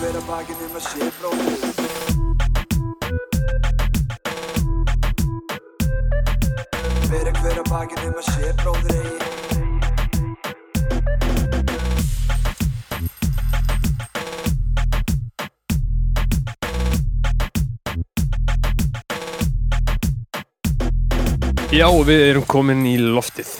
[0.00, 1.60] hver að bakinn um að sé bróðir
[7.10, 9.20] Bera hver að bakinn um að sé bróðir eigi.
[21.76, 23.52] Já, við erum komin í loftið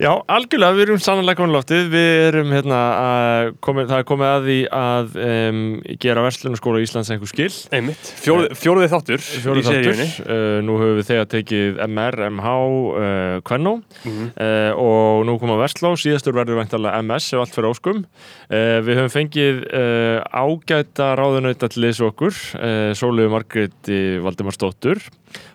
[0.00, 1.88] Já, algjörlega, við erum sannlega komin í loftið.
[1.92, 5.58] Við erum hérna að komið, það er komið að því að um,
[6.00, 10.06] gera Verslunarskóla Íslands einhver skil Einmitt, Fjórði, fjórði þáttur fjóri í þáttur seríunni.
[10.24, 13.74] uh, nú höfum við þegar tekið MR, MH uh, Kvennó.
[14.08, 14.30] Mhm.
[14.40, 18.00] uh, og nú koma Versló, síðastur verður væntalega MS ef allt fyrir óskum.
[18.48, 22.40] Uh, við höfum fengið uh, ágæta ráðunauta til þessu okkur.
[22.56, 25.04] Uh, Sólegu Margreti Valdimarsdóttur.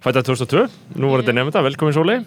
[0.05, 0.67] Fætta 2002,
[1.01, 1.25] nú var Já.
[1.25, 2.19] þetta nefnda, velkomin Sólei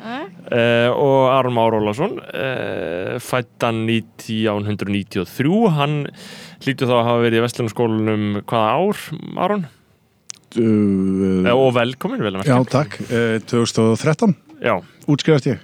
[0.00, 5.96] Uh, og Aron Már Ólason uh, fættan 1993 hann
[6.64, 9.04] hlýtur þá að hafa verið í Vestlunarskólanum hvaða ár,
[9.46, 9.66] Aron?
[9.66, 9.76] Uh,
[10.50, 12.96] Uh, og velkomin, vel að já, takk.
[13.06, 14.72] Uh, 2013 Já,
[15.06, 15.60] útskrifast ég.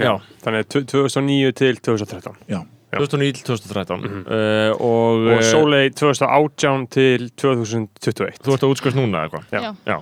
[0.00, 2.62] já, Þannig að 2009 til 2013 Já.
[2.96, 4.22] 2009 til 2013 Mhm.
[4.24, 9.44] uh, og, Og Sólei 2018 til 2021 þú ert að útskast núna eða hvað?
[9.52, 9.74] Já.
[9.86, 9.98] Já.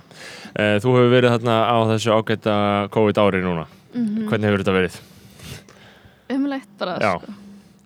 [0.55, 2.55] Uh, þú hefur verið þarna á þessu ágæta
[2.95, 4.27] COVID ári núna Mhm.
[4.29, 4.97] hvernig hefur þetta verið?
[6.29, 7.13] Umlegt bara Já.
[7.19, 7.33] sko.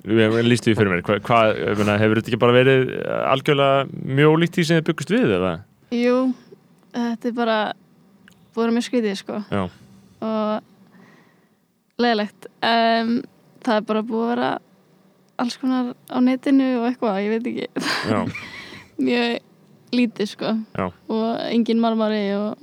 [0.03, 3.31] Við lístu því fyrir mér Hva, hvað, ég meina, hefur þetta ekki bara verið uh,
[3.31, 5.53] algjörlega mjög ólíkt því sem þið byggust við eða?
[5.95, 6.17] Jú,
[6.97, 7.57] þetta er bara
[8.53, 9.63] búið að mjög skrítið sko Já.
[10.27, 13.13] og leðilegt um,
[13.63, 14.51] það er bara búið að vera
[15.43, 18.27] alls konar á netinu og eitthvað, ég veit ekki
[19.07, 19.39] mjög
[19.93, 20.85] lítið sko Já.
[20.91, 22.57] og engin marmari og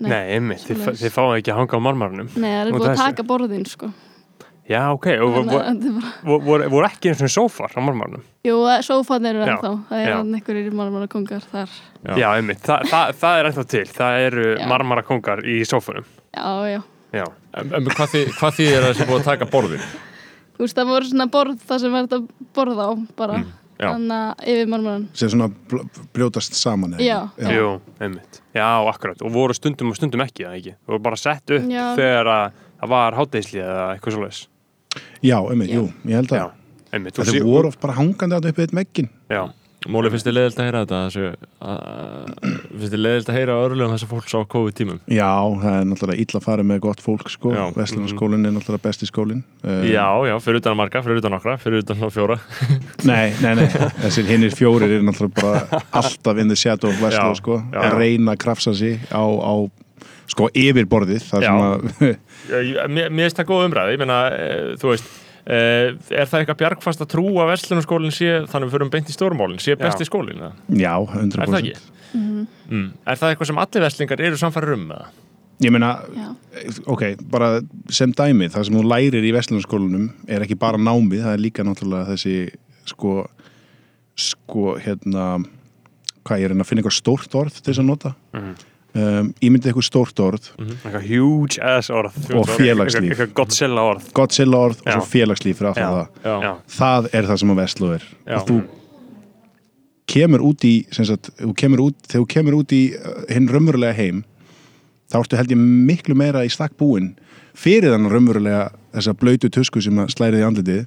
[0.00, 2.28] Nei, Nei, einmitt, þið, þið fáið ekki að hanga á marmarnum.
[2.40, 3.90] Nei, það er Og búið að taka borðin sko.
[4.70, 5.34] Já, ok, og
[6.46, 8.22] voru, bara ekki eins og sófar á marmarnum?
[8.46, 8.54] Jú,
[8.86, 9.72] sófan eru Já, ennþá.
[9.88, 10.14] Það er já.
[10.14, 11.72] hann einhverjir marmara kongar þar.
[12.06, 12.12] Já.
[12.22, 13.82] Já, einmitt, Þa, það, það er ennþá til.
[13.98, 14.66] Það eru Já.
[14.70, 16.06] marmara kongar í sófunum.
[16.36, 16.80] Já, já.
[17.10, 17.24] Já,
[17.58, 19.88] En, hvað, þið, hvað þið er að það sé búið að taka borðin?
[20.54, 23.40] Þú veist, það voru svona borð það sem verður að borða á bara.
[23.42, 23.56] Já.
[23.80, 26.94] Þannig að yfir marmaran Sem svona bl- brjótast saman.
[26.94, 27.18] eða Já.
[27.38, 27.54] ekki?
[27.56, 31.68] jú, einmitt Já, akkurat, og voru stundum og stundum ekki, ekki voru bara sett upp
[31.70, 31.94] Já.
[31.96, 34.46] þegar að það var hátæðisli eða eitthvað svoleiðis
[35.22, 37.06] Já, einmitt, jú, ég held Já, að.
[37.18, 39.08] og sí- voru oft bara hangandi að upp við eitt meggin.
[39.30, 39.42] Já,
[39.88, 40.98] Móli, finnst þið leðilt að heyra þetta?
[41.06, 41.28] Þessu,
[41.64, 42.32] að,
[42.68, 44.98] finnst þið leðilt að heyra örlugum þess að fólk sá COVID tímum?
[45.08, 45.30] Já,
[45.62, 47.52] það er náttúrulega illa að fara með gott fólk, sko.
[47.78, 49.40] Vestlunarskólinn er náttúrulega besti skólinn.
[49.64, 52.36] Uh, Já, já, fyrir utan að marga, fyrir utan nokkra, fyrir utan á fjóra
[53.08, 53.64] Nei, nei, nei,
[54.04, 57.58] þessir hinnir fjórir er náttúrulega bara alltaf in the shadow of Vestló, Já, sko.
[57.72, 57.80] já.
[57.86, 59.54] Að reyna að krafsa sig á, á
[60.30, 61.24] sko, yfirborðið.
[61.40, 61.50] Já.
[61.56, 61.88] að,
[62.92, 65.08] Mér finnst það góð umræði, ég meina, e, þú veist
[65.46, 69.62] Er það eitthvað bjargfast að trúa að Vestlunarskólinn sé, þannig við förum beint í stórmálinn
[69.62, 70.52] sé besti skólinn, eða?
[70.76, 71.40] já, 100%.
[71.40, 71.96] Er það ekki?
[72.10, 72.86] Mm.
[73.06, 75.10] Er það eitthvað sem allir Vestlingar eru samfæri um, eða?
[75.60, 75.90] Ég meina,
[76.88, 77.50] ok, bara
[77.92, 81.66] sem dæmi, það sem þú lærir í Vestlunarskólanum er ekki bara námið, það er líka
[81.68, 82.36] náttúrulega þessi,
[82.88, 83.16] sko,
[84.16, 85.26] sko, hérna,
[86.24, 88.14] hvað ég er að að finna eitthvað stórt orð til þess að nota.
[88.36, 88.54] Mhm.
[88.90, 93.12] Um, ímyndið eitthvað stórt orð, eitthvað huge ass orð Og félagslíf.
[93.12, 95.70] Eitthvað- Godzilla orð Godzilla orð og svo félagslíf Já.
[95.76, 96.08] það.
[96.24, 98.06] Já, Það er það sem að Vestló er.
[98.26, 98.34] Já.
[98.40, 98.56] Og þú
[100.10, 103.46] kemur út í, sem sagt, þú kemur út, þegar þú kemur út í uh, hinn
[103.52, 104.24] raunverulega heim,
[105.12, 107.12] þá ertu held ég miklu meira í stakk búinn
[107.54, 108.64] fyrir þannig raunverulega
[108.96, 110.82] þessa blöytu tusku sem að slærið í andlitið.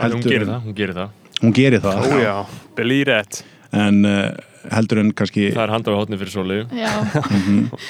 [0.00, 2.04] Heldur, hún gerir það, hún gerir það Hún gerir það.
[2.04, 2.34] Ó já,
[2.76, 4.28] believe it en uh,
[4.68, 6.90] heldur en kannski Það er handað á hótni fyrir svolíu já,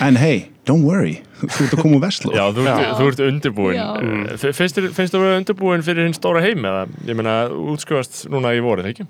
[0.06, 2.92] en hey, don't worry þú ert að koma úr Vestló Já, þú ert, Já.
[3.00, 3.80] þú ert undirbúin.
[3.80, 4.26] Mm.
[4.54, 8.28] Finnst þér finnst þú að vera undirbúin fyrir hinn stóra heim eða, ég meina, útskjöfast
[8.30, 9.06] núna í vorið, ekki?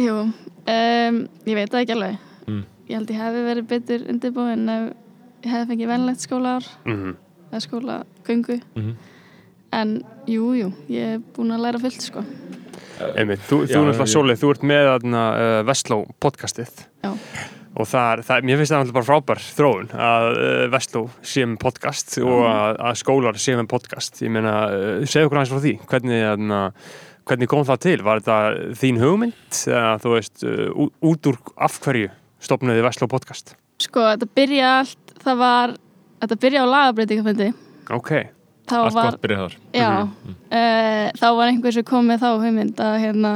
[0.00, 2.62] jú um, Ég veit það ekki alveg Mm.
[2.88, 4.82] Ég held ég hefði verið betur undirbúin ef
[5.46, 7.14] ég hefði fengið venlegt skólaár Mhm.
[7.52, 8.90] eða skólagöngu Mhm.
[9.72, 9.94] en
[10.28, 12.24] jú, jú, ég er búin að læra fullt sko
[13.14, 16.72] Einmitt, þú, þú Já, náttúrulega ég- Sólið, þú ert með uh, Vestló podcastið.
[17.04, 17.10] Já.
[17.74, 21.58] og það það, mér finnst það náttúrulega bara frábær þróun að uh, Vestló sé með
[21.64, 24.22] podcast og að, að skólar sé með podcast.
[24.22, 25.74] Ég meina, uh, segðu okkur aðeins frá því.
[25.90, 26.60] Hvernig, þarna,
[27.30, 27.96] hvernig kom það til?
[28.06, 28.38] Var þetta
[28.84, 29.60] þín hugmynd?
[29.66, 32.12] Eða þú veist, uh, út úr af hverju
[32.44, 33.56] stopnaði Vestló podcast?
[33.82, 35.74] Sko, þetta byrja allt það var,
[36.22, 37.48] þetta byrja á lagabreitingafundi
[37.94, 38.10] ok,
[38.68, 39.56] þá Allt var, gott byrjað þar.
[39.76, 39.90] Já.
[40.48, 43.32] Uh, þá var einhver sem kom með þá hugmynd að hérna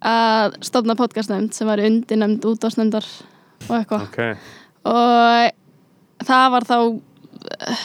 [0.00, 3.06] að stofna podcastnefnd sem var undirnefnd útásnefndar
[3.68, 4.06] og eitthvað.
[4.06, 4.20] Ok.
[4.88, 6.76] Og það var þá
[7.60, 7.82] eh,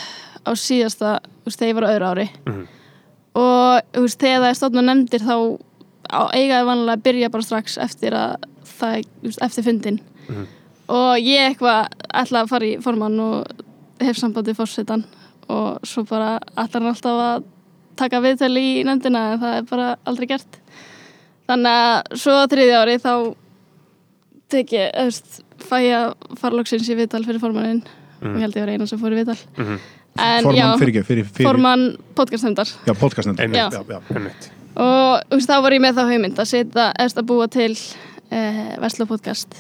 [0.48, 2.28] á síðasta þú veist, þegar ég var á öðru ári.
[2.48, 2.64] Mhm.
[3.36, 5.36] og þú veist, þegar það er stofna nefndir þá
[6.08, 10.00] á- eiga þau vanlega að byrja bara strax eftir að það, þú veist, eftir fundin
[10.30, 10.46] Mhm.
[10.88, 13.46] og ég eitthvað ætla að fara í formann og
[14.00, 15.04] hef sambandi fórsetan
[15.50, 17.44] og svo bara ætlar hann alltaf að
[17.96, 20.58] taka viðtöl í nefndina en það er bara aldrei gert
[21.48, 23.12] þannig að svo á þriðja ári þá
[24.52, 27.84] tek ég, þú veist, fæ ég að fara loksins í viðtal fyrir formannin
[28.22, 29.80] og ég held ég var eina sem fór í viðtal Mhm.
[30.18, 33.74] en Formann já, fyrir ekki, fyrir, fyrir formann podcastnefndar Já, podcastnefnd Einmitt.
[33.74, 34.00] já, já.
[34.16, 34.50] Einmitt.
[34.76, 37.72] og veist, þá var ég með þá hugmynd að setja, eða að búa til
[38.32, 39.56] eh, Vestló podcast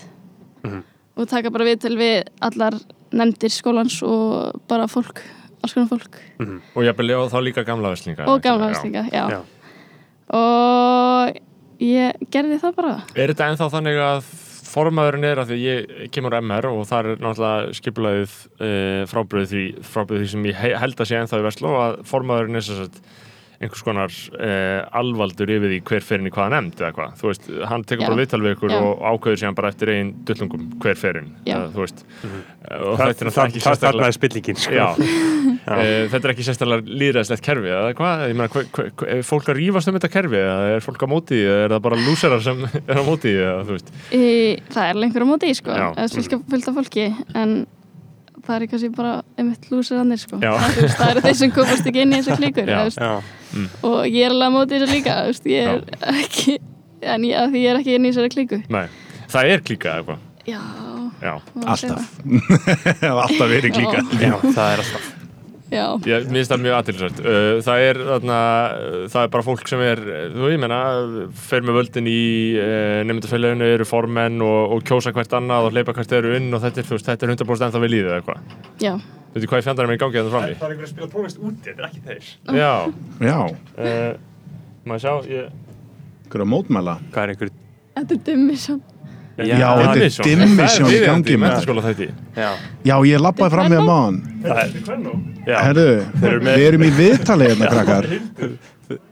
[0.64, 0.84] Mhm.
[1.18, 2.74] og taka bara við til við allar
[3.12, 5.20] nefndir skólans og bara fólk,
[5.66, 6.20] alls konar fólk
[6.78, 9.26] Og ég byrja á þá líka gamla veslinga og gamla verslinga, já.
[9.36, 9.40] Já.
[10.36, 11.38] og
[11.84, 14.34] ég gerði það bara Er þetta ennþá þannig að
[14.76, 18.70] formaðurinn er að því ég kemur MR og það er náttúrulega skipulaðið e,
[19.08, 22.60] frábröð því, frábröð því sem ég he- held að sé ennþá í Vestló að formaðurinn
[22.60, 22.98] er sagt
[23.62, 24.50] einhvers konar e,
[25.00, 28.04] alvaldur yfir því hver fer inn í hvaða nefnd eða hvað, þú veist, hann tekur
[28.04, 28.08] Já.
[28.10, 28.80] bara viðtal við ykkur Já.
[28.84, 31.56] og ákveður síðan bara eftir einn dullungum hver fer inn, Já.
[31.56, 32.42] eða, þú veist Mhm.
[32.76, 34.74] og Það- þetta er það- ekki það- sérstaklega er spillingin sko.
[34.74, 34.88] Já,
[35.80, 38.50] e, þetta er ekki sérstaklega líðræðslegt kerfi eða hvað, ég meina,
[39.16, 41.82] er fólk að rífast um þetta kerfi eða er fólk á móti eða er það
[41.88, 44.26] bara lúserar sem er á móti eða þú veist í,
[44.74, 47.66] það er lengur á móti, sko fylgta fólki en
[48.48, 50.40] það er kannski bara einmitt lúsirannir, sko.
[50.44, 50.52] Já.
[50.60, 52.80] það, þú veist, það eru þeir sem komast ekki inn í þessar klíkur Já.
[52.96, 53.12] Já.
[53.90, 55.82] og ég er alveg á móti þessu líka þú veist, ég er
[56.14, 56.58] ekki
[57.16, 58.62] en ég, ég er ekki inn í þessari klíku.
[58.74, 58.86] Nei,
[59.34, 60.62] það er klíka eða eitthvað já,
[61.26, 61.34] Já,
[61.66, 62.10] Alltaf.
[63.26, 64.02] Alltaf verið klíka.
[64.20, 65.06] Já, það er alltaf.
[65.06, 65.15] já,
[66.10, 67.20] ég minnst það mjög aðtilsvært
[67.66, 68.38] Það er þarna,
[69.14, 70.02] það er bara fólk sem er,
[70.36, 70.80] þú ég menna
[71.48, 72.22] fer með völdin í
[72.60, 76.64] uh, nefndafélaginu eru formenn og, og kjósa hvert annað og hleypa hvert eru inn og
[76.64, 78.58] þetta er, þú veist, þetta er 100% ennþá við líðið eða eitthvað.
[78.84, 78.94] Já,
[79.36, 80.54] Veitu hvað ég fjandarinn með í gangi þetta frammi?
[80.56, 82.30] er einhver að spila tónlist úti, þetta er ekki þeir.
[82.56, 82.74] Já,
[83.20, 83.40] Já,
[83.84, 84.12] uh,
[84.88, 85.14] maður sjá?
[85.34, 85.50] Ég,
[86.32, 86.94] hver að mótmæla.
[87.12, 87.52] Hvað er einhver
[87.96, 88.78] þetta er dummi svo
[89.36, 92.08] Já, þetta er dimmission í gangi, þetta
[92.88, 94.70] Já, ég lappaði fram með mann það er
[95.46, 95.88] Já, Herru,
[96.40, 98.08] með- við erum í viðtalið hérna, krakkar.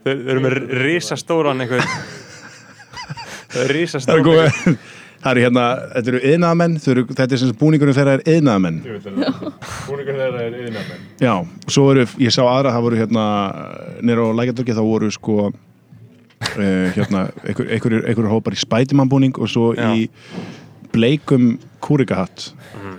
[0.06, 1.84] Þeir eru með risastóran einhver
[3.70, 4.78] Risastóran
[5.24, 5.62] Það eru hérna,
[5.94, 11.06] þetta eru yðnaðamenn Þetta er sem sagt búningurinn þeirra er yðnaðamenn Búningur þeirra er yðinamenn
[11.22, 11.34] Já,
[11.72, 13.24] svo eru, ég sá aðra það voru hérna,
[14.04, 15.38] nýra á lækjadörki þá voru sko
[16.42, 19.90] uh, hérna, einhver, einhver, einhver hópar í spætimannbúning og svo Já.
[19.94, 20.08] í
[20.94, 21.54] bleikum
[21.84, 22.52] kúrikahatt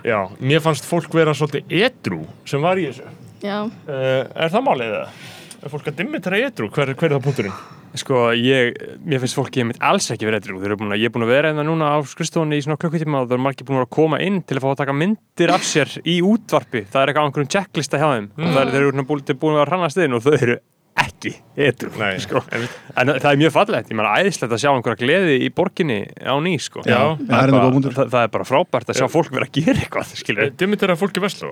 [0.05, 4.97] Já, mér fannst fólk vera svolítið edru sem var í þessu uh, Er það málið
[4.97, 5.23] það?
[5.65, 6.69] Er fólk að dimitra edru?
[6.69, 7.63] Hver, hver er það punkturinn?
[7.95, 8.75] Sko, ég,
[9.07, 11.13] mér finnst fólki ég mitt alls ekki verið eitthvað, þeir eru búin að, ég er
[11.15, 13.79] búin að vera hérna núna á skrifstofunni í svona klukkutíma og það eru margir búin
[13.79, 17.11] að koma inn til að fá að taka myndir af sér í útvarpi, það er
[17.13, 20.01] eitthvað á einhverjum checklista hjá þeim og það er, þeir eru búin, búin að rannast
[20.03, 20.57] inn og þau eru
[20.95, 22.39] ekki etru, Nei, sko.
[22.51, 26.36] en það er mjög fallegt, ég meina æðislegt að sjá einhverja gleði í borginni á
[26.39, 26.83] ný, sko.
[26.88, 29.50] Já, það, það er er bara, það, það er bara frábært að sjá fólk vera
[29.50, 31.51] að gera eitthvað, skilur Dimitra fólki veslu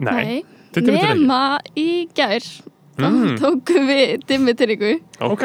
[0.00, 0.44] Nei, nei.
[0.74, 1.20] Þið dimmitið ekki?
[1.20, 1.40] nema
[1.78, 2.40] í gær
[3.00, 3.36] þá Mm.
[3.40, 4.88] tókum við dimmiteringu
[5.24, 5.44] ok,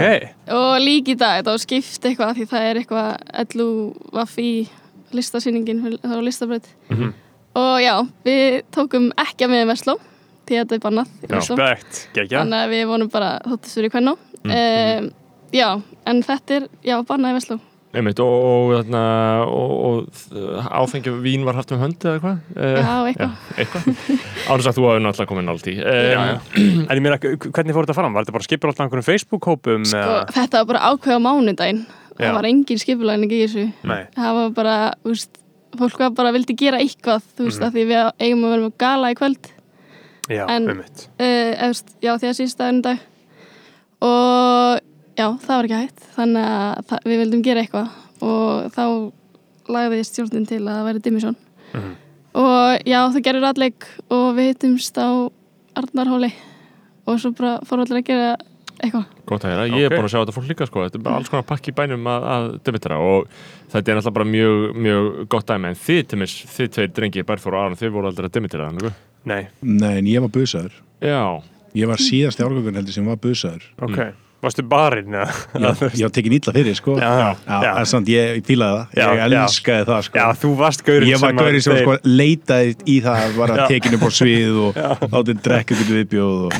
[0.51, 3.67] og líka í dag þá skipt eitthvað því það er eitthvað LU
[4.11, 4.47] Vaffi
[5.15, 7.13] listasýningin þá er listabröð Mhm.
[7.55, 7.93] og já,
[8.25, 9.95] við tókum ekki að með Vestló
[10.47, 11.35] því að þetta er bannað í Já.
[11.35, 15.05] Vestló spekt, geggja þannig að við vonum bara þóttist fyrir hvernig Mm, um,
[15.57, 15.69] já,
[16.05, 17.55] en þetta er já, bannað í Vestló
[17.95, 19.01] Einmitt, og, og, þarna,
[19.47, 22.41] og, og áfengi vín var haft um hönd eða eitthvað?
[22.59, 23.85] Eh, já, eitthvað eitthvað.
[24.51, 25.75] Ánum sagt þú hafi náttúrulega komið nált í.
[25.79, 26.35] Já, já.
[26.89, 28.13] En ég meina, hvernig fór þetta fram?
[28.17, 29.87] Var þetta bara skipur alltaf einhverjum Facebook-hópum?
[29.87, 32.27] sko, eða- þetta var bara ákveð á mánudaginn Já.
[32.27, 34.75] það var engin skipulæning í þessu Nei, það var bara,
[35.05, 35.41] þú veist
[35.79, 37.67] fólk var bara vildi gera eitthvað, þú veist, Mhm.
[37.67, 39.51] af því við eigum að vera með gala í kvöld
[40.29, 42.97] já, En- um mitt uh, efst, já, því að síðsta enn dag.
[44.05, 44.79] Og
[45.17, 46.07] já, það var ekki hægt.
[46.15, 47.93] Þannig að það, við vildum gera eitthvað.
[48.25, 48.83] Og þá
[49.75, 51.35] lagði stjórnin til að það væri Dimmisson
[51.75, 51.93] Mhm.
[52.35, 55.09] og já, það gerur alleg og við hittumst á
[55.75, 56.31] Arnarhóli.
[57.07, 58.35] Og svo bara fór allir að gera
[58.83, 59.05] eitthvað.
[59.25, 59.97] Gótt að heyra, ég er Ok.
[59.99, 62.03] búin að sjá þetta fólk líka sko, þetta er bara alls konar pakki í bænum
[62.05, 63.27] að, að demitra og
[63.71, 65.67] þetta er náttúrulega bara mjög, mjög gott dæmi.
[65.67, 68.93] En þið, Timis, þið tveir drengi, Bærþór og Aron, þið voru aldrei að demitra þannig.
[69.25, 70.75] Nei, Nei, en ég var busaður.
[71.03, 71.41] Já,
[71.75, 73.65] Ég var síðast í árgögun heldur sem var busaður.
[73.83, 73.97] Ok.
[74.45, 75.33] Varstu barinn, eða?
[75.57, 76.93] Já, ég var tekin ítla fyrir, sko.
[77.01, 78.99] Já, já, Já, en samt ég fílaði það.
[78.99, 80.19] Já, Ég elskaði það, sko.
[80.21, 83.53] Já, þú varst gaurinn Ég var að gaurið sem þeir- sko leitaði í það var
[83.55, 83.65] að Já.
[83.73, 84.79] tekin upp á svið og
[85.15, 86.59] látið drekka ykkur viðbjóð og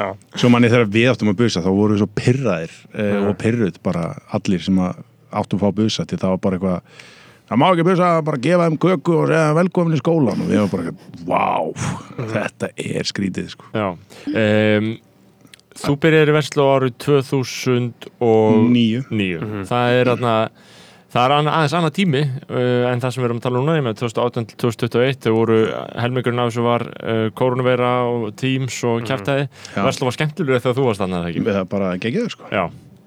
[0.00, 0.06] Já,
[0.40, 3.78] svo manni þegar við áttum að busa þá voru við svo pyrraðir eh, og pyrruð
[3.84, 4.06] bara
[4.38, 7.04] allir sem áttum að fá busa til það var bara eitthvað
[7.46, 10.58] það má ekki busa, bara gefa þeim köku og segja velkomin í skólan og við
[10.62, 10.92] varum bara
[11.26, 11.50] vá,
[12.36, 13.64] þetta er skrítið sko.
[13.74, 13.88] já.
[14.32, 14.86] Um,
[15.76, 19.38] þú byrjar í Vestló árið 2009 Níu.
[19.68, 20.34] Það er aðna
[21.16, 23.76] Það er aðeins annað tími uh, en það sem við erum að tala um núna,
[23.78, 25.58] ég með 2018 til 2021 þau voru,
[26.02, 29.80] helmingurinn af þessu var uh, koronaveira og Teams og kjæftæði, Já.
[29.86, 31.40] Vestló var skemmtilegur þegar þú varst annað ekki?
[31.46, 32.44] Það er bara geggjað sko.
[32.52, 32.64] Já,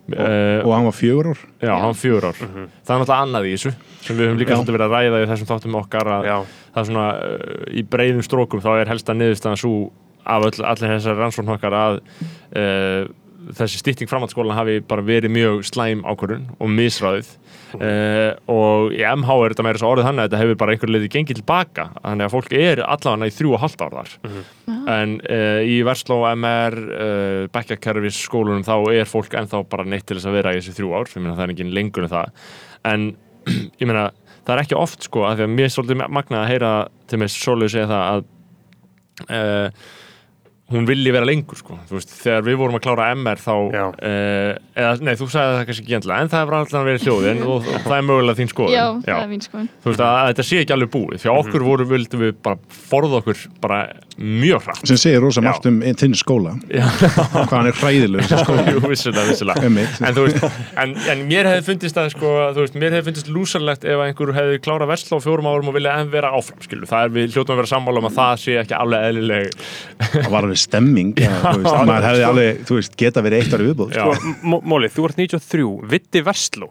[0.09, 1.45] og, uh, og hann var fjögur ár.
[1.61, 2.39] Já, hann var fjögur ár.
[2.39, 5.29] Það er náttúrulega annað í þessu sem við höfum líka svolítið verið að ræða í
[5.31, 6.35] þessum þáttum okkar að Já,
[6.73, 9.73] það er svona uh, í breiðum strókum þá er helst að niðurstaðan svo
[10.29, 13.09] af öll, allir þessar rannsókn okkar að uh,
[13.57, 17.31] þessi stýtting framhaldsskólan hafi bara verið mjög slæm ákvörðun og misræðið
[17.77, 20.93] uh, og í MH er þetta meira svo orðið þannig að þetta hefur bara einhver
[20.93, 24.15] leiði gengið tilbaka þannig að fólk er allavega í þrjú og halvt ár þar.
[24.95, 30.17] En uh, í Versló, MR uh, bekkjakerfis skólunum þá er fólk ennþá bara neitt til
[30.17, 32.43] þess að vera í þessi þrjú ár, ég meina það er engin lengur en það.
[32.89, 33.07] En
[33.81, 34.09] ég meina
[34.49, 36.73] það er ekki oft sko, af því að mér er svolítið magnað að heyra
[37.09, 38.27] til mig svolítið segja það að
[39.29, 39.87] uh,
[40.69, 43.85] hún vilji vera lengur sko, þú veist, þegar við vorum að klára MR þá, Já.
[43.89, 47.41] uh, eða, nei, þú sagði það kannski ekki endilega, en það hefur alltaf verið hljóðin
[47.49, 49.69] og það er mögulega þín skoðun Já, það er mín skoðun.
[49.83, 52.57] þú veist, að, að þetta sé ekki alveg búið fyrir okkur voru, vildum við bara
[52.89, 53.79] forða okkur bara
[54.19, 55.47] mjög hratt sem segir rosa Já.
[55.47, 56.85] margt um þinn skóla Já.
[56.99, 57.77] hvað hann er
[58.91, 60.01] vissulega Einmitt.
[60.03, 60.43] en, þú veist,
[60.75, 64.59] en, en mér hefði fundist að sko, veist, mér hefði fundist lúsarlegt ef einhver hefði
[64.65, 66.59] klárað versla á fjórum árum og vilja enn vera áfram,
[70.67, 73.43] það að að það það alveg stemming veist, maður hefði alveg, þú veist, geta verið
[73.43, 74.33] eitt ári viðbúð sko.
[74.73, 76.69] Móli, þú ert 93, Vitti Versló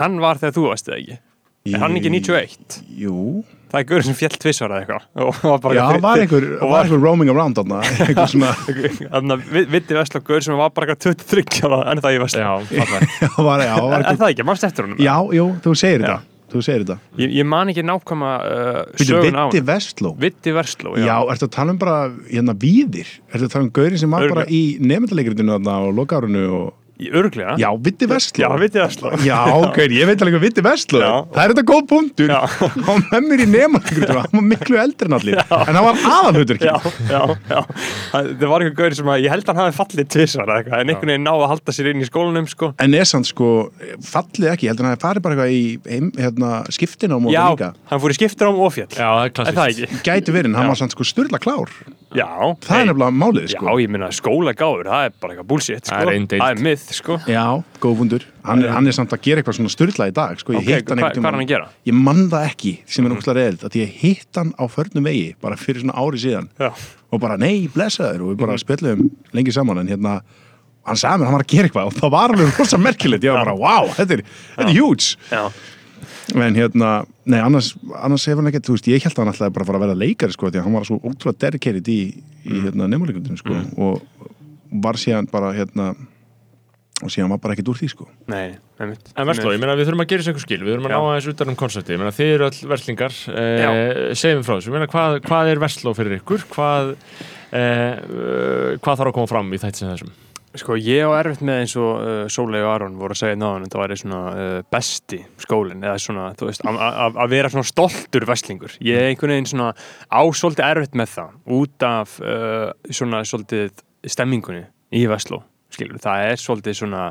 [0.00, 1.20] Hann var þegar þú varst eða ekki?
[1.66, 2.80] Er hann ekki 91?
[3.02, 5.06] jú, Það er gaurið sem fjall tvissvar eða eitthvað.
[5.26, 7.80] Og var bara já, eitthvað- var einhver, var einhver roaming around þarna,
[9.18, 9.42] að
[9.74, 12.84] Vitti Versló gaur sem var bara eitthvað 23 ára en það í Versló já, já,
[13.42, 15.02] var, já, var einhver, það ekki, mannst eftir honum?
[15.02, 16.06] já, jú, þú segir Já.
[16.06, 20.14] þetta þú segir þetta, Ég, ég man ekki nákvæma uh, sögun á Vitti hann Vestló?
[20.22, 21.98] Vitti Versló, já, já, ertu að tala um bara
[22.30, 26.44] hérna víðir, ertu að tala um gauri sem var bara í nefndalegrinu þarna og lokárunu
[26.60, 26.74] og
[27.12, 28.42] örglega Já, Vitti Vestló.
[28.46, 31.08] Já, Vitti Versló Já, ok, ég veit alveg hvað Vitti Vestló er.
[31.34, 32.28] Það er þetta góð punktur.
[32.86, 35.40] Var með mér í nefnalegrinu hann var miklu eldri en allir.
[35.44, 36.76] En hann var aðalhutur Já,
[37.10, 37.60] já, já.
[38.12, 40.78] Það var eitthvað gaur sem að ég held að hann hafi fallið tvisvar eða eitthvað
[40.80, 42.72] en einhvern veginn náði að halda sér inn í skólanum sko.
[42.82, 43.50] En samt sko,
[44.06, 47.36] fallið ekki, ég heldur hann að farið bara eitthvað í heim, hérna, skiptina á móti
[47.36, 47.68] Já, líka.
[47.92, 49.52] hann fór í skiptir ám og fjall já, það
[52.16, 52.26] Já.
[52.26, 53.74] Já Það er nefnilega málið, Já, sko.
[53.82, 55.94] ég minna skóla gáður, það er bara eitthvað bullshit sko.
[55.96, 57.44] Það er er myth, sko Já,
[57.82, 58.24] góð fundur.
[58.46, 60.52] Hann, er- hann er samt að gera eitthvað svona styrla í dag, sko.
[60.52, 61.68] Ég Ok, hitt hann hva- hvað er hann að gera?
[61.86, 65.34] Ég mann það ekki, sem er ógstlega reyðilt, að ég hitt hann á förnum vegi,
[65.40, 66.48] bara fyrir svona ári síðan.
[66.58, 66.72] Já,
[67.12, 68.46] Og bara, nei, blessaður, og við Mhm.
[68.46, 70.20] bara spjöllum lengi saman, en hérna,
[70.84, 73.22] hann sagði mér að hann var að gera eitthvað og það var alveg rosa merkilegt.
[73.22, 74.22] Ég var bara, wow, þetta er,
[74.56, 75.16] þetta er huge.
[75.30, 75.52] já,
[76.34, 79.52] En hérna, nei, annars, annars hefur hann ekkert, þú veist, ég held að hann alltaf
[79.54, 82.00] bara að fara að vera leikari, sko, því að hann var svo ótrúlega dedicated í,
[82.42, 84.26] í hérna, nefnuleikundinu, sko, og
[84.82, 85.92] var síðan bara, hérna,
[87.04, 88.08] og síðan var bara ekkert úr því, sko.
[88.32, 89.12] nei, einmitt.
[89.14, 90.98] En Vestló, ég meina við þurfum að gera þessu einhver skil, við þurfum að Já.
[90.98, 94.72] ná aðeins utan um konsepti, ég meina þið eru öll verslingar, eh, segjum frá þessu,
[94.72, 96.94] ég meina hvað, hvað er Vestló fyrir ykkur, hvað,
[97.52, 100.14] eh, eh, hvað þarf að koma fram í þætti sem þessum?
[100.56, 103.66] Sko, ég á erfitt með eins og uh, Sólei og Aron voru að segja náðan
[103.66, 108.76] þetta væri svona uh, besti skólinn eða svona, þú veist, að- vera svona stoltur veslingur.
[108.80, 109.70] Ég er einhvern veginn svona
[110.08, 114.64] á svolítið erfitt með það út af uh, svona svolítið stemmingunni
[114.96, 115.42] í Vestló,
[115.74, 115.98] skilur.
[116.02, 117.02] Það er svolítið svona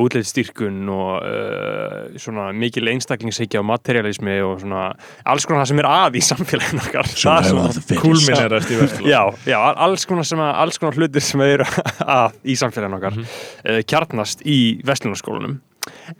[0.00, 4.88] útlitstyrkun og uh, svona mikil einstaklingshyggja og materialismi og svona
[5.30, 7.10] alls konar það sem er að í samfélaginu okkar.
[7.12, 9.06] Það er svona- Kúlminerast í Vestló.
[9.10, 9.20] Já,
[9.52, 11.68] já, alls konar, sem að, alls konar hlutir sem eru
[12.18, 15.54] að í samfélaginu okkar mm kjarnast í vestlunarskólanum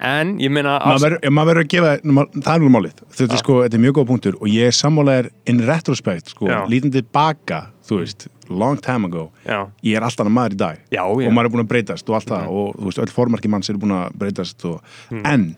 [0.05, 3.79] en ég meina Maður verður- að gefa, það er nú málið, þetta er sko, þetta
[3.79, 8.79] er mjög góð punktur og ég sammálaðir in retrospect, sko, lítandi baka, þú veist, long
[8.81, 10.79] time ago, já, ég er alltaf maður í dag.
[10.91, 12.49] já, og já, maður er búin að breytast og allt það.
[12.49, 14.81] Og þú veist, öll formarki manns eru búin að breytast og,
[15.13, 15.57] en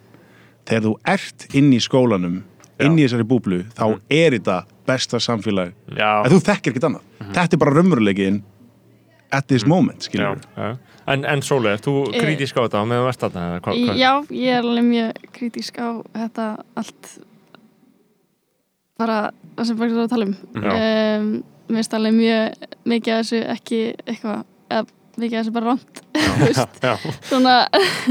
[0.66, 2.42] þegar þú ert inn í skólanum
[2.83, 7.06] inn í þessari búblu, þá er þetta besta samfélag, já, að þú þekkir ekkert annað.
[7.33, 8.42] Þetta er bara raunveruleikin
[9.33, 10.42] at this moment, skiljum.
[11.06, 12.83] En, en Sólei, ert þú Eh, kritísk á þetta?
[12.83, 17.18] Hvað- hvað- Já, ég er alveg mjög kritísk á þetta allt.
[18.99, 20.37] Bara það sem bara er að tala um.
[20.56, 25.73] Um, Mér finnst alveg mjög mikið af þessu ekki eitthvað eða mikið af þessu bara
[25.73, 26.03] rámt
[26.37, 26.79] þú veist,
[27.31, 27.55] svona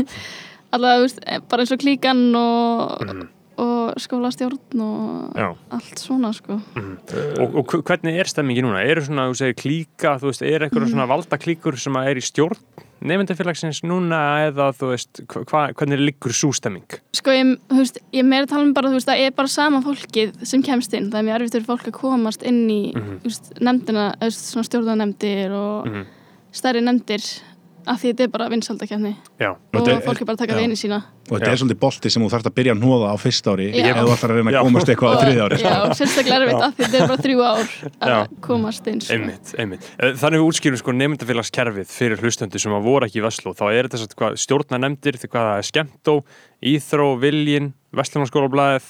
[0.75, 1.21] allavega, þú veist,
[1.51, 3.29] bara eins og klíkan og, Mhm.
[3.57, 5.49] Og skólastjórn og Já.
[5.71, 6.57] allt svona sko
[7.39, 8.81] og, og hvernig er stemmingi núna?
[8.85, 12.23] Eru svona, þú segir klíka, þú veist, er eitthvað svona valda klíkur sem er í
[12.25, 12.57] stjórn
[13.05, 16.85] nefndafélagsins núna eða þú veist, hva, hvernig liggur svo stemming?
[17.13, 19.51] Sko ég, þú veist, ég er meira tala um bara, þú veist, það er bara
[19.51, 21.11] sama fólkið sem kemst inn.
[21.13, 23.19] Það er mjög erfitt fyrir fólk að komast inn í, Mhm.
[23.21, 26.05] þú veist, nefndina, þú veist, svona stjórnanemndir og Mhm.
[26.55, 27.41] stærri nefndir
[27.87, 30.53] af því þetta er bara vinsaldakefni Já, og þetta er- fólk er bara að taka
[30.53, 30.59] já.
[30.61, 30.99] vini sína.
[31.25, 33.67] Og þetta er svolítið bolti sem þú þarfst að byrja að hnóða á fyrsta ári
[33.73, 35.57] ef þú ætlar að reyna að komast eitthvað á þriðja ári.
[35.57, 35.69] Sko.
[35.69, 37.63] Já, sérstaklega erfitt af því þetta er bara þrjú ár
[38.05, 38.19] að Já.
[38.41, 39.13] komast inn sko.
[39.13, 39.83] einmitt, einmitt.
[39.99, 43.65] Eh, Þannig við útskýrum sko nefndafélagskerfið fyrir hlustendur sem að voru ekki í Vestló þá
[43.73, 46.15] er þetta svona hvað stjórna nefndir því hvað það er skemmtó,
[46.61, 48.85] íþró, viljin Vestlunarskólablaðið,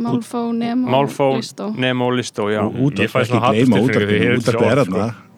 [0.00, 1.74] Málfó, Nemo, Málfó, Listó.
[1.76, 2.48] Nemo og Listó,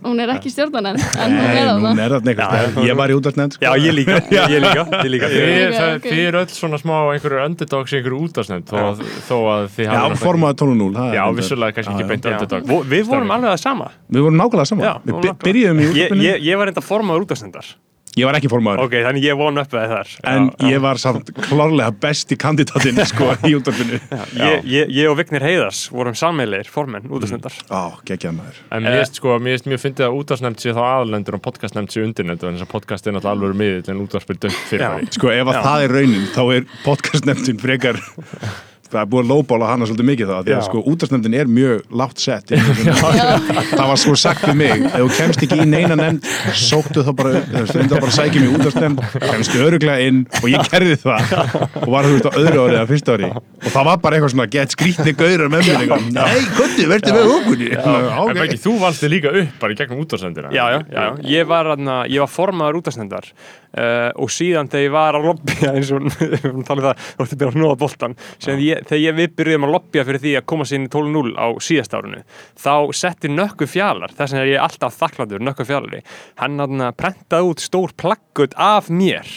[0.02, 3.56] já Hún er ekki stjórnanen en hún er það er eitthvað ég var í útarpnefnd
[3.62, 6.08] Já, ég líka, ég, ég líka, ég líka Þið, ég, Ok, það, ok.
[6.10, 9.86] þið eru öll svona smá einhverju underdogs í einhverju útastnefnd þó, að- þó að þið
[9.86, 12.10] Já, hafið formaði 12.0 það er Já, vissulega kannski Já, ekki já.
[12.12, 12.34] beint já.
[12.34, 12.90] underdog.
[12.92, 13.90] Við vorum alveg það sama.
[14.12, 17.72] Við vorum nákvæmlega Já, í Ég, útarpinu ég, ég var enda formaður útastendar
[18.12, 18.82] Ég var ekki formaður.
[18.84, 20.66] Ok, þannig ég von upp það þar En Já, já.
[20.74, 23.96] ég var samt klárlega besti kandidatinn sko í útarpinu
[24.36, 28.58] ég, ég, ég og Vignir Heiðars vorum sameilir formenn útastendar Á, geggjað maður.
[28.68, 31.94] En mér finnst sko, mér finnst mjög fyndið að útastnefnd sé þá aðlendur og podcastnefnd
[31.94, 35.14] sé undirnefnd en þess að podcast er náttúrulega alveg miðill en er dögt fyrir Já.
[35.16, 35.62] Sko, ef að Já.
[35.70, 38.02] það er raunin þá er podcastnefndin frekar
[38.92, 41.94] það er búið að lóbála hana svolítið mikið það því að sko útastnefndin er mjög
[42.02, 42.52] látt sett.
[42.52, 42.58] Í
[43.72, 47.12] það var sko sagt við mig ef þú kemst ekki í neina nefnd sóttu þá
[47.18, 50.98] bara, þú veist, reyndu að bara sækja mig útastefnd kemstu öruglega inn og ég kerði
[51.02, 51.36] það.
[51.82, 53.32] Og var þú veist á öðru ári eða fyrsta ári.
[53.62, 55.82] Og það var bara eitthvað svona gett skrítni gaurar með mér
[56.12, 57.64] nei, kontið, verður með okkur
[58.32, 61.06] En ekki, þú valdi líka upp bara í gegnum útastefndina Já, já.
[61.28, 63.28] Ég var, var formaður útastendar
[63.76, 67.52] uh, og síðan þegar ég var að lobbya eins og það, þú ætti að byrja
[67.52, 70.66] að nóða boltan sem ég, þegar ég, við byrjuðum að lobbya fyrir því að koma
[70.68, 72.22] sér inn í 12.0 á síðast árinu
[72.62, 76.02] þá setti Nökku Fjalar þess vegna er ég alltaf þakkláttur Nökku Fjalari
[76.40, 79.28] hann aðna prentaði út stór plakkut af mér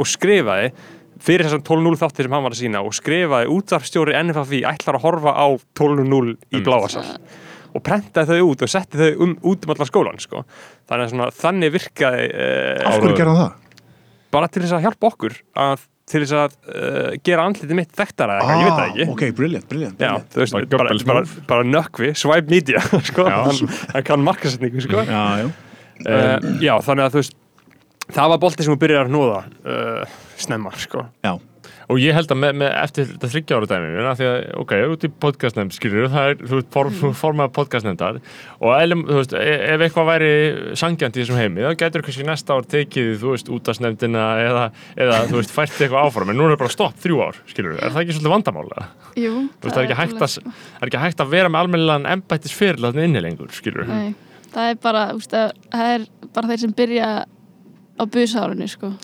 [0.00, 0.72] og skrifaði
[1.22, 5.06] fyrir þessum 12.0 þáttir sem hann var að sína og skrifaði útvarfstjóri NFFI ætlar að
[5.06, 5.46] horfa á
[5.78, 7.04] 12.0 í bláasal
[7.72, 10.44] og prentaði þau út og setti þau um, út um allan skólan sko.
[10.90, 13.78] þannig, að svona, þannig virkaði uh, af hverju gerði hann það?
[14.32, 18.38] bara til þess að hjálpa okkur að, til þess að uh, gera andliti mitt þekktara
[18.38, 20.32] eða eitthvað, ég veit það ekki Ah, ok, brilliant, brilliant, Já, brilliant.
[20.36, 23.38] þú veist, Bara bara, bara, nökkvi, swipe media sko, Já.
[23.48, 25.04] hann, hann kann markasetningu sko.
[25.08, 25.46] já, já.
[26.06, 27.38] uh, já, þannig að þú veist
[28.12, 31.32] það var bolti sem þú byrjar að hnóða uh, snemma, sko já.
[31.92, 35.04] Og ég held að með, með eftir þetta þryggja ára dæmi því að, ok, út
[35.04, 37.16] í podcastnefnd skilur, það er, þú veist, form, mm.
[37.18, 38.20] formað podcastnefndar
[38.62, 40.30] og eðlum, þú veist, e- ef eitthvað væri
[40.78, 44.64] sangjant í þessum heimi, þá getur kannski næsta ár tekið, þú veist, útastnefndina eða,
[44.96, 47.92] eða, þú veist, fært eitthvað áfram en núna er bara stopp þrjú ár, skilur, er
[47.92, 48.88] það ekki svolítið vandamála?
[49.18, 52.10] Jú, veist, það er ekki hægt að, það er ekki hægt að vera með almennilegan
[52.16, 53.88] embættis fyrir þarna inni lengur, skilur.
[53.90, 54.12] Nei,
[54.54, 57.14] það er bara, úst, það er bara þeir sem byrja
[58.00, 58.94] á busárunni sko,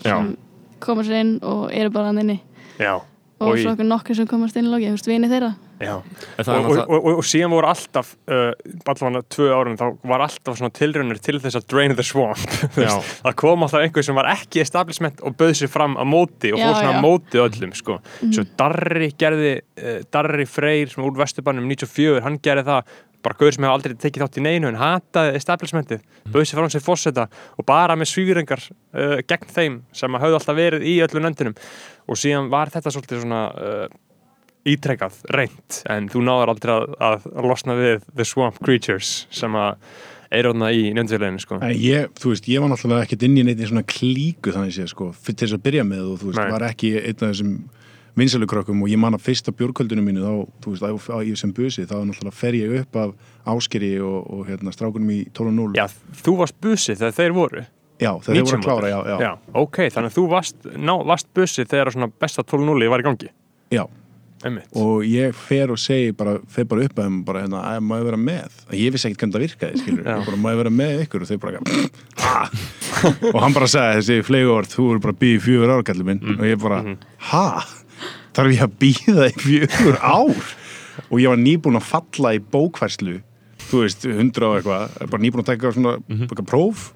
[0.82, 2.38] koma sér inn og eru bara hann inni
[2.78, 2.96] Já,
[3.38, 5.52] og í- svo okkur nokkur sem komast inn í lógi, þú veist, vini þeirra.
[5.78, 5.92] Já.
[6.38, 8.50] En það Og, og, og, og, og síðan voru alltaf uh,
[8.90, 12.40] allavega tvö árum, þá var alltaf svona tilraunir til þess að drain the swamp.
[13.22, 16.58] Það kom alltaf einhver sem var ekki establishment og bauð sér fram á móti og
[16.58, 16.98] Já, fór svona já.
[16.98, 18.00] á móti öllum sko.
[18.26, 23.34] svo Darri gerði uh, Darri Freyr sem var úr Vesturbannum 94, hann gerði það bara
[23.38, 26.82] gauður sem hefði aldrei tekið þátt í neinu en hataði establishmentið, bauð sér fram sér
[26.86, 27.24] fórseta
[27.58, 31.56] og bara með svíringar uh, gegn þeim sem að höfðu alltaf verið í öllum nöndinum
[32.08, 33.88] og síðan var þetta svolítið svona uh,
[34.68, 39.76] ítrekkað, reynt en þú náður aldrei að, að losna við the swamp creatures sem að
[40.34, 41.58] eru þarna í nefndfélaginu sko.
[41.72, 44.84] Ég, þú veist, ég var náttúrulega ekkert inn í neitt í svona klíku þannig sé,
[44.90, 46.52] sko, til þess að byrja með og þú veist, Nei.
[46.52, 47.54] var ekki einn af þessum
[48.18, 51.54] vinsælukrökkum og ég man að fyrsta bjórkvöldunum mínu þá, þú veist, á, á, ég sem
[51.54, 53.14] busi þá náttúrulega fer ég upp af
[53.54, 55.86] áskeri og, og hérna, strákunum í 12.0 Já,
[56.24, 57.64] þú varst busi þegar þeir voru
[57.98, 59.30] já þegar þeir voru að klára, já, já,
[59.62, 63.30] ok, þannig að þú varst, ná, varst busi þegar svona besta 12-0 var í gangi
[63.74, 63.84] já.
[64.46, 64.68] Einmitt.
[64.78, 68.04] og ég fer og segi bara, fer bara upp að þeim bara hérna, að maður
[68.12, 70.18] vera með að ég vissi ekkert hvernig það virkaði, skilur Já.
[70.28, 71.62] bara maður vera með ykkur og þau bara
[72.22, 72.52] "Ah."
[73.34, 76.46] og hann bara sagði þessi flegord, þú eru bara í fjögur ár kallið minn og
[76.46, 76.78] ég bara,
[77.32, 77.44] ha?
[78.38, 80.54] þarf ég að býða í fjögur ár?
[81.10, 83.18] og ég var nýbúin að falla í bókværslu
[83.68, 86.92] þú veist, hundra og eitthvað bara nýbúin að taka svona eitthvað próf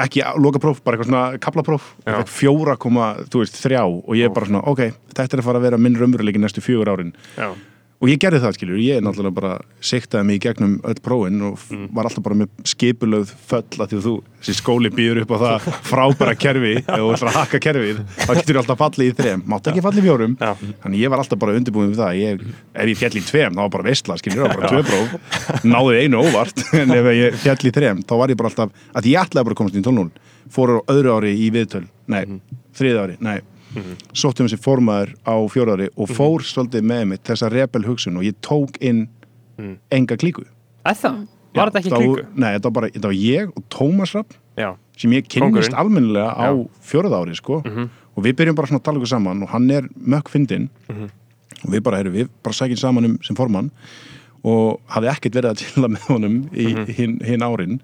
[0.00, 1.90] ekki loka próf, bara eitthvað svona kaplapróf,
[2.30, 5.60] fjóra koma, þú veist, þrjá og ég er bara svona, ok, þetta er að fara
[5.60, 7.12] að vera minn raunveruleiki næstu fjögur árin.
[7.36, 7.52] Já,
[8.02, 9.50] og ég gerði það, skilur, ég er náttúrulega bara
[9.84, 11.84] siktaði mig í gegnum öll prófin og mm.
[11.94, 15.38] var alltaf bara með skipulögð föll að því að þú, þessi skóli býður upp á
[15.42, 19.44] það frábæra kerfi, þú ætlar að hakka kerfið þá getur þú alltaf fallið í þrem.
[19.52, 20.50] Máttu ekki fallið í fjórum, Já.
[20.82, 22.42] þannig ég var alltaf bara undirbúin við það, ég,
[22.74, 25.62] ef ég fjall í tveim þá var bara veistla, skilur, það var bara tvö próf.
[25.62, 29.10] Náði einu óvart, en ef ég fjall í þrem þá var ég bara alltaf, að
[29.12, 31.86] ég ætlaði bara að komast í 12 fór á öðru ári í viðtöl.
[32.10, 32.24] Nei,
[32.76, 33.38] þriða ári, nei
[34.12, 38.24] sóttum þessi formaður á fjóra ári og fór svolítið með mig þessa rebel hugsun og
[38.26, 39.06] ég tók inn
[39.92, 40.44] enga klíku
[40.84, 42.24] það, var þetta ekki klíku?
[42.34, 46.32] Nei, þetta var bara, þetta var ég og Tómas Rapp Já, sem ég kynnist almennilega
[46.36, 46.68] á Já.
[46.84, 47.62] fjóruð ári sko.
[47.64, 47.88] Mhm.
[48.16, 51.06] og við byrjum bara svona að tala ykkur saman og hann er mökk fyndinn Mhm.
[51.64, 53.70] og við bara, heyrðu, við bara sækjum saman um sem formann
[54.44, 56.86] og hafði ekkert verið að chilla með honum í Mhm.
[56.92, 57.80] hinn hin árin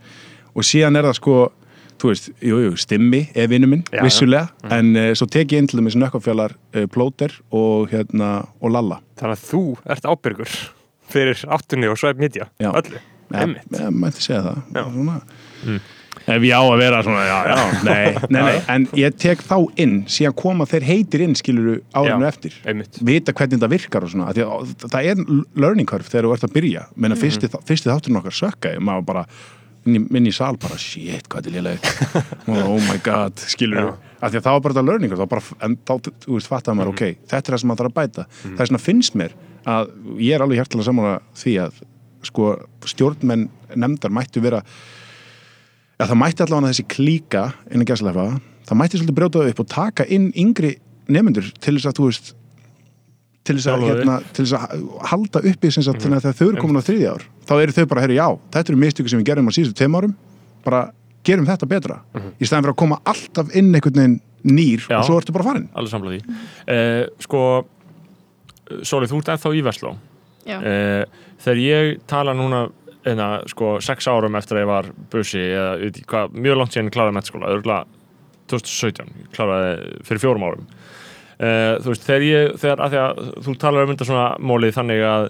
[0.54, 1.52] og síðan er það sko
[1.98, 4.04] þú veist, jú, jú, stimmi er vinnu minn, Já, já.
[4.06, 8.70] vissulega en uh, svo tek ég inn til dæmis nökkafjallar uh, plóter og hérna og
[8.74, 9.62] lalla þannig að þú
[9.96, 10.56] ert ábyrgur
[11.08, 12.70] fyrir áttunni og sveip midja Já.
[12.72, 13.00] öllu,
[13.34, 14.84] einmitt ég mætti segja það Já.
[14.92, 15.20] svona.
[16.28, 17.58] ef ég á að vera svona já, já,
[17.88, 22.26] nei, nei, nei, en ég tek þá inn síðan koma þeir heitir inn skiluru árinu
[22.26, 22.28] Já.
[22.34, 25.22] eftir einmitt, vita hvernig það virkar og svona af því að það er
[25.64, 27.22] learning curve þegar þú ert að byrja menna Mhm.
[27.24, 27.64] fyrsti, mm.
[27.70, 29.24] fyrsti þátturinn okkar sökkaði maður bara
[29.96, 32.22] inn í, sal bara shit hvað er lélega
[32.68, 35.58] oh my god skilur af því að það var bara þetta learning curve þá bara,
[35.64, 35.92] en þá
[36.24, 38.26] þú veist fattaði maður ok þetta er það sem maður þarf að bæta.
[38.42, 39.36] Það er svona finnst mér
[39.68, 39.92] að
[40.24, 41.82] ég er alveg hjertilega saman því að
[42.28, 42.48] sko
[42.88, 43.46] stjórnmenn
[43.78, 44.62] nefndar mættu vera
[45.98, 48.26] að það mætti allavega þessi klíka innan gæslefa,
[48.68, 50.74] það mætti svolítið brjóta það upp og taka inn yngri
[51.08, 52.34] nefnendur til þess að þú veist
[53.48, 56.46] til þess að, hérna, til þess að halda uppi sem sagt, þannig að þegar þau
[56.48, 59.22] eru komin á þriðja ár þá eru þau bara, herri, já, þetta eru mistöku sem
[59.22, 60.14] við gerum á síðustu tveim árum,
[60.66, 60.82] bara
[61.26, 62.00] gerum þetta betra,
[62.38, 65.00] í staðan fyrir að koma alltaf inn einhvern veginn nýr Já.
[65.00, 65.68] og svo ertu bara farin.
[65.74, 66.36] Alveg samlega því.
[66.68, 67.42] Uh, sko
[68.84, 69.94] Sólið, þú ert ennþá í Vestló
[70.44, 70.58] Já.
[70.60, 72.66] uh, þegar ég tala núna
[73.08, 76.90] enna, sko, sex árum eftir að ég var busi eða veit hvað, mjög langt síðan
[76.90, 77.86] ég kláraði mettskóla, örgulega
[78.52, 79.72] 2017 ég kláraði
[80.08, 80.66] fyrir fjórum árum
[81.38, 84.76] uh, þú veist, þegar ég þegar, að því að þú talar um þetta svona mólið
[84.78, 85.26] þannig að,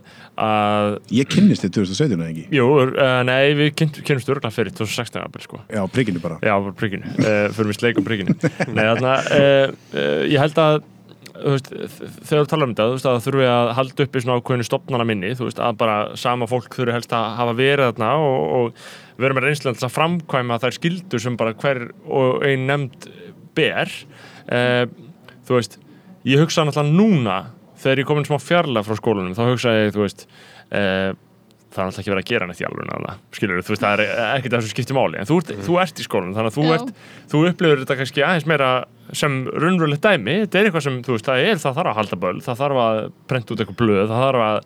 [0.48, 5.22] að ég kynnist þið 2017 eða ekki, jú, uh, nei, við kynnumst örgulega fyrir 2016
[5.22, 5.62] jafnvel, sko.
[5.72, 6.38] Já, prigginu bara.
[6.44, 8.38] Já, prigginu, uh, fyrir við sleik um prigginu
[8.76, 10.80] Nei, uh, uh, ég held að
[11.38, 11.68] þú veist,
[12.26, 14.66] þegar þú talar um þetta þú veist, að það þurfi að halda uppi svona ákveðinu
[14.66, 18.40] stopnana minni, þú veist, að bara sama fólk þurfi helst að hafa verið þarna og,
[18.58, 23.06] og vera með reynslega til að framkvæma þær skildur sem bara hver og ein nefnd
[23.58, 23.92] ber.
[24.48, 25.78] Þú veist,
[26.28, 27.38] ég hugsa náttúrulega núna
[27.78, 31.14] þegar ég komin smá fjarlag frá skólanum þá hugsa ég, þú veist uh,
[31.68, 34.20] það er alltaf ekki verið að gera neitt í alveg skilur, þú veist, það er
[34.36, 36.64] ekkert það sem skiptir máli en þú ert, þú ert í skólanum, þannig að þú
[36.64, 36.74] Já.
[36.76, 36.92] ert
[37.32, 38.70] þú upplifur þetta kannski aðeins meira
[39.12, 42.20] sem raunverulegt dæmi, þetta er eitthvað sem þú veist, það er, það þarf að halda
[42.24, 44.60] böl, það þarf að prenta út eitthvað blöð, það þarf að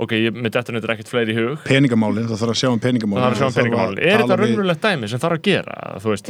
[0.00, 1.66] ok, ég, með þetta er ekkert fleiri í hug.
[1.66, 5.10] Peningamálin, það þarf að sjá um peningamálin að sjá um peningamálin, er þetta raunverulegt dæmi
[5.10, 5.76] sem þarf að gera,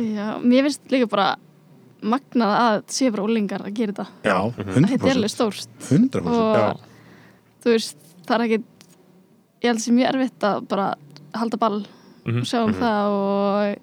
[0.00, 1.28] Já, mér finnst líka bara
[2.02, 4.06] magnað að séu bara úlingar að gera þetta.
[4.24, 5.68] Já, Þetta er alveg 100% stórt.
[5.88, 6.84] 100% og
[7.64, 8.60] þú veist, það er ekki
[9.60, 10.88] ég held sem mjög erfitt að bara
[11.36, 11.80] halda ball.
[12.26, 12.40] Mhm.
[12.42, 13.76] og sjá um það og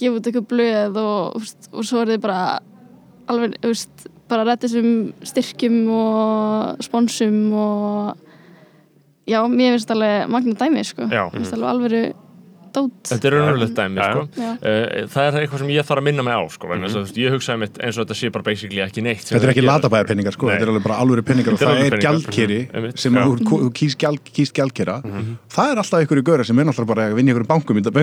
[0.00, 2.42] gefa út eitthvað blöð og, þú veist, og svo er þið bara
[3.28, 4.90] alveg, þú veist, bara rætt þessum
[5.22, 8.16] styrkjum og sponsum og
[9.28, 11.02] já, mér finnst alveg magna dæmi, sko.
[11.12, 11.28] Já.
[11.28, 12.14] mér finnst alveg alveg
[12.76, 14.22] dót Þetta er raunverulegt dæmi, sko.
[14.42, 17.20] Uh, það er eitthvað sem ég þarf að minna mig á, sko, vegna þess að
[17.22, 19.26] ég hugsaði mitt eins og þetta sé bara basically ekki neitt.
[19.28, 21.92] Þetta er ekki latabæðar peningar sko, þetta er alveg bara alvöru peningar og það alveg
[21.92, 24.98] er gjaldkeri Mhm, sem þú kýst gjald, kýst gjaldkera.
[25.52, 27.82] Það er alltaf einhverju göra sem er náttúrulega bara að vinna í einhverjum bankum í,
[27.82, 27.94] dag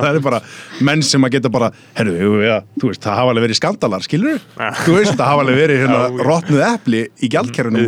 [0.00, 0.40] það er bara
[0.80, 4.04] menn sem að geta bara herru, jú, ja, þú veist, það hafa alveg verið skandalar
[4.06, 4.40] skilur
[4.84, 7.86] þú veist, það hafa alveg verið hérna rotnuð epli í gjaldkerunum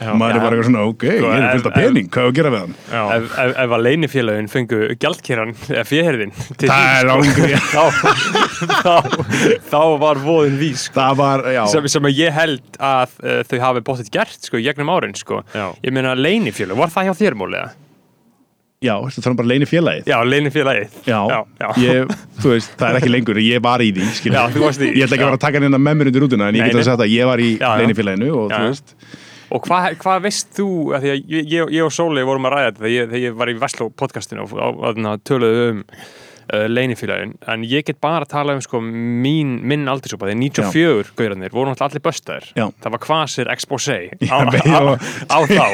[0.00, 0.10] Já.
[0.12, 2.36] og maður er bara eitthvað svona, ok, ég er fullt af pening hvað er að
[2.38, 2.74] gera við hann?
[5.42, 7.84] Að gjaldkeran eða fjöherðin til Það er ángri þá,
[9.70, 11.06] þá, var voðin vís sko.
[11.18, 15.14] var, sem, sem að ég held að uh, þau hafi bóttið gert sko, gegnum árin
[15.18, 15.42] sko.
[15.82, 17.70] Ég meina leinifélag, var það hjá þér mólega?
[18.82, 21.68] já, þetta er bara leini félagið Já, leinifélagið Já, já, já.
[21.78, 24.38] Ég, þú veist, það er ekki lengur, ég var í því skilur.
[24.40, 26.24] Já, þú varst í- Ég ætla ekki að vera að taka að með mér undir
[26.24, 27.68] rútuna en ég get að segja þetta, ég var í já.
[27.78, 28.96] leinifélaginu og Já, þú veist
[29.52, 32.54] Og hvað hva veist þú, að því að ég, ég, ég og Sóli vorum að
[32.56, 34.52] ræða þetta þegar ég, þegar ég var í Vestló podcastinu og,
[35.28, 35.82] töluðu um
[36.52, 41.12] uh, leinifélagin, en ég get bara að tala um sko mín, minn aldursópa, þegar 94
[41.20, 42.64] gaurarnir voru náttúrulega allir böstaðir Já.
[42.82, 45.66] það var kvasir exposé Já, á, á, og- á þá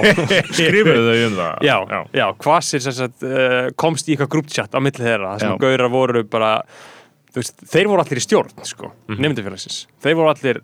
[0.53, 1.67] Skrifuðu þau um það?
[1.71, 1.77] já,
[2.21, 2.27] já.
[2.45, 5.59] kvasir sem sagt, uh, komst í eitthvað grúptjatt á milli þeirra, þar sem Já.
[5.65, 6.53] gaurar voru bara
[7.39, 9.89] veist, þeir voru allir í stjórn sko, mm Mhm.
[10.03, 10.63] þeir voru allir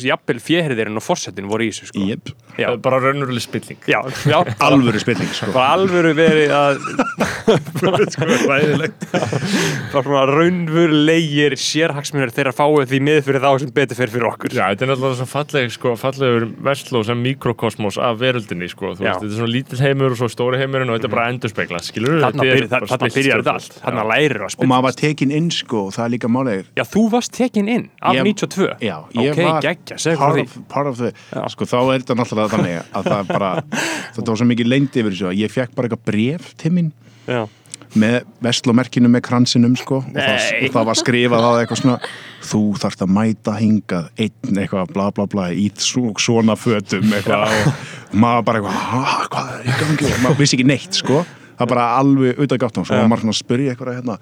[0.00, 2.06] jafnvel fjehriðirinn og fórsetin voru í þessu sko.
[2.08, 3.78] Jep, Eh, Bara raunveruleg spilling.
[3.88, 5.52] já, já, alvöru spilling sko.
[5.54, 6.80] bara alvöru verið að
[7.82, 9.06] Ræðilegt.
[9.92, 14.54] bara svona raunverulegir sérhagsmunir þeirra fáið því miður fyrir þá sem betur fyrir fyrir okkur.
[14.56, 19.06] Já, þetta er náttúrulega svo falleg, sko, fallegur versló sem mikrokosmos af veröldinni, sko, þú
[19.06, 19.08] Já.
[19.08, 21.82] veist, þetta er svona lítill heimur og svo stóri heimurinn og þetta er bara endurspegla,
[21.88, 23.78] skilur þarna byrjar þarna byrjar þetta allt.
[23.82, 26.84] Þarna lærir að og maður var tekin inn sko og það er líka málega já,
[26.92, 30.86] þú varst tekin inn af Ég- 92 Já, ég ok, var geggja, segðu part part
[30.92, 31.12] of the,
[31.54, 33.50] sko þá er þetta náttúrulega þannig að það bara,
[34.14, 36.92] þetta var svo mikið leyndi yfir þessu að ég fekk bara eitthvað bref til mín
[37.28, 37.42] já,
[37.92, 41.98] með vestlómerkinu með kransinum sko og það, og það var skrifað á það eitthvað svona
[42.52, 47.52] þú þarft að mæta hingað einn eitthvað bla bla bla í svo- svona fötum eitthvað.
[48.12, 50.08] Og maður bara eitthvað "Ha, hvað er í gangi?
[50.14, 51.20] Og maður vissi ekki neitt sko.
[51.60, 54.16] Það bara alveg auðvitað gátt og svo var maður svona að spyrja eitthvað hérna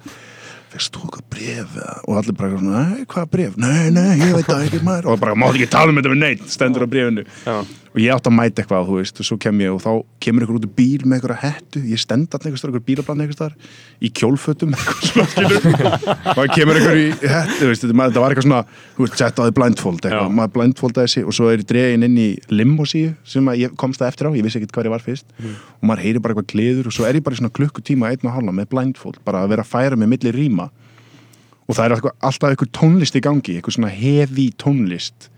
[0.71, 3.57] fyrst þú eitthvað bref og allir bara svona, nei, hvað bref?
[3.61, 6.23] Nei, nei, ég veit það ekki maður og bara, mátt ekki tala um þetta við
[6.25, 7.57] neitt stendur á brefinu Já.
[7.91, 9.91] Og ég átti að mæta eitthvað, þú veist, og svo kem ég og þá
[10.23, 11.81] kemur ykkur út úr bíl með eitthvað hettu.
[11.91, 13.57] Ég stend alltaf einhvers þar, ykkur bílablann einhvers þar
[13.99, 18.61] í kjólfötum, og það kemur ykkur í hettu, þú veist, þetta þetta var eitthvað svona,
[18.95, 22.07] þú veist, sett á því blindfold eitthvað, maður blindfoldaði sig og svo er ég dregin
[22.07, 25.07] inn í limosíu sem ég komst það eftir á, ég vissi ekkert hvað ég var
[25.09, 25.35] fyrst.
[25.81, 28.31] Og maður heyri bara eitthvað gleður og svo er ég bara í svona klukkutíma einn
[28.31, 30.71] og hálfa með blindfold, bara að vera að færa með milli ríma
[31.71, 35.29] og það er alltaf, alltaf eitthvað tónlist í gangi, eitthvað svona heavy tónlist.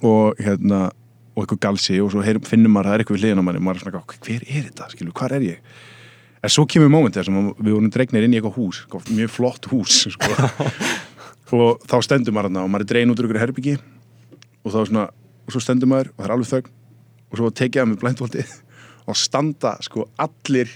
[0.00, 0.86] Og hérna
[1.38, 3.46] og eitthvað galsi og svo heyrum, finnum maður að það er eitthvað við hliðina á
[3.46, 5.76] manni og maður er svona, hver er þetta, skilu, hvar er ég
[6.42, 9.32] en svo kemur moment þar sem við vorum dregnir inn í eitthvað hús, eitthvað mjög
[9.34, 10.32] flott hús sko.
[11.58, 15.06] og þá stendur maður og maður er dregin út úr ykkur herbyggi og þá svona,
[15.46, 16.74] og svo stendur maður og það er alveg þögn
[17.28, 18.44] og svo tekið það með blindvoldi
[19.08, 20.74] og standa sko allir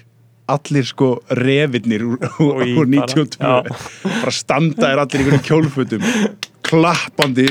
[0.53, 3.53] allir sko revirnir úr, úr, Oj, úr bara, 92 já.
[4.09, 6.09] bara standa er allir í einhverjum kjólfutum
[6.67, 7.47] klappandi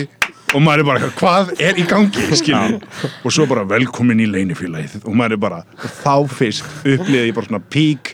[0.51, 2.27] og maður er bara, hvað er í gangi
[3.23, 5.63] og svo bara velkomin í leinifélagið og maður er bara,
[6.01, 8.13] þá fyrst upplýði ég bara svona pík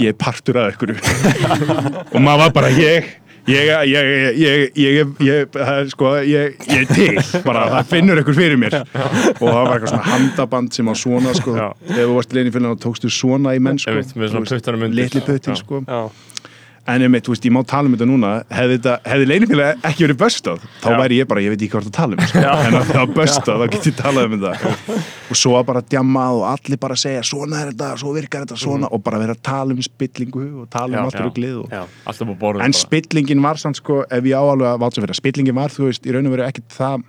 [0.00, 3.10] ég er partur af ykkur og maður var bara ég
[3.48, 5.56] ég, ég, ég, ég, ég,
[5.90, 7.16] sko, ég, ég er til.
[7.46, 8.76] Bara, það finnur ykkur fyrir mér.
[8.84, 11.56] Og það var eitthvað svona handaband sem á svona sko,
[11.88, 13.96] ef þú varst leinifélagið þá tókstu svona í menn sko,
[14.94, 15.58] litli puttin Já.
[15.58, 15.82] sko.
[15.88, 16.04] Já.
[16.90, 18.30] En einmitt, þú veist, ég má tala um þetta núna.
[18.50, 20.96] Hefði, þetta, hefði leinifélag ekki verið böstað þá Já.
[20.98, 22.42] væri ég bara, ég veit ekki hvað það tala um sko.
[22.42, 24.80] en að var böstað, þá get ég talað um þetta.
[25.30, 28.58] Og svo að bara djammað og allir bara segja svona er þetta, svo virkar þetta
[28.64, 31.24] svona og bara vera að tala um spillingu og tala um allt já.
[31.28, 31.96] ruglið og...
[32.10, 35.70] Alltaf en spillingin var samt sko, ef ég á alveg að válsa fyrir spillingin var,
[35.70, 37.06] þú veist, í raun og veru ekkit það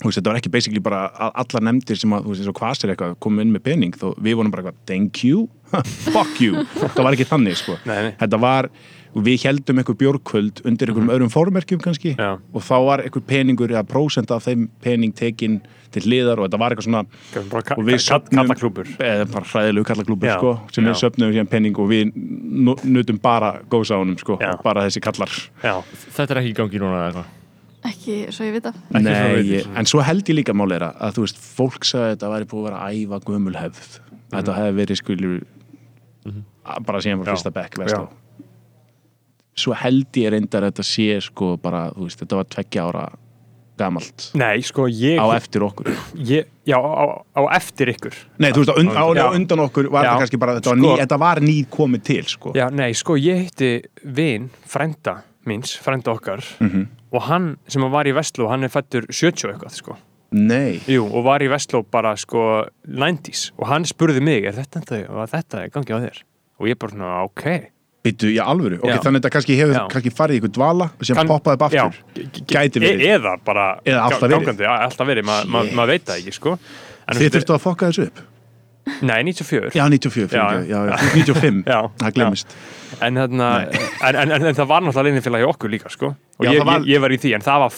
[0.00, 2.52] þú veist, þetta var ekki basically bara að allar nefndir sem að, þú veist, eins
[2.52, 5.44] og kvasir eitthvað komum inn með pening, þó við vorum bara eitthvað thank you,
[6.14, 6.64] fuck you.
[6.80, 7.76] Það var ekki þannig, sko.
[7.88, 8.12] Nei, nei.
[8.20, 8.70] þetta var,
[9.14, 12.12] við heldum einhver bjórkvöld undir einhverjum öðrum fórmerkjum kannski.
[12.16, 12.38] Já.
[12.54, 16.58] og þá var einhver peningur eða prósent af þeim pening tekin til hliðar og þetta
[16.62, 17.02] var eitthvað svona
[17.74, 17.98] og við
[18.30, 18.86] kallaklúbbur.
[19.02, 20.90] eða bara hræðilegu kallaklúbur Já, sko, sem já.
[20.92, 25.02] við söfnum síðan penning og við nu- nutum bara góðs á honum sko, bara þessi
[25.02, 25.28] kallar.
[25.62, 25.82] Já.
[26.14, 27.36] þetta er ekki í gangi núna eða eitthvað
[27.80, 28.74] Ekki svo ég vita.
[28.92, 32.10] Ekki svo Nei, en svo held ég líka máleira að þú veist, fólk sagði að
[32.14, 35.40] þetta væri búið að vera æfa gömul hefð þetta hefði verið skilur
[36.86, 37.80] bara síðan frá fyrsta bekk.
[39.60, 43.04] Svo held ég reyndar að þetta sé sko bara, þú veist, þetta var tveggja ára
[43.80, 45.88] gamalt Nei, sko, ég, á eftir okkur
[46.20, 49.88] ég Já, á, á eftir ykkur Nei, þú veist, á, und, á, á undan okkur
[49.92, 50.10] var Já.
[50.12, 52.52] þetta kannski bara, þetta var, Sko- ný, þetta var ný komið til sko.
[52.58, 53.70] Já, nei, sko, ég hitti
[54.04, 56.86] vin, frænda míns, frænda okkar Mhm.
[57.12, 59.96] og hann sem var í Vestló, hann er fættur 70 og eitthvað, sko
[60.32, 64.84] Nei, Jú, og var í Vestló bara, sko, 90s og hann spurði mig, er þetta
[64.84, 66.20] þetta, var þetta í gangi á þér?
[66.60, 67.70] Og ég bara ok
[68.04, 68.78] byttu í alvöru?
[68.80, 68.98] Ok, Já.
[69.04, 69.82] þannig að þetta kannski hefur Já.
[69.92, 73.00] kannski farið í ykkur dvala og sem Kann- poppaði upp Já, aftur Gæti verið.
[73.04, 74.36] e eða bara Eða alltaf verið.
[74.40, 76.58] gangandi, já, alltaf verið, ma- ma- maður veit það ekki, sko.
[77.08, 78.20] En Þið þurftu að fokka þessu upp?
[79.02, 82.46] Nei, 94 Já, 94, Já, já, já, já, 95 Já, Það glemist
[83.02, 86.14] En, þarna, en, en, en, það var náttúrulega leinifélagi okkur líka sko.
[86.40, 87.72] Og Já, ég, var- ég, ég var í því en það var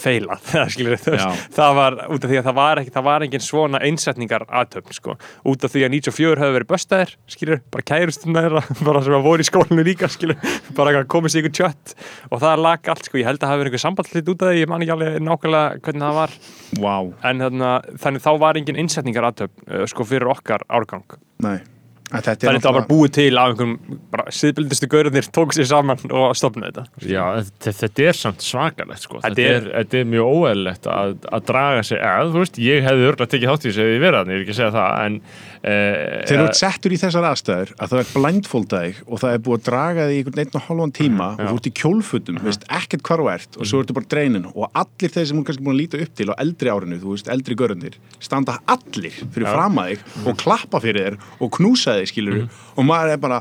[0.73, 4.45] skilur, það, var út af því að það var, ekki, það var engin svona einsetningar
[4.47, 5.15] aðtöfn sko.
[5.51, 9.27] út af því að 94 hefur verið böstaðir skilur, bara kærustuna þeirra bara sem að
[9.27, 10.39] voru í skólinu líka skilur,
[10.79, 11.95] bara komist í ykkur tjött.
[12.31, 13.19] Og það lag allt sko.
[13.19, 15.83] ég held að það verið einhver sambandlit út af því ég man ekki alveg nákvæmlega
[15.83, 16.37] hvernig það var.
[16.79, 16.95] Vá,
[17.29, 21.19] en þarna, þannig þá var engin einsetningar aðtöfn sko, fyrir okkar árgang.
[21.43, 21.57] Nei
[22.13, 26.03] Þetta er þannig það var búið til af einhverjum bara siðbildustu gaurðnir tók sér saman
[26.13, 29.21] og stopnaði þetta Já, þetta, þetta er samt svakalegt sko.
[29.23, 33.09] Þetta er, þetta er mjög óeðlilegt að, að draga sig eða, þú veist, ég hefði
[33.09, 34.99] örgulega tekið þátt í þessu ef ég verið þannig, ég er ekki að segja það
[35.07, 35.17] en
[35.63, 39.43] Þegar þú ert settur í þessar aðstæður að það er blindfolda þig og það er
[39.45, 42.39] búið að draga þig í einhvern einn og hálfan tíma og þú ert í kjólfutum,
[42.43, 45.45] veist ekkert hvar þú ert og svo ertu bara dreinin og allir þeir sem hún
[45.47, 49.15] kannski búin að líta upp til á eldri árinu, þú veist, eldri görundir standa allir
[49.23, 53.23] fyrir fram að þig og klappa fyrir þér og knúsa þig skilur og maður er
[53.23, 53.39] bara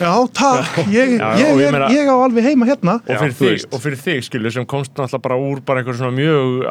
[0.00, 2.94] Já, takk, ég, Já, ég, ég meina- ég á alveg heima hérna.
[3.06, 5.94] Og fyrir, þú þig, og fyrir þig skilur sem komst náttúrulega bara úr bara einhver
[5.94, 6.64] svona mjög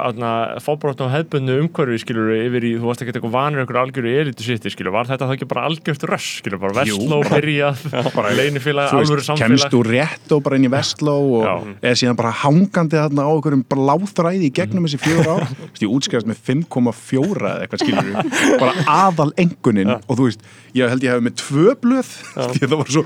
[0.66, 4.70] fóbróttum hefbundu umhverfi skilur yfir í, þú varst ekkert eitthvað vanur einhver algjöru elitu sitti
[4.74, 7.78] skilur, var þetta þá ekki bara algjört röss skilur, bara vestló, byrjað
[8.18, 9.48] bara leinifélag, þú alvöru veist, samfélag?
[9.56, 11.56] kemst úr rétt og bara inn í Vestló og Já.
[11.92, 15.46] er síðan bara hangandi þarna á einhverjum bara láþræði í gegnum þessi ár.
[15.46, 18.12] Þú veist, ég útskjast með 5,4 eða eitthvað skilur
[18.62, 18.74] bara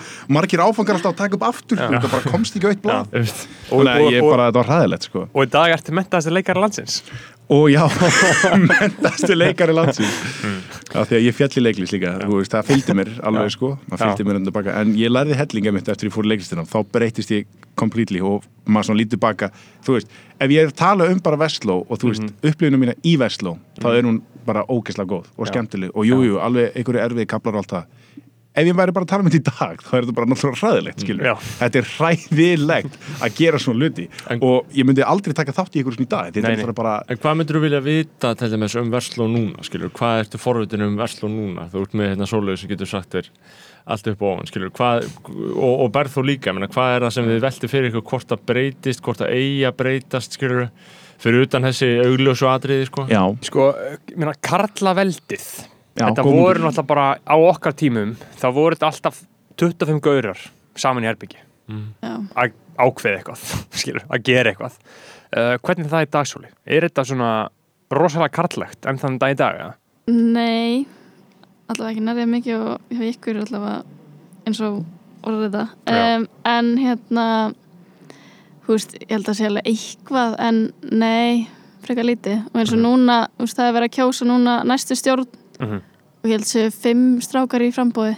[0.06, 1.78] að margir áfangar alltaf að taka upp aftur.
[1.82, 3.14] Þú veist, það bara komst ekki á eitt blað.
[3.14, 3.46] Einmitt.
[3.72, 5.28] Og- Nei, ég bara, þetta var hræðilegt sko.
[5.34, 7.02] Og í dag ertu mentaðast leikar landsins.
[7.46, 7.84] Og já,
[8.58, 10.14] mentastu leikari landsins.
[10.90, 13.70] Já, því að ég fjall í leiklist líka veist, það fylgdi mér alveg sko.
[13.92, 17.46] Mér en ég lærði hellinga mitt eftir ég fór í leiklistina, þá breytist ég
[17.78, 19.52] completely og maður svona lítið baka.
[19.86, 22.82] Þú veist, ef ég er að tala um bara Vestló og þú veist, mm upplifinu
[22.82, 25.94] mína í Vestló þá er hún bara ógeðslega góð og skemmtileg.
[25.94, 27.86] Og jújú, jú, alveg einhverju erfiði kaplar og allt það
[28.56, 30.62] ef ég væri bara að tala um þetta í dag þá er þetta bara náttúrulega
[30.64, 31.34] hræðilegt, skilur Já.
[31.60, 35.84] þetta er hræðilegt að gera svona luti En- og ég myndi aldrei taka þátt í
[35.84, 36.78] ykkur svona í dag þetta Nei, er nei.
[36.80, 39.92] bara En hvað myndir þú vilja vita til dæmis um Versló núna, skilur?
[39.96, 41.68] Hvað ertu forvitin um Versló núna?
[41.74, 43.30] Þú ert með hérna sólögu sem getur sagt þér
[43.86, 44.72] allt upp og ofan, skilur?
[44.74, 48.06] Hvað, og, og berð þú líka, menna, hvað er það sem þið velti fyrir ykkur
[48.10, 50.64] hvort það breytist, hvort það eigi að breytast, skilur?
[51.22, 53.06] Fyrir utan þessi augljósu atriði, sko?
[53.14, 53.68] já, Sko,
[54.10, 55.46] ég meina, karlaveldið
[55.96, 59.20] Já, Þetta góð voru náttúrulega bara á okkar tímum þá voru þetta alltaf
[59.62, 60.42] 25 gaurar
[60.76, 62.12] saman í herbyggi Já.
[62.36, 63.44] að ákveða eitthvað,
[63.80, 66.52] skilur, að gera eitthvað uh, Hvernig er það í dagsóli?
[66.68, 67.32] Er þetta svona
[67.96, 69.62] rosalega karlegt en þannig dag í dag?
[69.62, 69.70] Ja?
[70.12, 70.84] Nei,
[71.72, 73.78] allavega ekki nærðið mikið og hjá ykkur allavega
[74.46, 74.82] eins og
[75.26, 76.04] orðið þetta Já.
[76.20, 77.28] um, en hérna
[78.66, 81.48] þú veist, ég held að sé alveg eitthvað en nei,
[81.86, 85.00] frekar lítið og eins og núna, þú veist, það er verið að kjósa núna næstu
[85.00, 85.28] stjórn
[85.60, 85.82] Mhm.
[86.24, 88.16] og ég held séu fimm strákar í frambóði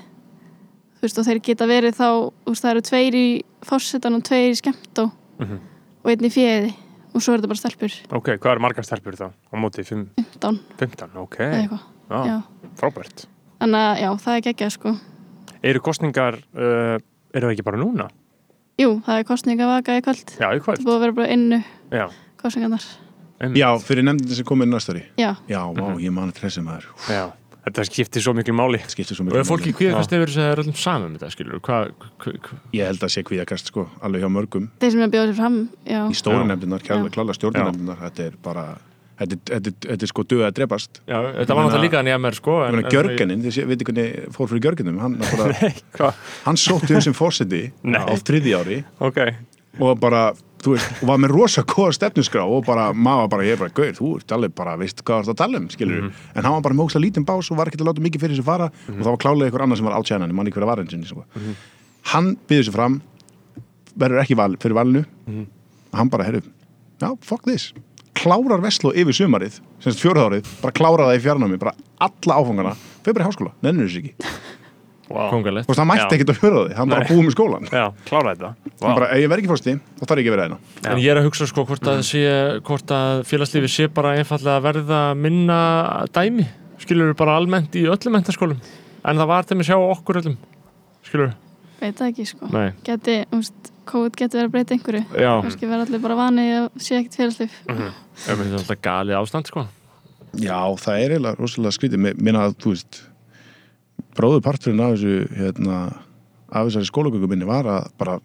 [0.97, 2.07] þú veist, og þeir geta verið þá
[2.47, 3.27] veist, það eru tveir í
[3.67, 5.11] fórsetan og tveir í skemmtó.
[5.39, 5.59] Mhm.
[6.03, 6.73] og einn í fjöði
[7.13, 7.93] og svo er þetta bara stelpur.
[8.13, 9.27] Ok, hvað er margar stelpur þá?
[9.33, 11.37] Á móti 5, 15 15, ok.
[12.09, 12.43] Já.
[12.77, 13.25] frábært.
[13.59, 14.93] Þannig að já, það er geggjað sko.
[15.63, 16.97] Eru kostningar, uh,
[17.33, 18.07] eru það ekki bara núna?
[18.77, 20.37] Jú, það er kostningavaka í kvöld.
[20.37, 22.05] Já, í Það kvöld er búið að vera bara innu Já,
[22.37, 22.85] kostningarnar
[23.39, 23.59] einmitt.
[23.61, 25.03] já fyrir nefndin sem komið næsta ári.
[25.19, 26.89] Já, já, vá, ég man þetta þessi maður.
[27.09, 27.25] Já.
[27.67, 28.79] Þetta skiptir svo miklu máli.
[28.87, 31.19] Skiptir svo Og mikið ef fólki kvíðakast yfir þess að það er öllum saman með
[31.19, 31.59] þetta, skilur?
[31.67, 34.69] Hvað, hva, hva, ég held að sé kvíðakast sko, alveg hjá mörgum.
[34.79, 38.63] Þeir sem er bjóðið fram Já, í stóru nefndinar, klála, klála stjórnarnefndinar þetta er bara
[39.19, 41.01] þetta er, þetta, er, þetta er sko döða að drepast.
[41.03, 42.53] Já, þetta var náttúrulega líka ég mér, sko.
[42.87, 45.51] Gjörgenin, þið veitir hvernig fór fyrir Gjörgenum hann, bara,
[45.97, 46.23] Hvað?
[46.47, 46.95] hann sótti
[50.57, 53.57] á þú veist, og var með rosa góða stefnusgrá og bara, maður bara, ég er
[53.61, 56.11] bara gaur, þú ert alveg bara, veist hvað það að tala um, skilur Mhm.
[56.35, 58.35] en hann var bara með ókslega lítinn bás og var ekkert að láta mikið fyrir
[58.35, 60.77] sig fara og það var klálega einhver annar sem var átjænan mann ykkur að var
[60.81, 61.55] eins og Mhm.
[62.13, 63.01] hann býður sig fram
[63.97, 65.45] verður ekki val, fyrir valinu Mhm.
[65.93, 66.41] og hann bara, herru,
[66.99, 67.73] já, fuck this
[68.17, 73.13] klárar Vestló yfir sumarið semst fjórðárið, bara klárar það í fjarnámi bara alla áfangana, fyrir
[73.13, 74.13] bara í háskóla nennur þessu ekki,
[75.09, 75.29] wow.
[75.31, 75.67] Kongalegt.
[75.67, 77.09] þú veist, hann mætti ekkert á fjórðári hann bara Nei.
[77.11, 78.51] búið með skólan Já, klára þetta.
[78.81, 80.59] Hann bara, ef ég verð ekki fórsti, þá þarf ég ekki að vera hérna.
[80.83, 80.89] Já.
[80.91, 82.23] En ég er að hugsa sko hvort að, sé,
[82.67, 85.59] hvort að félagslífi sé bara einfallega að verða minna
[86.15, 86.45] dæmi,
[86.83, 88.61] skilur bara almennt í öllum mentaskólum,
[89.03, 90.37] en það var þeim að sjá okkur öllum,
[91.07, 91.33] skilur
[91.81, 92.51] veit það ekki sko.
[92.85, 95.03] Geti, veist, COVID getur verið að breyta einhverju.
[95.15, 99.51] Já, Kannski verða allir bara vani að sé ekkert félagslif það er alltaf galið ástand
[99.51, 99.63] sko.
[100.37, 102.01] Já, það er eiginlega rosalega skrítið.
[102.03, 102.99] Mér- minna að, þú veist
[104.17, 105.77] bróðuparturinn af þessu hérna,
[106.49, 108.17] af þessari skólagöku minni var að bara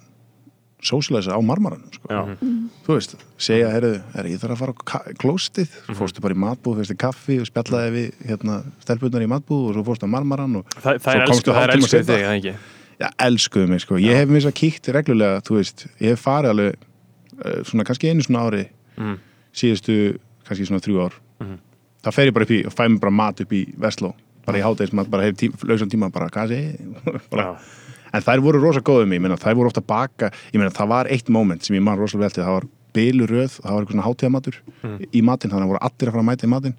[0.83, 2.09] sósilæsa á marmaranum sko.
[2.11, 2.23] Já,
[2.83, 6.41] þú veist, segja, herru, er ég þarf að fara á klóstið, svo fórstu bara í
[6.43, 10.57] matbúð fyrstu kaffi og spjallaði við hérna, stelpunar í matbúð og svo fórstu á marmaran
[10.59, 12.09] og Það, það Svo er komstu elsku, það er hálftíma elsku seinna.
[12.11, 12.55] þig, eða ekki?
[13.03, 16.51] já, elskuðu mig, sko, ég hef mér svo kíkt reglulega, þú veist, ég hef farið
[16.57, 16.75] alveg
[17.47, 19.15] uh, svona kannski einu svona ári Mm.
[19.57, 19.95] síðustu,
[20.45, 21.55] kannski svona þrjú ár Mhm.
[22.05, 24.11] þá fer ég bara upp í og fæ mér bara mat upp í Vestló
[24.47, 27.57] bara í hátegismat, bara hef tí, lausan tíma bara, Já.
[28.13, 30.89] en þær voru rosa góðum mig, ég meina, þær voru ofta baka ég meina, það
[30.89, 33.95] var eitt moment sem ég man rosalega vel til það var byluröð, það var eitthvað
[33.97, 35.05] svona hátíðamatur Mhm.
[35.13, 36.75] í matinn, þannig að voru allir að fara að mæta í matinn.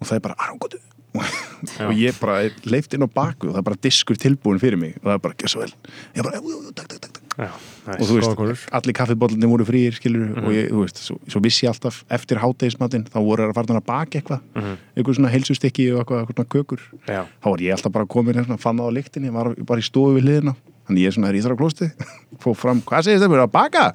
[0.00, 0.78] Og það er bara, arangotu
[1.88, 4.94] og ég bara leift inn á baku og það er bara diskur tilbúin fyrir mig
[5.00, 5.72] og það er bara, gjör svo vel.
[6.14, 9.94] Ég bara, jú, jú, takk, takk, takk, takk og þú veist, allir kaffibóllin voru frýir
[9.96, 13.52] skilur og ég, þú veist, svo, svo vissi ég alltaf eftir hátegismatinn, þá voru þeir
[13.52, 14.76] að fara að baka eitthvað, Mhm.
[14.96, 17.22] eitthvað svona heilsustykki og eitthvað, eitthvað svona kökur, Já.
[17.42, 20.16] þá var ég alltaf bara komin hérna, fann það á lyktinni, var bara í stofu
[20.18, 21.90] við hliðina þannig ég er svona, ég þar á klósti
[22.42, 23.94] fóð fram, hvað segir þetta, að baka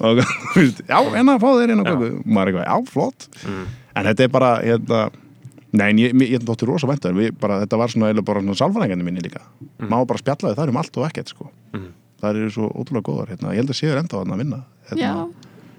[0.00, 0.18] og
[0.54, 3.28] þú veist, já, enna, fá þeir inn á köku og maður er eitthvað, já, flott
[3.46, 3.66] Mm.
[3.96, 5.10] en þetta er bara, hérna
[5.72, 9.04] Nei, en ég, ég, ég þótti rosa væntar bara, þetta var svona, bara svona sálfræðingandi
[9.06, 9.38] minni líka
[9.78, 9.86] Mm.
[9.88, 11.46] maður bara spjallaði þar um allt og ekkert sko.
[11.72, 11.92] Mhm.
[12.20, 13.54] Það eru svo ótrúlega góðar hérna.
[13.54, 15.00] ég held að séu enda að vinna hérna.
[15.00, 15.14] Já,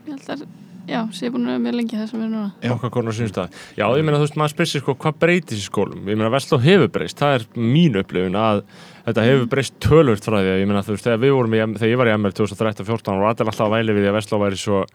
[0.08, 0.50] ég held að
[0.90, 2.48] Já, sé búin að vera mjög lengi þess að vera núna.
[2.60, 2.72] Já.
[2.74, 3.58] okkar konur sínst það.
[3.78, 6.02] Já, ég meina þú veist, maður spyrir sig sko, hvað breytist í skólum?
[6.10, 8.64] Ég meina Vestló hefur breyst, það er mín upplifun að
[9.06, 11.62] þetta hefur breyst tölvört frá því að ég meina þú veist, þegar við vorum í,
[11.78, 14.42] þegar ég var í MR 2013-14 og allir alltaf að væli við því að Vestló
[14.42, 14.86] væri svo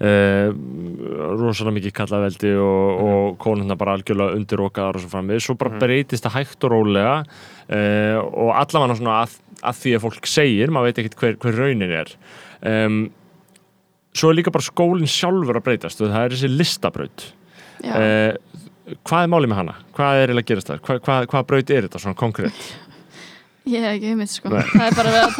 [0.00, 0.48] Uh,
[1.36, 6.24] rosalega mikið kallaveldi og, og konurna bara algjörlega undirokaðar og svo framvið, svo bara breytist
[6.24, 9.34] það hægt og rólega uh, og allavega svona að
[9.66, 12.08] að því að fólk segir, maður veit ekkert hver, hver raunin er.
[12.66, 12.96] Um,
[14.16, 17.20] svo er líka bara skólinn sjálfur að breytast og það er þessi listabraut.
[17.80, 18.32] Uh,
[19.06, 19.74] hvað er málið með hana?
[19.96, 20.78] hvað er eiginlega að gerast það?
[20.86, 22.60] Hva, hvað, hvað braut er þetta svona konkrétt?
[23.70, 24.46] ég hef ekki hugmynd sko.
[24.50, 24.64] Nei.
[24.72, 25.30] Það er bara við að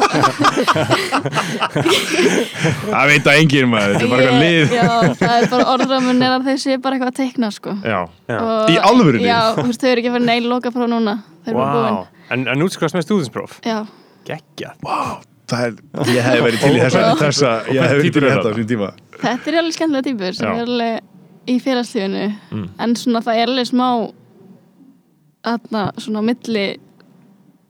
[2.91, 4.65] Það veit að enginn maður, þetta er bara eitthvað lið.
[4.77, 7.71] Já, það er bara orðramun er að þeir sé bara eitthvað að teikna sko.
[7.81, 7.99] Já,
[8.29, 8.39] Já.
[8.71, 9.27] Í alvörunni?
[9.27, 11.13] Já, þú veist, þau eru ekki að fara neil loka frá núna.
[11.41, 11.97] Þau eru Vá, búin.
[12.31, 13.79] En, en útskrifast með stúðinspróf Já,
[14.27, 14.73] Gekkja
[15.51, 15.73] Það er,
[16.07, 17.15] ég hef verið til í þessa, Já.
[17.19, 18.91] þessa ég hef verið til í þetta á þessum tíma
[19.21, 20.53] þetta er alveg skemmtilega típur sem Já.
[20.61, 22.67] er alveg í félagslífinu Mm.
[22.85, 23.87] en svona það er alveg smá
[25.51, 26.65] aðna svona milli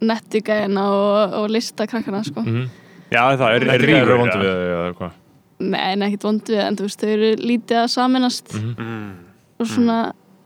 [0.02, 2.70] nettigæðina og, og listakrakkana sko mm
[3.12, 5.16] Já, það er, er er ríður vondu við þau eða hvað?
[5.62, 8.70] Nei, en ekkert vond við, en þú veist, þau eru lítið að saminast Mhm.
[8.78, 9.10] mm.
[9.60, 9.98] og svona,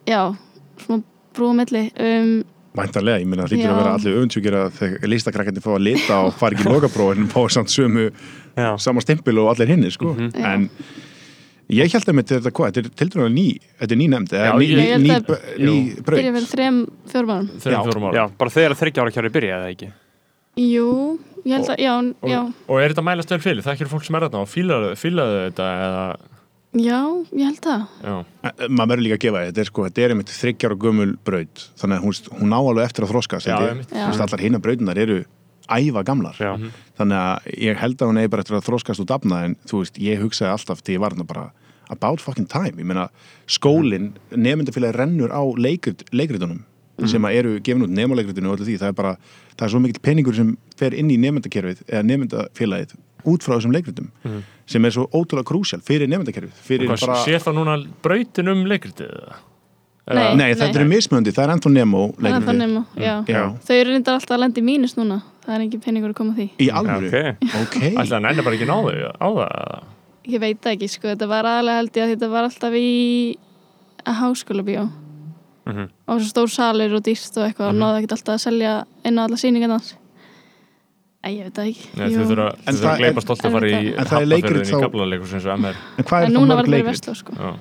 [0.10, 0.22] já,
[0.82, 1.04] svona
[1.38, 2.32] brúa milli um,
[2.76, 6.20] Væntanlega, ég meina það hlýtur að vera allir öfundsjúkir að þegar listakrakkandi fá að lita
[6.26, 8.08] og fara ekki í lokapróf en fá samt sömu
[8.80, 10.14] sama stimpil og allir hinni sko.
[10.14, 10.32] Mhm.
[10.36, 10.54] Já.
[10.54, 10.70] en
[11.72, 13.46] ég held að þetta hvað, þetta er til dæmis ný
[13.82, 15.10] þetta er ný nefnd, eða Já, ný, ég- ný,
[15.66, 16.20] ný, braut.
[16.20, 16.50] Byrja verið
[17.82, 19.90] ára já, bara þegar þryggja ára kjárið byrja eða ekki?
[20.56, 21.96] Jú, ég held að, já,
[22.32, 23.64] já, og, og er þetta mælast vel fyrir?
[23.66, 24.48] Það er ekki fólk sem er þarna og
[24.96, 26.06] fílaðu þetta eða
[26.76, 27.00] já,
[27.32, 27.86] ég held það.
[28.04, 28.16] já,
[28.46, 31.08] Eh, maður verður líka að gefa þetta er sko, þetta er einmitt þryggjar og gömul
[31.26, 33.92] braut, þannig að hún, hún ná alveg eftir að þroska Já, einmitt.
[33.96, 34.06] Já.
[34.26, 35.26] allar hinna brautinar eru
[35.66, 36.36] æfa gamlar.
[36.38, 36.52] Já,
[37.00, 39.80] þannig að ég held að hún eigi bara eftir að þroskast og dafna en þú
[39.82, 41.52] veist, ég hugsaði alltaf til ég var hérna bara
[41.90, 42.78] about fucking time.
[42.78, 43.08] Ég meina,
[43.48, 46.64] skólinn, nefndafélagi rennur á leikrit, leikritunum
[47.10, 48.78] sem að eru gefin út nefnaleikritinu og öllu því.
[48.80, 49.16] Það er bara,
[49.58, 52.94] það er svo mikill peningur sem fer inn í nefndakerfið eða nefndafélagið
[53.26, 54.12] út frá þessum leikritum
[54.70, 58.64] sem er svo ótrúlega krúsjál fyrir nefndakerfið fyrir Hvað, bara, sé það núna brautin um
[58.70, 59.38] leikritið eða?
[60.06, 60.36] Nei.
[60.38, 62.76] nei, þetta eru mismöndi, það er ennþá nemo er leikritið.
[63.02, 63.42] Já.
[63.66, 65.18] Þau eru reyndar alltaf að lenda í mínus núna.
[65.46, 66.46] Það er engin peningur að koma því.
[66.62, 67.48] í alvöru, ok.
[67.62, 69.80] ok, Ætla að nenni bara ekki náðu á það eða?
[70.26, 72.86] Ég veit það ekki, sko, þetta var aðalega held ég að þetta var alltaf í
[74.06, 74.86] að háskóla bíó.
[75.66, 75.90] Mhm.
[76.06, 78.74] Og svo stór salur og dýrst og eitthvað og náðu ekkert alltaf að selja
[79.06, 79.94] inn á alla sýningarnar.
[81.26, 81.86] Ég veit það ekki.
[81.98, 82.48] Nei, þau þurfa
[82.92, 85.54] að gleipa stolt að fara í En það er leikrit í þá- gablaleikus eins og
[85.60, 86.92] MR en hvað er En það núna mörg var það verið leikrit?
[86.92, 87.34] vestló, sko.
[87.34, 87.52] Já,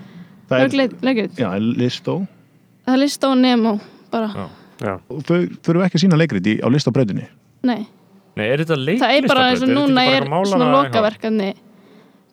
[0.49, 0.69] Það er,
[1.09, 1.33] leikrit.
[1.41, 1.49] já,
[1.81, 2.15] listó
[2.85, 3.81] Það er list og nemo,
[4.12, 4.29] bara.
[4.37, 4.47] já.
[4.85, 7.27] já, og þau þurfum ekki að sína leikrit í, á listabrautinni
[7.65, 7.87] Nei.
[8.37, 9.01] Nei, er þetta leiklistabraut?
[9.01, 11.55] Það er bara eins og núna er svona lokaverkefni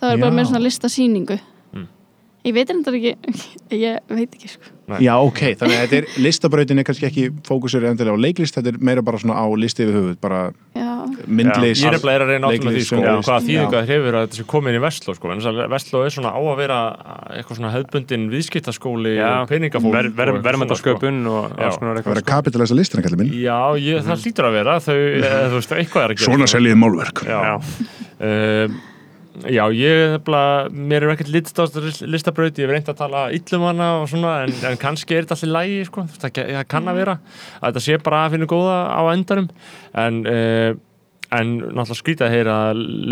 [0.02, 1.40] það er bara með svona listasýningu
[1.72, 1.88] Mm.
[2.44, 3.16] ég veit þetta ekki
[3.88, 4.64] ég veit ekki sko.
[5.00, 8.74] Já, ok, þannig að þetta er listabrautin er kannski ekki fókusur endilega á leiklist, þetta
[8.74, 10.40] er meira bara svona á listi við höfuð, bara
[10.76, 10.92] já,
[11.26, 13.40] myndlist Ég er er að reyna átt með því leiklist, sko, hvaða
[13.72, 16.32] það hefur að þetta sé komin í Vestló sko, en þess að Vestló er svona
[16.36, 16.80] á að vera
[17.38, 19.30] eitthvað svona hefðbundin viðskiptaskóli já.
[19.32, 20.92] og peningafólk ver, ver, og eitthvað svona, sko.
[21.32, 23.34] og alls konar eitthvað verður að kapitalisa listina, kallar minn.
[23.38, 26.30] Já, ég, það hlýtur að vera þau, eða, þú veist, eitthvað er að gera.
[26.30, 26.54] Svona sko.
[26.58, 27.26] seljið málverk
[29.32, 33.88] Já, ég nefnilega, mér er ekkert litast listabraut, ég hef reynd að tala illum hana
[34.02, 37.16] og svona, en, en kannski er þetta allir lægi, sko, það, það kann að vera
[37.62, 39.48] að þetta sé bara að finna góða á endarum
[40.04, 40.70] en, uh,
[41.32, 42.58] en náttúrulega skrítið að heyra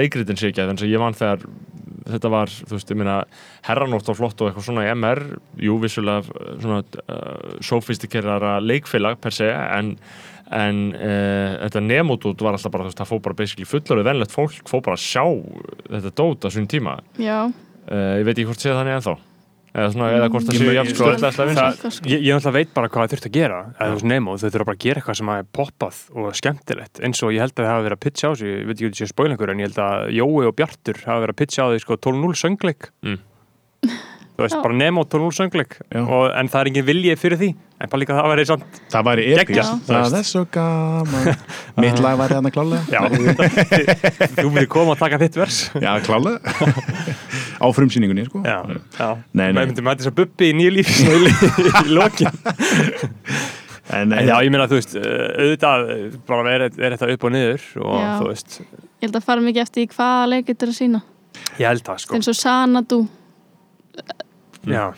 [0.02, 1.48] leikritin sé ekki, að ég man þegar
[2.10, 3.18] þetta var, þú veist, ég meina
[3.70, 5.24] herranótt og flott og eitthvað svona í MR
[5.70, 9.96] jú, vissulega svona uh, sofistikera leikfélag per se, en
[10.52, 14.34] en uh, þetta nemótút var alltaf bara, þú veist, það fór bara basically fullorðið venlegt
[14.36, 15.26] fólk, fór bara að sjá
[15.94, 17.00] þetta dót á svon tíma.
[17.22, 19.18] Já, uh, ég veit ekki hvort sé þannig ennþá.
[19.70, 22.10] Eða, svona, eða hvort það Ég séu jafn ég- stjórnlega það, Eitthvað, sko.
[22.10, 24.50] ég, ég náttúrulega veit bara hvað það þurft að gera eða þú veist nemo, þau
[24.50, 27.62] þurfa bara að gera eitthvað sem er poppað og skemmtilegt, eins og ég held að
[27.62, 29.54] það hafa verið að pitcha á sig, ég veit ekki hvað þetta sé spóil einhver
[29.54, 32.42] en ég held að Jói og Bjartur hafa verið að pitcha á því sko 12-0
[32.42, 32.90] söngleik.
[33.06, 33.20] Mm.
[34.40, 34.62] þú veist, Já.
[34.64, 35.74] bara nemo 12-0 söngleik.
[35.92, 36.00] Já.
[36.06, 37.50] og, en það er engin viljið fyrir því.
[37.80, 39.68] En bara líka það verið samt Það væri Geggjað.
[39.88, 41.28] Það er svo gaman.
[41.84, 43.00] Mitt lag væri hann að klálega já,
[44.40, 45.60] þú myndir koma að taka þitt vers.
[45.86, 46.40] Já, klálega
[47.60, 48.42] Á frumsýningunni, sko.
[48.44, 48.58] Já,
[49.00, 49.08] já.
[49.32, 49.56] Nei, nei.
[49.56, 50.92] maður myndi mæta þess að bubbi í nýju líf
[51.84, 52.32] í lokin.
[53.90, 55.06] En, En já, ég meina, þú veist, uh,
[55.42, 58.10] auðvitað uh, bara er, er þetta upp og niður og Já.
[58.20, 61.00] þú veist, ég held að fara mikið eftir í hvaða leikrit er að sína
[61.58, 62.20] ég held það, sko.
[62.20, 63.00] Eins og Sanadu,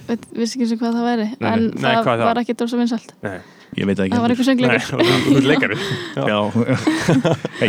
[0.07, 2.23] veit, vissi ekki sem hvað það væri Nei, en nei, það það?
[2.27, 3.37] var ekki drósa vinsalt nei,
[3.71, 4.47] Ég veit það ekki það var eitthvað
[4.91, 5.77] og
[6.31, 6.39] Já,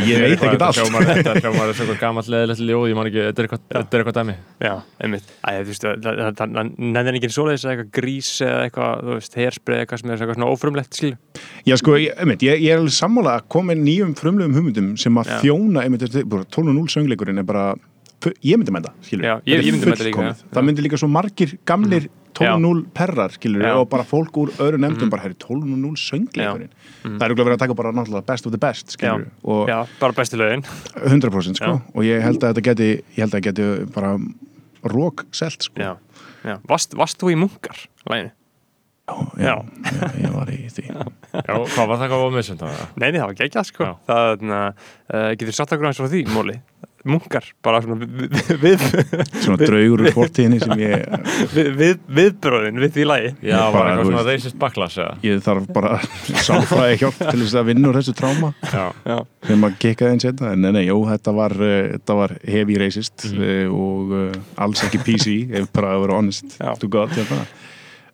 [0.02, 0.78] Ég veit ekki allt.
[0.80, 4.16] þetta hljómar svona gammalt leðilegt ljóð, ég man ekki, þetta er eitthvað, þetta er eitthvað
[4.18, 4.34] dæmi.
[4.66, 4.72] Já,
[5.04, 5.30] einmitt.
[5.46, 9.30] Æ, þú veist, það- það það- það nefnir ekki svoleiðis eða eitthvað grís eða eitthvað,
[9.44, 11.16] hersprið eitthvað sem er eitthvað svona ófrumlegt, skilju
[11.70, 15.14] Já, sko, ég, einmitt, ég, ég er alveg sammála að koma nýjum frumlegum hugmyndum sem
[15.22, 17.68] að þjóna, einmitt, þetta er bara 12.0 söngleikurinn er bara,
[18.44, 20.34] ég myndi mænda, skilur Já, ég- ég myndi mænda líka, já.
[20.54, 22.08] Það myndi líka svo margir gamlir
[22.38, 23.74] 12-0 perrar, skilur Já.
[23.76, 26.70] og bara fólk úr öðru nefndum bara, herri, 12-0 söngleikurinn
[27.02, 29.86] það er auðvitað verið að taka bara náttúrulega best of the best, skilur og Já,
[30.00, 30.62] bara bestu lögin.
[30.96, 31.82] 100% sko, Já.
[31.94, 34.18] og ég held að þetta geti ég held að þetta geti bara
[34.84, 35.76] rók selt sko.
[35.82, 35.96] Já,
[36.44, 36.56] já.
[36.68, 38.32] Varst, varst þú í munkar læginu?
[39.36, 40.86] já, já, ég var í því.
[41.32, 42.80] Já, hvað var það hvað var misund það?
[43.00, 43.84] Nei, nei, það var geggjað sko.
[43.84, 43.92] Já.
[44.06, 46.56] Það uh, getur satt okkur eins frá því, Móli
[47.08, 48.82] Munkar, bara svona við, við,
[49.42, 51.00] svona draugur úr fortíðinni sem ég
[51.50, 55.16] við, við, viðbröðin við því lægi Já, Bara, var eitthvað þú svona backlash eða?
[55.26, 55.96] ég þarf bara
[56.46, 58.52] sálfræði hjálp til þess að vinna úr þessu tráma.
[58.70, 59.16] Já, Já,
[59.48, 62.78] sem að kikka þeim setna en nei, nei, jú, þetta var, uh, þetta var heavy
[62.84, 64.28] racist uh, og uh,
[64.62, 67.40] alls ekki PC ef bara að vera honest to God hérna.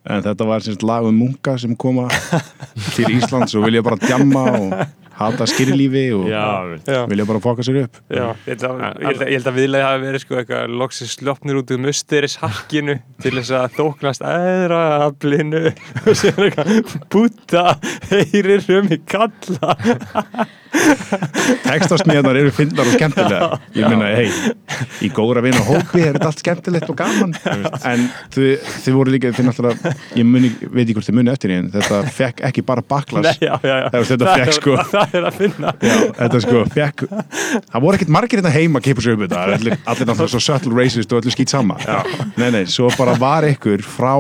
[0.08, 2.08] en þetta var semst lag um munka sem koma
[2.94, 4.72] til Íslands og vilja bara djamma og
[5.18, 7.98] hata skýrlífi og já, vilja bara foka sér upp.
[8.10, 10.76] Já ég, held að, ég, held að, ég held að viðlega hafi verið sko eitthvað
[10.82, 15.64] loksins slopnir út um österis hakkinu til þess að þóknast aðra aflinu.
[16.06, 17.66] Og sem eitthvað búta
[18.12, 19.76] heyrir um í kalla
[21.64, 24.28] textasmíðanar eru fyndnar og skemmtilega ég minna, hei,
[25.04, 27.34] í góðra vinn og hópi er þetta allt skemmtilegt og gaman.
[27.88, 31.54] En þið, þið voru líka þið náttúrulega, ég muni, veit ekki hvort þið muni eftir
[31.56, 33.40] en þetta fekk ekki bara Nei, baklas
[34.10, 34.76] þetta er- sko.
[34.92, 35.72] Það er að finna.
[35.84, 39.42] Já, þetta sko, fekk það voru ekkert margir hérna heima að keipa sér upp þetta.
[39.58, 41.78] Allir, allir náttúrulega svo subtle racist og allir skýt sama.
[41.84, 41.98] Já.
[42.40, 44.14] nei, nei, svo bara var ykkur frá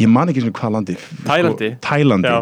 [0.00, 0.96] ég man ekki sem hvað landi
[1.26, 1.74] Tælandi.
[1.76, 2.34] sko, Tælandi.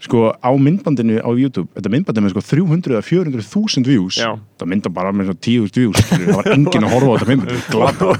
[0.00, 4.30] Sko á myndbandinu á YouTube þetta myndbandinu með sko 300 eða 400 þúsund views Já.
[4.60, 6.30] það myndar bara með svona 10.000 views skilur.
[6.30, 8.08] það var enginn að horfa á þetta myndband glata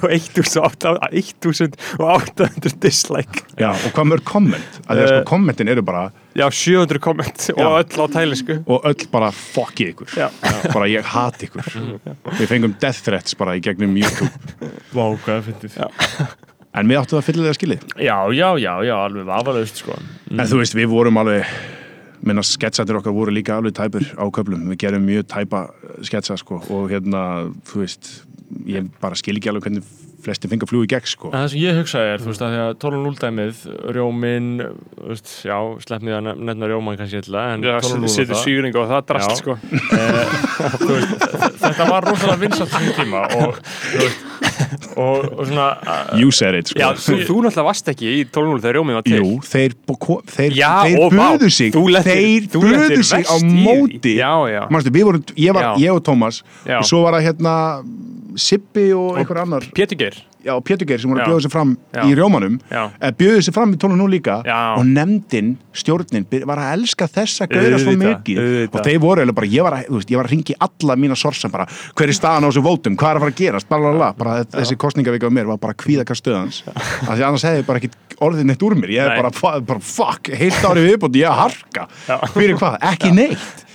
[2.00, 5.24] og 1800 dislike Já, og hvað mörg komment að því að sko Eh.
[5.32, 6.04] kommentin eru bara
[6.36, 7.68] Já, 700 komment og Já.
[7.80, 10.28] öll á tælisku og öll bara fokkið ykkur Já.
[10.72, 11.64] bara ég hat ykkur
[12.38, 14.30] við fengum death threats bara í gegnum YouTube
[14.92, 15.80] Vá, hvað er fyndið?
[16.74, 17.84] En við áttum það fyllilega skilið.
[17.98, 19.98] Já, já, já, já, alveg vafalaust sko.
[20.30, 21.46] En þú veist, við vorum alveg
[22.20, 25.64] minna sketsatir okkar voru líka alveg tæpur á köflum, við gerum mjög tæpa
[26.04, 26.60] sketsa sko.
[26.68, 28.10] Og hérna, þú veist
[28.68, 29.88] ég bara skil ekki alveg hvernig
[30.20, 31.30] flesti fengi að fljúi í gegn sko.
[31.32, 33.60] En það sem ég hugsaði er, þú veist, að því að 12.0 dæmið,
[33.96, 34.48] rjómin,
[34.98, 35.56] þú veist, já,
[35.86, 38.42] sleppnið að nef- nefna rjóman kannski illa, en Já, 12.0 og setur það.
[38.44, 39.38] sýring og það drast Já.
[39.40, 39.56] sko.
[39.96, 40.34] Eh,
[40.84, 41.24] þú veist,
[41.64, 44.28] þetta var rosalega vinsalt þessum tíma og, þú veist,
[44.96, 46.80] og, og svona, að- you said it sko.
[46.80, 49.18] Já, þú, þú náttúrulega varst ekki í 12.0 þegar Rjómið var til.
[49.20, 49.76] Jú, þeir,
[50.36, 51.72] þeir, Já, þeir og vá, buðu sig.
[51.74, 54.14] Þú lentir- þeir buðu sig á móti.
[54.20, 54.62] Já, já.
[54.70, 57.56] Manstu, við vorum, ég, var, ég og Tómas og svo var það hérna
[58.38, 59.64] Sippi og einhver annar.
[59.74, 60.14] Pétur Geir.
[60.40, 62.02] Já, Pétur Geir sem voru að bjóða sig fram Já.
[62.06, 64.76] í Rjómanum eh, bjóðu sig fram í tónum nú líka Já.
[64.78, 68.40] og nefndin, stjórnin var að elska þessa gauðra svo mikið.
[68.70, 70.96] Og þeir voru eiginlega bara, ég var að, þú veist, ég var að ringi alla
[70.96, 71.66] mína sorsa bara,
[71.98, 73.68] hver er staðan á þessu vótum, hvað er að fara að gerast?
[73.68, 77.90] Bara þessi kostningavika á mér var bara kvíðakar stöðans af því annars hefði bara ekki
[78.20, 78.92] orðið neitt úr mér.
[78.96, 81.86] Ég hef bara, bara, fuck, heilt árið viðbútt ég að harka,
[82.34, 83.66] fyrir hvað, ekki neitt.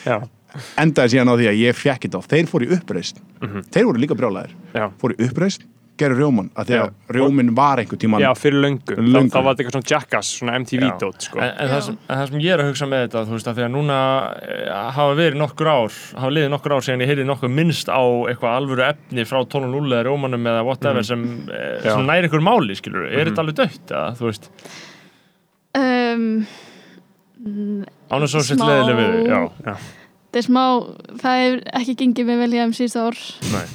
[0.79, 3.17] Endaði síðan á því að ég fekk þetta og þeir fóru í uppreist
[3.75, 4.53] þeir voru líka brjálæðir.
[4.71, 4.85] Já.
[5.01, 5.65] fóru í uppreist,
[5.99, 8.95] gerðu rjóman að því að rjómin var einhver tíman já fyrir löngu.
[8.99, 9.31] Löngu.
[9.31, 11.39] Þá, var þetta eitthvað svona jackass, svona MTV-dót sko.
[11.39, 13.49] en, en, það sem, en það sem ég er að hugsa með þetta, þú veist,
[13.51, 13.99] að því að núna
[14.41, 18.01] eh, hafa verið nokkur ár, hafa liðið nokkur ár síðan ég heyrði nokkuð minnst á
[18.03, 22.75] eitthvað alvöru efni frá 12.0 eða rjómanum eða whatever sem, eh, sem næri ykkur máli,
[22.75, 24.51] skilur, er þetta alveg dött, eða, þú veist,
[25.79, 26.35] um,
[28.11, 29.73] ánum svo sitt leðileg við, já, Já.
[30.35, 30.63] það er smá,
[31.23, 33.25] það hefur ekki gengið með velja um síðust ár.
[33.55, 33.65] Nei.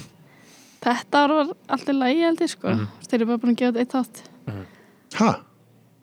[0.85, 2.75] Þetta ár var alltaf lægi held ég sko.
[3.09, 4.23] Þeir eru bara búin að gefa þetta eitt þátt.
[5.21, 5.31] Ha,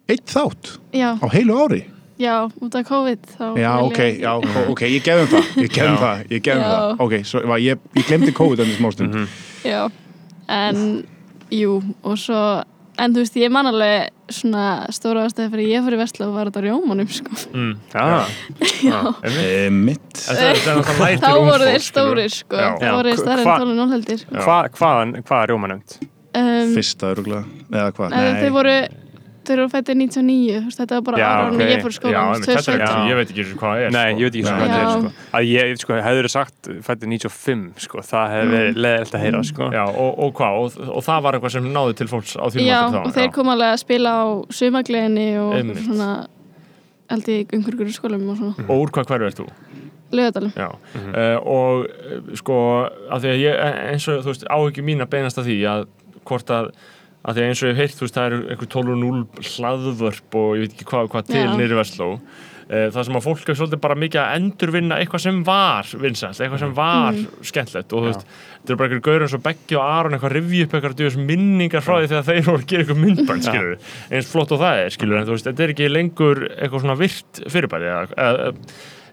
[0.10, 0.74] eitt þátt?
[0.94, 1.84] Já, á heilu ári?
[2.18, 4.32] Já, út af COVID þá já, ok, ég- já,
[4.72, 6.02] ok, ég gefum það ég gefum Já.
[6.02, 6.72] það, ég gefum Já.
[6.74, 6.96] það.
[7.06, 9.20] Ok, svo, va, ég, ég glemdi COVID enn í smástund
[9.64, 9.84] já,
[10.50, 10.80] en
[11.54, 12.42] jú, og svo
[12.98, 14.64] en þú veist, ég man alveg svona
[14.96, 17.32] stóra ástæði fyrir ég fyrir Vestló var þetta rjómanum sko.
[17.54, 17.74] Mm.
[17.94, 18.04] Já,
[18.84, 20.22] Já, einmitt.
[20.28, 22.58] e, mitt þá voru þeir stórir sko.
[22.82, 25.98] Þá voru þeir stærri Hva- en tónu nólheldir Hva, hvaðan, hvað er Rjóma nefnd?
[26.38, 28.10] um, fyrsta öruglega, eða hvað?
[28.14, 28.76] Nei, þeir voru
[29.48, 31.62] þeir eru fættið 99 þú veist, þetta var bara Já, ára ok.
[31.64, 32.78] ég fór í Já, skólan einmitt, þetta 2017.
[32.78, 33.10] ekki, Já.
[33.12, 34.18] ég veit ekki hvað það er Nei, sko.
[34.18, 35.12] ég veit ekki hvað þetta er sko.
[35.40, 39.70] að ég, sko, hefur sagt fættið 95, sko, það hefði verið leðilt að heyra, sko
[39.78, 42.68] Já, og, og hvað, og, og það var eitthvað sem náði til fólks á því
[42.68, 44.26] Já, og þeir kom alveg að spila á
[44.62, 45.84] sumagliðinni og Einmitt.
[45.88, 46.10] svona
[47.08, 49.48] held ég einhverjur skólum og svona Og úr hvað hverju ert þú?
[50.12, 52.58] lögadalum Já, uh, og uh, sko,
[53.12, 53.58] að því að ég,
[53.92, 55.82] eins og þú veist, áhyggjum mín að beinast að því að
[56.28, 56.70] hvort að,
[57.28, 60.38] að því að eins og ég hef heyrt, þú veist, það eru einhver 12.0 hlaðvörp
[60.40, 62.12] og ég veit ekki hvað, hvað til nýri Vestló.
[62.68, 66.42] Uh, það sem að fólk er svolítið bara mikið að endurvinna eitthvað sem var vinsælt,
[66.44, 68.26] eitthvað sem var skemmtlegt og þú veist,
[68.58, 71.18] þetta er bara einhverjum gauður eins og Beggi og Aron eitthvað rifja upp eitthvað djúðis
[71.30, 74.82] minningar frá því þegar þeir voru að gera eitthvað myndbænd skilur eins flott og það
[74.82, 78.44] er skilur en þú veist, þetta er ekki lengur eitthvað svona virt fyrirbæri eða,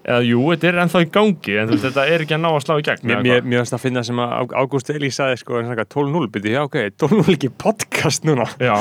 [0.05, 2.49] eða, jú, þetta er ennþá í gangi en þú veist, þetta er ekki að ná
[2.51, 5.69] að slá í gegn Mér, finnst að finna sem að Ágúst Elí sagði sko en
[5.69, 8.45] svona 12-0 byrju, já ok, 12-0 ekki podcast núna.
[8.61, 8.75] Já,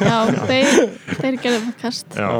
[0.00, 0.16] Já,
[0.48, 0.80] þeir,
[1.20, 2.18] þeir gerðu podcast.
[2.18, 2.30] Já.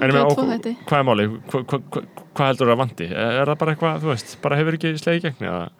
[0.00, 0.40] En tvo og-
[0.88, 1.26] hvað er máli?
[1.52, 2.02] Hvað hva, hva,
[2.34, 3.08] hvað heldur það vandi?
[3.12, 5.46] Er, það bara eitthvað, þú veist, bara hefur ekki slegið í gegn?
[5.50, 5.70] Eða?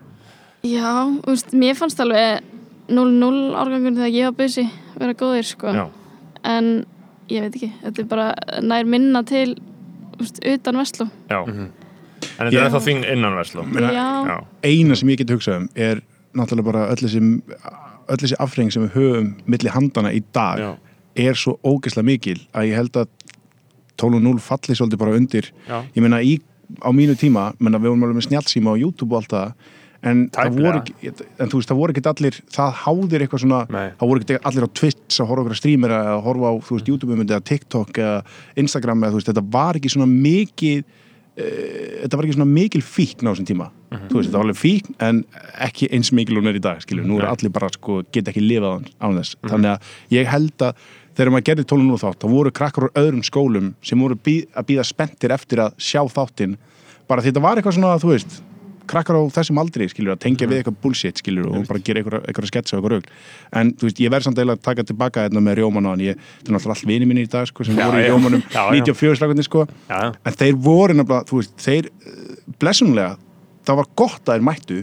[0.69, 0.93] Já,
[1.25, 2.51] þú veist, mér fannst alveg
[2.91, 4.67] 0-0 árgangur þegar ég var busy
[5.01, 5.73] vera góðir, sko.
[5.73, 5.87] Já,
[6.53, 6.71] en
[7.33, 8.29] ég veit ekki, þetta er bara
[8.61, 11.09] nær minna til þú veist, utan Vestló.
[11.33, 11.41] Já
[12.39, 12.71] En þetta er
[13.67, 16.03] Meina- Já, Já, eina sem ég get hugsað um er
[16.35, 17.21] náttúrulega bara öll þessi
[18.11, 20.71] öll þessi afreng sem við höfum milli handana í dag já,
[21.17, 23.09] er svo ógeðslega mikil að ég held að
[24.01, 25.51] 12.0 falli svolítið bara undir.
[25.69, 26.39] Já, ég meina í,
[26.81, 29.53] á mínu tíma menna, við vorum alveg með snjálsíma á YouTube og allt það
[30.03, 30.23] en
[30.57, 33.89] voru ekki en þú veist, það voru ekki allir, það háðir eitthvað svona Nei.
[34.01, 36.77] það voru ekki allir á Twitch að horfa okkur að streamera eða horfa á, þú
[36.79, 38.15] veist, YouTube myndi eða TikTok eða
[38.65, 40.85] Instagram eða þú veist, þetta var ekki svona mikið
[41.37, 43.69] þetta var ekki svona mikil fíkn á þessum tíma.
[43.91, 45.21] Þú veist, þetta var alveg fíkn en
[45.67, 48.43] ekki eins mikil hún er í dag, skilju, nú er allir bara sko, geta ekki
[48.45, 49.39] lifað án þess.
[49.47, 50.85] Þannig að ég held að
[51.17, 54.37] þegar maður gerði 12 nú þátt, þá voru krakkar úr öðrum skólum sem voru bí,
[54.55, 56.57] að býða spenntir eftir að sjá þáttinn.
[57.11, 58.41] Bara því þetta var eitthvað svona, þú veist
[58.89, 62.25] krakkar á þessum aldri, skilur, að tengja við eitthvað bullshit, skilur, og bara gera eitthvað,
[62.29, 63.11] eitthvað sketsa og eitthvað rögl,
[63.61, 66.21] en þú veist, ég verð samt að taka tilbaka þetta með rjóman á hann, ég,
[66.41, 68.63] þetta er náttúrulega allt vini minni í dag, sko, sem Já, voru í rjómanum Já,
[68.67, 68.85] já.
[68.85, 71.91] 94 slagunni, sko, já, en þeir voru nefnilega, þú veist, þeir
[72.61, 73.17] blessunlega,
[73.69, 74.81] það var gott að þeir mættu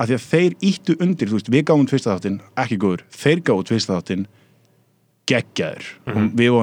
[0.00, 3.42] að því að þeir íttu undir, þú veist, við gáum fyrsta þáttinn, ekki góður þeir
[3.50, 4.26] gáum fyrsta þáttinn
[5.30, 6.54] geggjaður, og við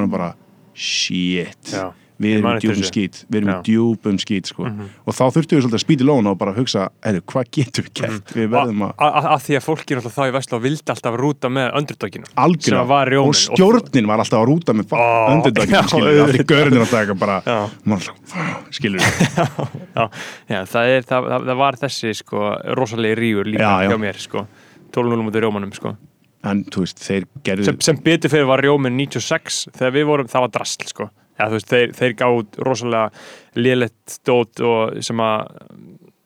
[2.17, 3.19] við erum í djúpum skít.
[3.29, 4.65] Við erum í djúpum skít, sko.
[5.07, 6.87] Og þá þurftum við svolítið að spýta í lóna og bara hugsa,
[7.29, 8.33] hvað getum við gert?
[8.37, 11.67] Við verðum að því að fólki er þá í Vestló vildi alltaf rúta með
[13.11, 16.49] rjóminn og stjórnin var alltaf að rúta með við, allir auðvitað.
[16.51, 17.37] görðin alltaf eitthvað bara,
[18.73, 20.17] skilur það,
[20.71, 22.43] það, það, það var þessi sko,
[22.77, 23.91] rosalegi rígur líka Já, já.
[23.91, 24.43] hjá mér sko,
[24.95, 25.93] 12-0 mútið rjómanum sko.
[26.47, 27.01] en veist,
[27.43, 31.09] gerðu sem, sem betur fyrir var rjóminn 96 þegar við vorum, það var drasl sko.
[31.37, 33.09] Já, veist, þeir, þeir gáð rosalega
[33.57, 35.47] lélegt stót og sem að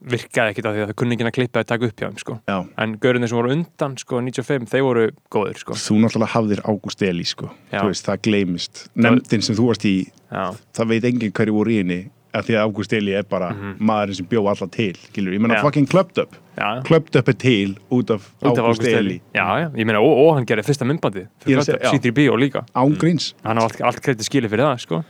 [0.01, 2.21] virkaði ekkit af því að þau kunni ekki að klippa að taka upp hjá þeim
[2.21, 2.37] sko.
[2.81, 5.03] en gaurinn sem voru undan sko, 95, þeir voru
[5.33, 5.77] góðir sko.
[5.77, 7.51] þú náttúrulega hafðir Ágúst Eli sko.
[7.71, 8.87] Veist, það gleymist.
[8.97, 9.95] Nefndin sem þú varst í,
[10.31, 10.47] já,
[10.77, 11.99] það veit enginn hverju voru í henni
[12.33, 15.61] að því að Ágúst Eli er bara maðurinn sem bjó alla til, skilur, ég menna
[15.61, 19.87] fucking Clubbed Up, já Clubbed Up er til út af Ágúst Eli já, já, ég
[19.87, 21.63] meina, og, og hann gerði fyrsta myndbandi er.
[21.87, 25.03] Sýttir í bíó líka ángríns, hann á allt, allt kreiti skili fyrir það sko.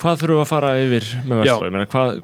[0.00, 1.52] Hvað þurfum við að fara yfir með Já.
[1.52, 1.66] Vestló?
[1.66, 2.20] Ég meina, hvað,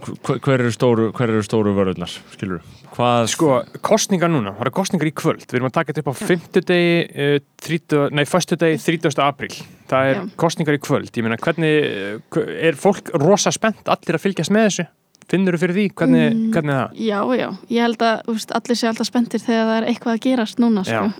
[0.46, 2.62] hver, eru stóru, hver eru stóru vörðunar, skilur
[2.96, 3.48] Hvað, Sko,
[3.84, 6.64] kostningar núna, það eru kostningar í kvöld Við erum að taka þetta upp á 50
[6.70, 7.34] degi uh,
[7.66, 9.20] 30, nei, föstu degi 30.
[9.26, 9.52] apríl
[9.90, 10.22] Það er Já.
[10.40, 11.90] kostningar í kvöld Ég meina, hvernig,
[12.32, 14.86] uh, er fólk rosa spennt allir að fylgjast með þessu?
[15.28, 15.84] Finnur þú fyrir því?
[15.98, 16.50] Hvernig, Mm.
[16.54, 16.98] hvernig er það?
[17.02, 20.14] Já, já, ég held að þú veist, allir sé alltaf spenntir þegar það er eitthvað
[20.14, 20.92] að gerast núna sko.
[20.92, 21.12] Já.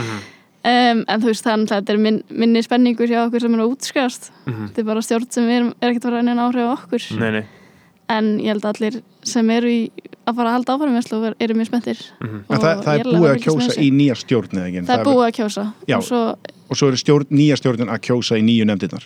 [0.00, 0.18] Mhm.
[0.70, 3.54] um, en þú veist, það er náttúrulega- þetta er minn, minni spenningur hjá okkur sem
[3.54, 4.66] er að útskast Mhm.
[4.70, 7.20] þetta er bara stjórn sem er, er ekkert að fara að neina áhrif á okkur
[7.20, 7.44] Nei, nei
[8.10, 9.90] en ég held að allir sem eru í,
[10.26, 12.44] að fara að halda áfram veslu eru mjög spenntir Mhm.
[12.50, 15.26] en það, það er búið að kjósa í nýja stjórn eða ekki, það er búið
[15.28, 15.96] að kjósa Já.
[15.96, 16.34] og svo,
[16.70, 19.04] og svo er stjórn, nýja stjórnin að kjósa í nýju nefndirnar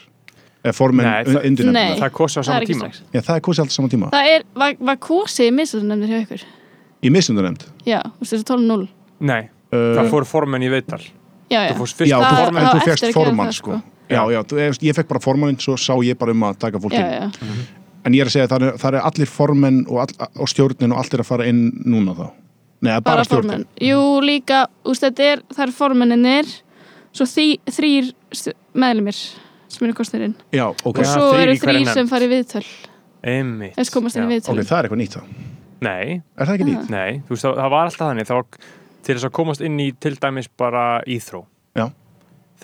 [0.64, 2.88] eða það- undir nefndirnar Það er kosið á það er sama tíma.
[3.14, 6.44] já, það er kosið alltaf saman tíma, það er, var, var kosið missunarnefndir hjá ykkur?
[7.04, 8.88] Í missundarnefnd já, þú veist, þessu 12-0
[9.20, 12.44] Nei, uh, það fór formenn í veital já, já, Þú fórst fyrst já, Það- þú,
[12.44, 13.78] formenn en það þú formann það, sko.
[13.78, 13.82] sko.
[14.08, 16.78] já, já, þú, ég, ég fekk bara formann svo sá ég bara um að taka
[16.80, 17.30] fólk já, inn.
[17.30, 17.30] já.
[18.04, 20.48] en ég er að segja að það er, það er allir formenn og, all, og
[20.48, 22.26] stjórnin og allt er að fara inn núna þá.
[22.84, 23.64] Nei, bara, bara stjórnin.
[23.80, 26.50] Jú, líka, úst, þetta er, það er formenninir
[27.14, 28.10] svo þrýr
[28.74, 29.16] meðlumir
[29.68, 31.92] sem eru kostnirinn já, ok, og svo eru nefnd.
[31.94, 32.64] sem fari viðtöl
[33.24, 34.32] Einmitt þess komast inn í Já.
[34.36, 35.22] viðtöl ok, það er eitthvað nýtt þá
[35.84, 36.90] Nei, er það ekki nýtt?
[36.90, 38.36] nei, þú veist, það, það var alltaf þannig þá,
[39.04, 41.42] til þess að komast inn í til dæmis bara íþró
[41.76, 41.86] Já.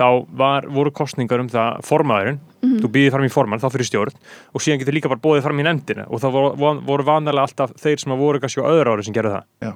[0.00, 0.06] þá
[0.40, 2.76] var, voru kostningar um það formaðurinn, Mhm.
[2.84, 4.14] þú býðið fram í formann þá fyrir stjórn
[4.54, 7.70] og síðan getur líka bara bóðið fram í nefndina og það voru, voru, vanalega alltaf
[7.80, 9.72] þeir sem voru kannski á öðru ári sem gerðu það Já.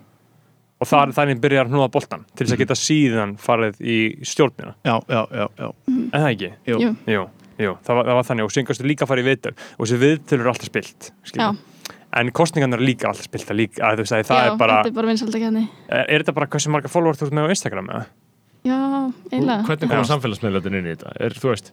[0.84, 4.74] Og þar, þannig byrjar hnúða boltan til þess að geta síðan farið í stjórnina.
[4.86, 6.50] Já, já, já, já, en það ekki?
[6.70, 6.80] Jú.
[7.10, 7.28] Jú.
[7.54, 8.48] Jú, það, var, það var þannig.
[8.48, 9.54] Og kannski líka farið í viðtöl.
[9.78, 11.14] Og þessi viðtöl eru alltaf spilt
[12.14, 13.48] en kostningarnar eru líka alltaf spilt.
[13.58, 16.46] Líka, að, veist, að það já, er bara þetta er bara er, er þetta bara
[16.52, 18.04] hversu marga follower þú ert með á Instagram eða?
[18.64, 18.78] já,
[19.30, 19.60] eiginlega.
[19.68, 20.08] Hvernig koma Já.
[20.12, 21.12] samfélagsmiðlöðin inn í þetta?
[21.20, 21.70] Er, þú veist,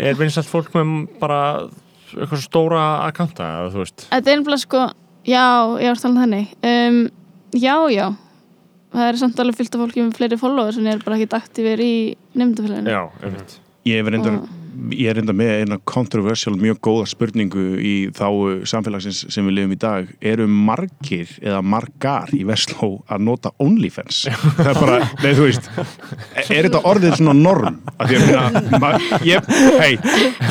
[0.00, 1.40] er vinsalt fólk með bara
[2.16, 4.06] eitthvað stóra akkanta, eða þú veist?
[4.08, 4.84] Þetta er einhverja sko,
[5.28, 5.44] já,
[5.82, 6.54] ég var að tala um þannig.
[6.70, 7.00] Um,
[7.54, 8.06] Já, já.
[8.90, 11.28] Það er samt alveg fyllt af fólki með fleiri followers en ég er bara ekki
[11.38, 11.92] aktífur í
[12.34, 13.58] nefndafélaginu Já, einmitt.
[13.86, 14.48] Ég er reyndar, Og-
[14.94, 18.26] ég er reyndar með eina controversial, mjög góða spurningu í þá
[18.68, 20.10] samfélagsins sem við lifum í dag.
[20.32, 24.22] Eru margir eða margar í Vestló að nota OnlyFans?
[24.60, 25.70] Það er bara, nei þú veist,
[26.46, 27.80] er þetta orðið svona norm?
[27.96, 28.92] Að því að minna,
[29.26, 29.50] ég,
[29.80, 29.92] hei,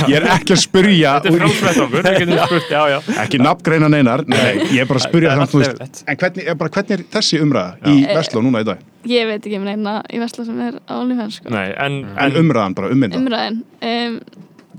[0.09, 3.41] ég er ekki að spurja, Þetta er frálsvett okkur, við getum spurt Já, já ekki
[3.41, 6.95] nafngreina neinar, nei, ég er bara að spurja allt veist, en hvernig, er bara, hvernig
[6.97, 8.85] er þessi umræða í Vestló núna í dag?
[9.07, 11.51] Ég veit ekki um neina í Vesla sem er á OnlyFans sko.
[11.53, 13.19] Nei, en, En umræðan bara, ummynda.
[13.19, 14.17] Umræðin um,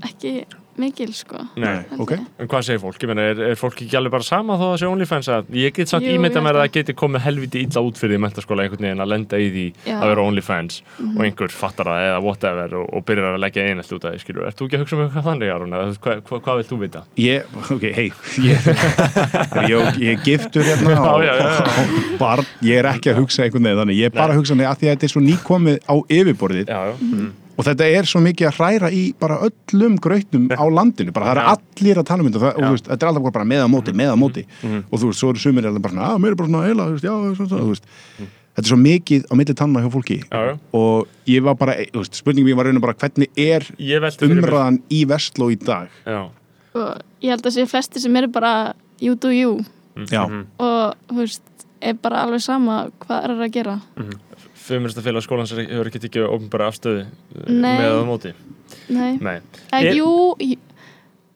[0.05, 0.33] Ekki
[0.79, 2.13] mikil sko Nei, ok.
[2.39, 3.01] En hvað segir fólk?
[3.01, 5.75] Ég meina, er, er fólk ekki alveg bara sama þó að sé OnlyFans að ég
[5.75, 8.15] get samt Jú, ímynda ég mér að held það geti komið helviti illa út fyrir
[8.15, 9.95] því mentaskóla einhvern veginn að lenda í því Já.
[9.97, 10.79] að vera OnlyFans
[11.11, 14.23] og einhver fattar það eða whatever og, og byrjar að leggja einhvert út af því,
[14.23, 14.47] skilur.
[14.47, 15.75] Ert þú ekki að hugsa um eitthvað þannig, Aron?
[15.77, 17.01] Eða Hvað, hvað, hvað vilt þú vita?
[17.21, 18.07] Ég, ok, hei
[18.41, 18.69] ég,
[19.69, 21.83] ég, ég er giftur hérna og, já, já, já.
[21.83, 24.55] og barn, ég er ekki að hugsa einhvern veginn þannig, ég er bara að hugsa
[24.55, 26.95] þannig að því að þetta er svo nýkomið á yfirborðið Já, já.
[27.01, 27.29] Mm.
[27.61, 31.35] Og þetta er svo mikið að hræra í bara öllum grautum á landinu, bara það
[31.35, 32.39] eru allir að tala um þetta.
[32.41, 34.43] Og, og veist, þetta er alltaf bara með á móti, með á móti.
[34.65, 36.87] Og þú veist, svo eru sumir alveg bara svona, að mér er bara svona heila,
[36.89, 37.91] þú veist, já, svona, svona, þú veist.
[38.51, 40.17] Þetta er svo mikið á milli tanna hjá fólki.
[40.25, 40.55] Já, já.
[40.81, 43.67] og ég var bara, þú veist, spurningum ég var raunum bara hvernig er
[44.27, 45.93] umræðan í Vestló í dag?
[46.73, 46.89] Og
[47.21, 49.61] ég held að sé flesti sem eru bara you do you.
[50.09, 51.45] Já, og þú veist,
[51.81, 53.77] er bara alveg sama hvað er að gera
[54.61, 57.77] Feminista félag skólans er- hefur ekki tekið ofnbæra afstöðu eh, Nei.
[57.81, 58.33] með að móti.
[58.89, 59.37] Nei, Nei.
[59.71, 60.57] Eh, Er- jú, jú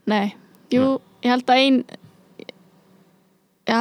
[0.05, 0.35] Nei,
[0.69, 1.79] jú, ég held að ein
[3.65, 3.79] Já,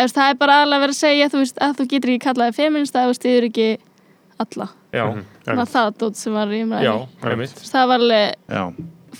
[0.00, 2.54] ef það er bara aðalega verið að segja þú veist, að þú getur ekki kallaði
[2.56, 3.66] feminist að þú stiður ekki
[4.40, 4.68] alla.
[4.96, 5.02] Já,
[5.44, 7.60] þannig að það dót sem var í já, umræðinni einmitt.
[7.68, 8.62] það var alveg, já,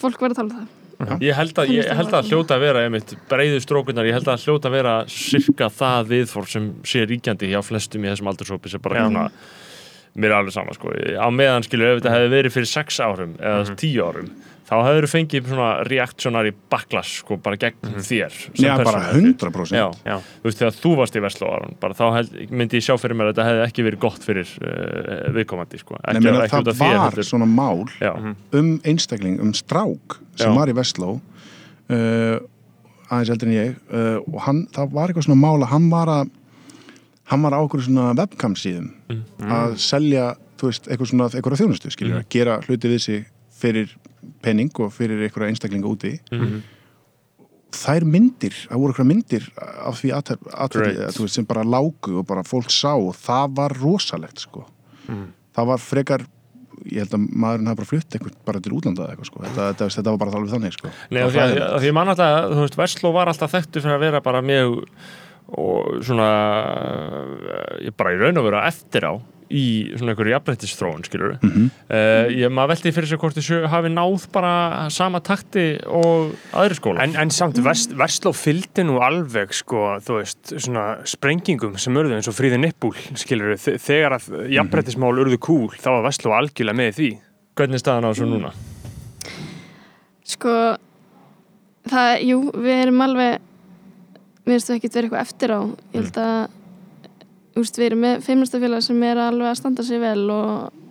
[0.01, 0.73] fólk var að tala um það.
[1.21, 4.47] Ég held að, ég held að hljóta að vera einmitt breiðu strókunar, ég held að
[4.47, 8.81] hljóta að vera cirka það viðfór sem sé ríkjandi hjá flestum í þessum aldurshópi sem
[8.81, 9.27] bara svona
[10.17, 13.35] mér er alveg sama sko, á meðan skilur ef þetta hefði verið fyrir sex árum
[13.39, 14.29] eða tíu árum,
[14.67, 19.35] þá hefur þú fengið svona reaktionari backlash sko bara gegn þér sem já bara persónu.
[19.37, 20.17] 100% Já, Já.
[20.41, 23.15] þú veist þegar þú varst í Vestló Aron, bara þá held, myndi ég sjá fyrir
[23.21, 26.71] mér að þetta hefði ekki verið gott fyrir uh, viðkomandi sko, Nei, ekki, ekki út
[26.73, 27.29] það þér var heldur.
[27.31, 28.13] svona mál Já,
[28.59, 30.57] um einstakling, um strák sem Já.
[30.59, 31.13] var í Vestló
[31.93, 32.41] uh,
[33.07, 36.11] aðeins eldur en ég uh, og hann, það var eitthvað svona mál að hann var
[36.17, 36.35] að
[37.31, 39.23] hann var á okkur svona webcam síðum Mm.
[39.51, 42.23] að selja, þú veist, eitthvað svona eitthvað þjónustu, skiljur, Mm.
[42.25, 43.27] að gera hluti við sig
[43.61, 43.91] fyrir
[44.43, 46.63] penning og fyrir eitthvað einstaklinga úti Mhm.
[47.73, 49.49] þær myndir, það voru eitthvað myndir
[49.85, 50.11] af því
[51.13, 54.67] þú veist, sem bara lágu og bara fólk sá og það var rosalegt, sko
[55.09, 55.29] Mm.
[55.55, 56.27] það var frekar
[56.87, 59.41] ég held að maðurinn hafa bara flutt eitthvað bara til útlanda eða eitthvað sko.
[59.43, 60.89] þetta, þetta, þetta var bara alveg þannig sko.
[61.11, 61.73] Nei, því var að, hræðilegt.
[61.73, 64.43] að því ég man alltaf, þú veist, Vestló var alltaf þekktu fyrir að vera bara
[64.43, 64.85] mjög
[65.55, 66.29] og svona
[67.85, 69.15] ég bara í raun og vera eftir á
[69.47, 71.67] í svona einhverju jafnrættisþróun, skilur mm Mhm.
[72.35, 77.05] ég, maður velti fyrir sig hvort þessu hafi náð bara sama takti og aðri skóla
[77.05, 82.17] En, en samt, Vest, Vestló fylgdi nú alveg, sko, þú veist, svona sprengingum sem urðu
[82.19, 86.91] eins og fríði nippúl, skilur þegar að jafnbrettismál urðu kúl, þá var Vestló algjörlega með
[86.91, 87.11] í því.
[87.57, 88.51] hvernig er staðan á þessu núna?
[90.27, 90.53] sko
[91.87, 93.39] það, jú, við erum alveg
[94.47, 95.61] við veistum ekki verið eitthvað eftir á.
[95.67, 96.35] Ég held að
[97.57, 100.83] þú veist, við erum með feimnastafélag sem er alveg að standa sig vel og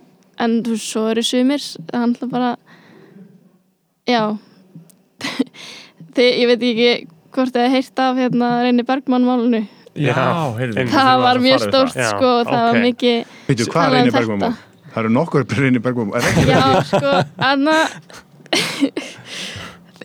[0.44, 2.50] en þú veist, svo eru sumir það handla bara
[4.06, 4.22] já.
[6.16, 6.90] Þið, ég veit ekki
[7.36, 9.62] hvort þið heirt af hérna Reyni Bergmann málunu
[9.96, 12.66] Já, heyrðu, það var að mjög stórt Já, sko, það ok.
[12.66, 14.18] var mikið Veitu, hvað er um Reyni þetta.
[14.18, 14.58] Bergman mál?
[14.92, 16.18] Það eru nokkur Reyni Bergman mál.
[16.20, 17.12] Er ekki Já, sko,
[17.48, 17.76] Anna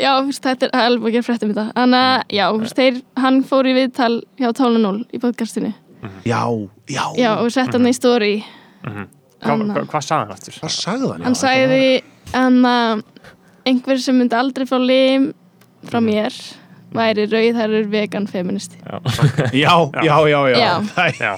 [0.01, 1.65] Já, þetta er alveg ekki að frétta um þetta.
[1.77, 2.01] Anna,
[2.33, 5.73] já, þú veist, þeir, hann fór í viðtal hjá 12.0 í podcastinu.
[6.25, 6.41] Já,
[6.89, 8.31] já, Já, og sett hann í story.
[8.81, 9.05] Hva,
[9.53, 9.75] Anna.
[9.75, 10.57] hva, hvað sagði hann aftur?
[10.61, 11.25] Hvað sagði hann?
[11.27, 11.83] Hann sagði
[12.37, 12.73] Anna,
[13.69, 15.29] einhver sem myndi aldrei fá lim
[15.89, 16.33] frá mér
[16.91, 18.77] væri rauðhærur vegan feministi.
[18.83, 18.97] Já,
[19.55, 20.57] já, já, já, já.
[20.59, 20.71] Já.
[20.95, 21.31] Það- Já,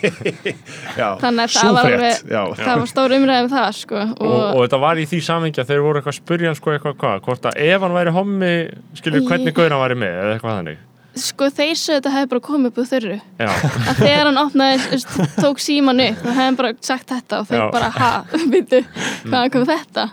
[0.98, 1.10] já.
[1.22, 2.42] Þannig að það var alveg já.
[2.60, 5.84] það var stór umræðum það, sko og, og þetta var í því samhengi að þeir
[5.86, 8.52] voru eitthvað að spurja hann sko eitthvað hvað, hvort að ef hann væri hommi
[8.98, 10.82] skilur hvernig gaur hann væri með eða eitthvað þannig.
[11.24, 13.18] Sko þeir sögðu þetta hefði bara komið upp úr þurru.
[13.38, 13.50] Já,
[13.94, 15.02] að þegar hann opnaði,
[15.38, 17.66] tók síman upp þá hefði hann bara sagt þetta og Já.
[17.76, 18.10] bara ha,
[18.50, 18.80] býttu,
[19.28, 20.08] hvaðan kom þetta?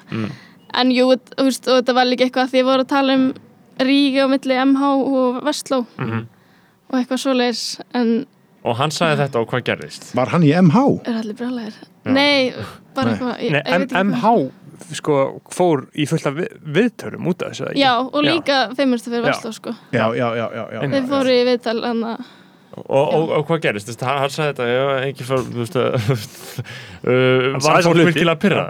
[0.80, 3.24] En jú, þú veist, og þetta var líka eitthvað að því voru að tala um
[3.86, 7.64] ríki á milli MH og Vestló og eitthvað svoleiðis
[7.94, 8.12] en
[8.60, 10.80] og hann sagði þetta og hvað gerðist Var hann í MH?
[11.08, 12.50] er allir brálæðir nei,
[12.96, 13.14] bara Nei.
[13.14, 14.32] eitthvað ég, Nei, ég ekki MH
[14.96, 15.14] sko,
[15.52, 17.80] fór í fullt af við, viðtörum út af þessu ekki?
[17.82, 19.32] Já, og líka feimurstu fyrir Já.
[19.34, 19.74] Vestló sko.
[19.92, 20.80] já, já, já, já, já.
[20.94, 22.22] Þeir fóru í viðtal hann að
[22.80, 25.40] og, og, og hvað gerist, þú veist, hann, hann sagði þetta ég var engin fór,
[25.50, 28.06] þú veist uh, var fólk hluti.
[28.10, 28.64] virkilega að pyrra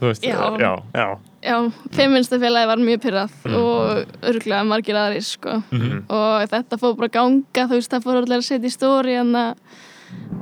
[0.00, 0.38] þú veist, Já.
[0.62, 1.06] já, Já,
[1.42, 1.56] Já,
[1.96, 5.56] feimurstu félagi var mjög pyrrað og örgulega margir aðrir sko.
[5.72, 6.04] Mhm.
[6.08, 9.32] og þetta fór bara ganga þú veist, það fór allir að setja í stóri en
[9.34, 9.56] að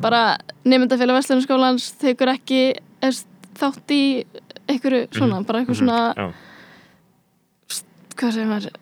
[0.03, 2.61] bara nefndafélag Vestlunarskólans tekur ekki
[3.03, 3.26] efst,
[3.57, 4.24] þátt í
[4.68, 6.28] einhverju svona, bara eitthvað svona já,
[8.16, 8.72] hvað segir maður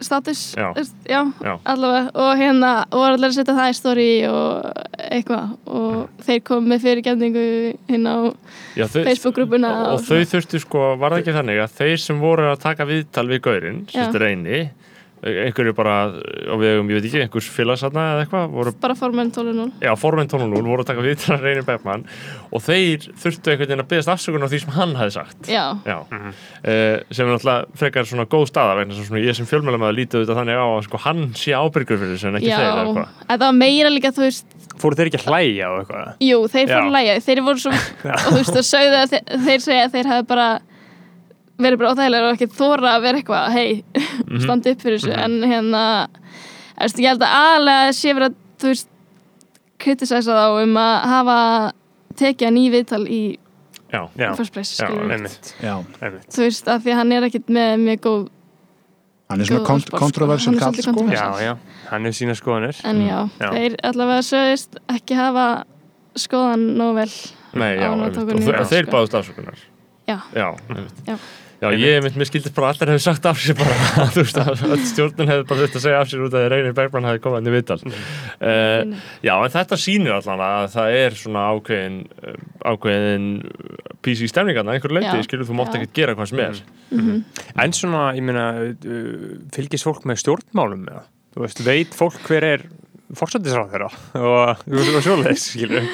[0.00, 0.68] status Já.
[1.08, 1.52] já, Já.
[1.64, 6.42] allavega og hérna og var allir að setja það í story og eitthvað og þeir
[6.50, 7.46] komu með fyrirgefningu
[7.90, 8.16] hinn á
[8.76, 12.62] Facebook-grúpuna og, og þau þurftu sko, var það ekki þannig að þeir sem voru að
[12.64, 13.98] taka viðtal við gaurinn, Já.
[14.00, 14.62] sérst reyni
[15.20, 19.66] einhverju bara á vegum, ég veit ekki, einhvers félagsatna eða eitthvað, voru bara formenn 12.0
[19.84, 22.06] Já, formenn 12.0 voru að taka viðtal að Reynir Bergman
[22.48, 25.50] og þeir þurftu einhvern veginn að byggast afsökun á því sem hann hefði sagt.
[25.50, 25.98] Já, Já,
[26.64, 30.22] eh, sem er náttúrulega frekar svona góð staða vegna að svona ég sem fjölmjölamæður lítið
[30.22, 32.56] auðvitað þannig á að sko hann sé ábyrgur fyrir þessu en ekki já.
[32.56, 33.20] þeir eða eitthvað.
[33.28, 36.10] Þetta var meira líka þú veist fóru þeir ekki að hlæja á eitthvað?
[36.24, 37.72] jú, þeir fóru að læja, þeir voru svo
[38.14, 40.48] og þú veist, og sögðu að þeir, þeir segja að þeir hafi bara
[41.64, 43.84] verið bara óþægilega og ekki þóra að vera eitthvað hei,
[44.44, 45.82] standi upp fyrir þessu en hérna,
[46.76, 48.90] þú veist, ég held að aðalega sé verið að, þú veist
[49.80, 51.38] kritisæsa þá um að hafa
[52.20, 53.22] tekið hann í viðtal í
[53.90, 55.14] Já, Já, first place, Já, skilur við.
[55.16, 55.72] einmitt, já.
[56.04, 58.20] einmitt þú veist, af því að hann er ekkit með mjög góð
[59.30, 59.98] hann er svona kont sko.
[59.98, 61.04] kontroversial Hann er sko.
[61.10, 61.56] Já,
[61.90, 63.48] hann hefur sína skoðanir en já, Já.
[63.56, 65.48] þeir allavega sögist ekki hafa
[66.18, 67.10] skoðan nóg vel
[67.58, 68.20] nei, já, og,
[68.70, 68.94] þeir sko.
[68.94, 69.58] báðust afsökunar
[70.10, 70.16] Já.
[70.34, 71.02] Já, einmitt.
[71.06, 71.16] Já.
[71.60, 73.74] Já, ég mitt, mér skildist bara allir hefur sagt af sér bara,
[74.14, 76.76] þú veist, að öll stjórnin hefði bara þurft að segja af sér út að Reynir
[76.78, 77.76] Bergman hefði komað inn í viðtal.
[77.84, 78.94] Uh,
[79.26, 82.40] já, en þetta sýnir allan að það er svona ákveðin, eh,
[82.72, 83.28] ákveðin
[84.00, 86.62] PC stemningarna, einhver leiti, skilur, þú mátt ekkert gera hvað sem er.
[87.66, 91.10] En svona, ég meina, uh, fylgist fólk með stjórnmálum með það?
[91.30, 92.64] Þú veist, veit fólk hver er
[93.20, 95.90] fórsættisráð þeirra og þú veist, og svoleiðis, skilur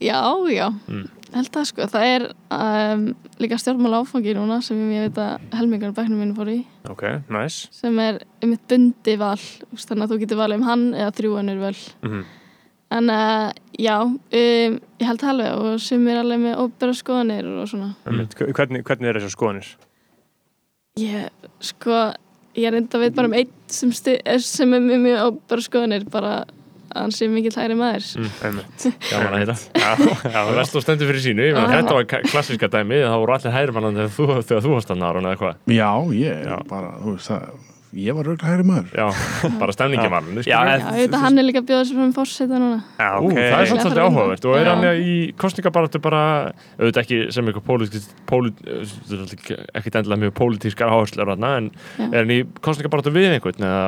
[0.00, 0.20] já,
[0.52, 1.08] já, Mm.
[1.34, 2.24] Held það sko það er
[2.56, 3.04] um,
[3.42, 6.58] líka stjórnmála áfangi núna sem ég veit að helmingar bæknum mínu fór í
[6.90, 10.86] Ok, næs sem er um mitt bundi val þannig að þú getur valið um hann
[10.94, 12.24] eða þrjú önnur völ Mhm.
[12.90, 17.46] en uh, já, um, ég held það alveg og sem er alveg með óbera skoðanir
[17.60, 18.34] og svona Einmitt.
[18.34, 19.68] Hvernig, hvernig er þessar skoðanir?
[21.00, 21.28] ég,
[21.62, 22.00] sko,
[22.58, 26.08] ég er enda veit bara um einn sem, sti, sem er með mjög óbera skoðanir
[26.10, 26.32] bara
[26.96, 28.06] hann sé mikill hægri maður.
[28.46, 28.86] Einmitt.
[29.10, 29.56] Gaman að heyra.
[29.74, 33.36] Já, já, Það verðst þú stendur fyrir sínu, þetta var ka- klassíska dæmi, það voru
[33.38, 35.24] allir hægrimannan þegar þú, þegar þú varst að nára
[35.70, 36.56] já, ég Já.
[36.70, 38.90] bara, þú veist það ég var örgulega hægri maður.
[38.94, 39.06] Já,
[39.58, 40.36] bara stemningi var hann,
[41.24, 42.76] hann er líka að bjóða sér fram fórseta núna.
[43.00, 43.34] Já, Ú, ok.
[43.40, 44.44] það er svolítið er áhugavert.
[44.46, 46.20] og er hann í kostningabaratu bara,
[46.78, 47.98] auðvitað ekki sem eitthvað pólit,
[49.74, 52.06] ekki endilega mjög pólitískar áherslur hann, en Já.
[52.12, 53.82] er hann í kostningabaratu við einhvern eða,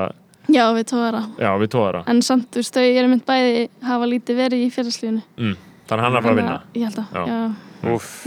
[0.50, 4.08] já, við tóðara já, við tóðara en samt, þú veist, þau eru mynd bæði hafa
[4.10, 5.56] lítið verið í félagslífinu mm.
[5.90, 6.58] þannig að hann er að fara að vinna?
[6.74, 7.22] Ég held að, Já.
[7.32, 7.38] já,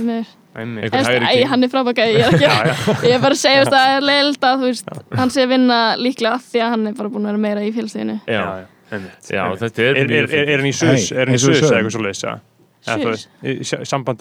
[0.05, 0.93] miður einmitt.
[1.51, 2.47] Hann er frábækæði, ég er ekki
[3.09, 4.88] ég er bara að segja þú veist, að það er leiðilt að þú veist,
[5.20, 7.61] hann sé að vinna líklega af því að hann er bara búin að vera meira
[7.66, 9.32] í félagslífinu Já, Já, já, einmitt.
[9.36, 11.82] Já, þetta er, Er, er, er, er hann í sus, er hann í sus eða
[11.82, 12.34] eitthvað svoleiðis, já?
[12.86, 13.09] Eða þú Sus?
[13.11, 14.20] veist, í s- Samband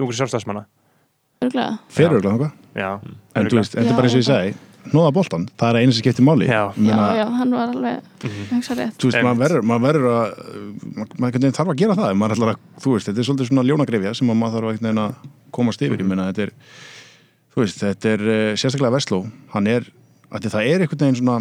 [4.85, 6.49] er nóða boltan, það er einu sem skiptir máli.
[6.49, 6.63] Já.
[6.77, 10.29] Ég já, já, hann var alveg hugsa rétt, þú veist, maður verður, maður verður að
[11.25, 14.15] maður þarf að gera það maður ætlar að, þú veist, þetta er svolítið svona ljónagrefja
[14.21, 15.19] sem að maður þarf að að
[15.55, 16.01] komast yfir.
[16.03, 16.55] Ég meina, þetta er,
[17.55, 19.21] þú veist, þetta er uh, sérstaklega Vestló,
[19.55, 19.91] hann er
[20.35, 21.39] að það er einhvern veginn svona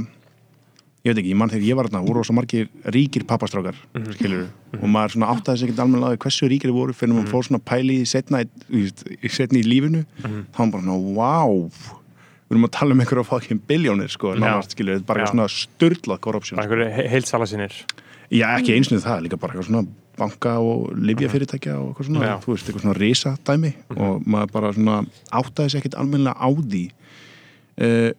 [1.04, 3.76] ég veit ekki, ég mann þegar ég var þarna, voru svo margir ríkir pappastrákar,
[4.16, 4.46] skilur
[4.80, 7.12] og maður svona áttaði sig ekkert almennilega á því hversu ríkir þeir voru fyrir
[12.54, 16.24] við erum að tala um einhverja fucking biljónir, sko, nánast, skilur, bara eitthvað svona störtlað
[16.24, 17.84] korruption, bara einhverju heilsala sinir
[18.34, 19.86] Já, ekki eins og það, líka bara eitthvað svona
[20.18, 22.34] banka og livjafyrirtækja og eitthvað svona, Já.
[22.42, 24.98] þú veist, eitthvað svona risa dæmi og maður bara svona
[25.40, 26.84] áttaði sér ekkert almennilega á því.
[27.74, 28.10] Uh,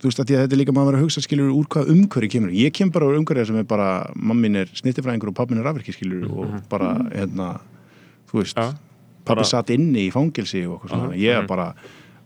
[0.00, 2.32] þú veist, að að þetta er líka maður verið að hugsa skilur úr hvað umhverju
[2.34, 2.52] kemur.
[2.56, 5.96] Ég kem bara úr umhverju sem er bara mammin er snittifræðingur og pappin er rafverki
[5.96, 7.54] skilur og bara, hérna
[8.30, 8.76] þú veist, Já,
[9.28, 11.72] pappi satt inni í fangilsi og eitthvað svona, ég er bara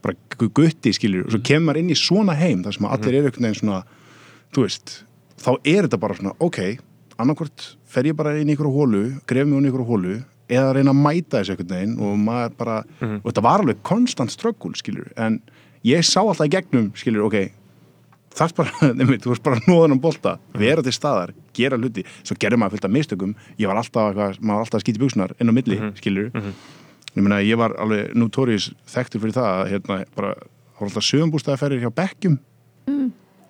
[0.03, 2.94] bara gu- gutti skilur og svo kemur maður inn í svona heim þar sem að
[2.98, 3.82] allir eru einhvern veginn svona
[4.53, 4.96] þú veist,
[5.42, 6.59] þá er þetta bara svona ok,
[7.22, 10.18] annarkvort fer ég bara inn í einhverju hólu, gref mig inn í einhverju hólu
[10.53, 12.76] eða reyna að mæta þessu einhvern veginn og maður bara,
[13.22, 15.40] og þetta var alveg konstant ströggul, skilur, en
[15.86, 17.38] ég sá alltaf í gegnum, skilur, ok
[18.32, 22.36] þarf bara, nefnir, þú veist bara nóðan um bolta, vera til staðar, gera hluti svo
[22.40, 25.53] gerir maður fullt af mistökum, ég var alltaf maður var alltaf að skýta buksnar inn
[25.53, 26.30] á milli, skilur
[27.16, 31.10] ég meina ég var alveg notorious þekktur fyrir það að hérna bara það var alltaf
[31.10, 32.38] sögumbústæðaferðir hjá bekkjum.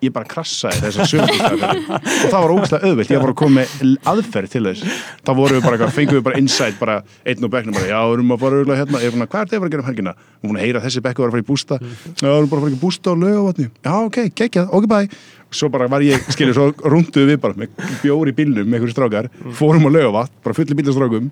[0.03, 3.69] Ég bara krassaði þessar sögumbústæðaferðir og það var ógæslega auðvelt, ég var að koma með
[4.13, 7.77] aðferð til þess, þá við bara eitthvað, fengum við bara insight, bara einn og bekknum
[7.77, 9.61] bara, já, við erum að fara auðvitað hérna, ég er búin að hvað er þetta
[9.61, 11.49] að að gera um helgina, búin að heyra að þessi bekku var að fara í
[11.53, 14.91] bústa, já, við erum bara að fara í bústa og lögavatni, já, ok, geggjað, ok,
[14.91, 15.23] bye.
[15.53, 18.95] Svo bara var ég, skilur, svo rúnduðu við bara með bjór í bílnum, með einhverju
[18.97, 19.29] strákar.
[19.53, 21.29] Fórum á lögavatn, bara fulli bílastrákum.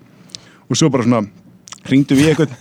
[0.69, 1.23] Og svo bara svona
[1.89, 2.55] ringdu við eitthvað,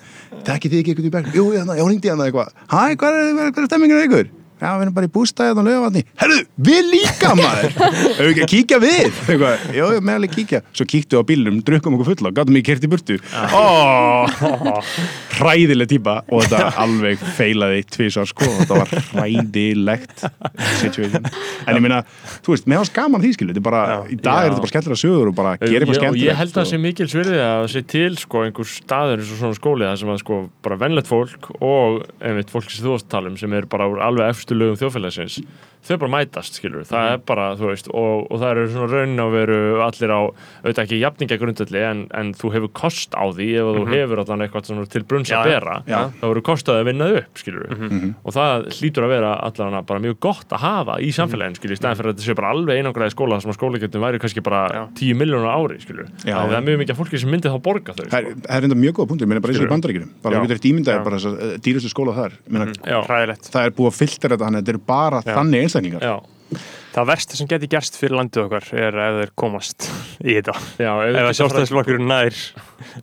[0.47, 2.53] tekki þið ekki eitthvað í berg jú, já, já, ringdi hann eitthvað.
[2.71, 4.31] Hæ, hvað er, er stemmingin ykkur?
[4.61, 6.39] Já, við erum bara í bústæðið á lögavatni Herru,
[6.69, 7.71] við líka maður.
[7.81, 9.21] Hefur ekki að kíkja við?
[9.31, 10.61] Já, já, meðalegi kíkja.
[10.77, 13.17] Svo kíktu á bílnum, drukkum okkur fulla kert í burtu.
[13.57, 14.29] Ó,
[15.41, 16.19] hræðileg típa.
[16.31, 18.47] Og þetta alveg feilaði tvisar sko.
[18.61, 20.27] Þetta var hræðilegt.
[20.83, 21.25] Situation.
[21.67, 22.03] En ég meina,
[22.45, 24.45] þú veist, með hans gaman því skilu Þetta er bara, í dag Já.
[24.45, 26.57] er þetta bara skemmtilega sögur Og bara gera eitthvað Já, og skemmtilegt ég held að
[26.57, 29.89] það og- sé mikil svirði að sé til sko einhver staður eins og svona skóli
[29.89, 33.33] það sem að sko bara vennlegt fólk og einmitt fólk sem þú varst að tala
[33.33, 35.37] um sem er bara úr alveg efstu lögum þjóðfélagsins
[35.87, 37.13] þau bara mætast skilur, það Mhm.
[37.15, 40.21] er bara þú veist og, og það eru svona raun á veru allir á,
[40.65, 44.43] auðvitað ekki jafninga grundalli en, en þú hefur kost á því ef þú hefur allan
[44.45, 45.89] eitthvað svona til brunns að bera Mhm.
[45.91, 46.13] Mhm.
[46.21, 47.67] þá eru kostaði að vinna það upp skilur
[48.25, 51.81] og það hlýtur að vera allan bara mjög gott að hafa í samfélaginu skilur, í
[51.81, 54.61] staðan fyrir að þetta sé bara alveg einangraði skóla sem að skólagetum væri kannski bara
[54.69, 54.83] Já.
[54.95, 56.37] 10 miljónar ári skilur Já.
[56.45, 58.41] það er mjög mikið fólki sem myndi þá borga þau Það er, sko.
[58.51, 60.43] það er enda mjög góða punktur, ég meina bara eins og í bandaríkjunum bara þú
[60.45, 61.17] getur eitt ímyndaði bara
[61.61, 62.99] dýrastu skóla þar ég meina, Já.
[63.07, 65.35] hræðilegt það er búið að filtera þetta þannig að þetta eru bara Já.
[65.37, 66.15] þannig einstaklingar Já,
[66.91, 69.87] það versta sem geti gerst fyrir landið okkar er ef þeir komast
[70.25, 72.41] í þetta já, ef ef þetta að sjálfstæðisflokkur nær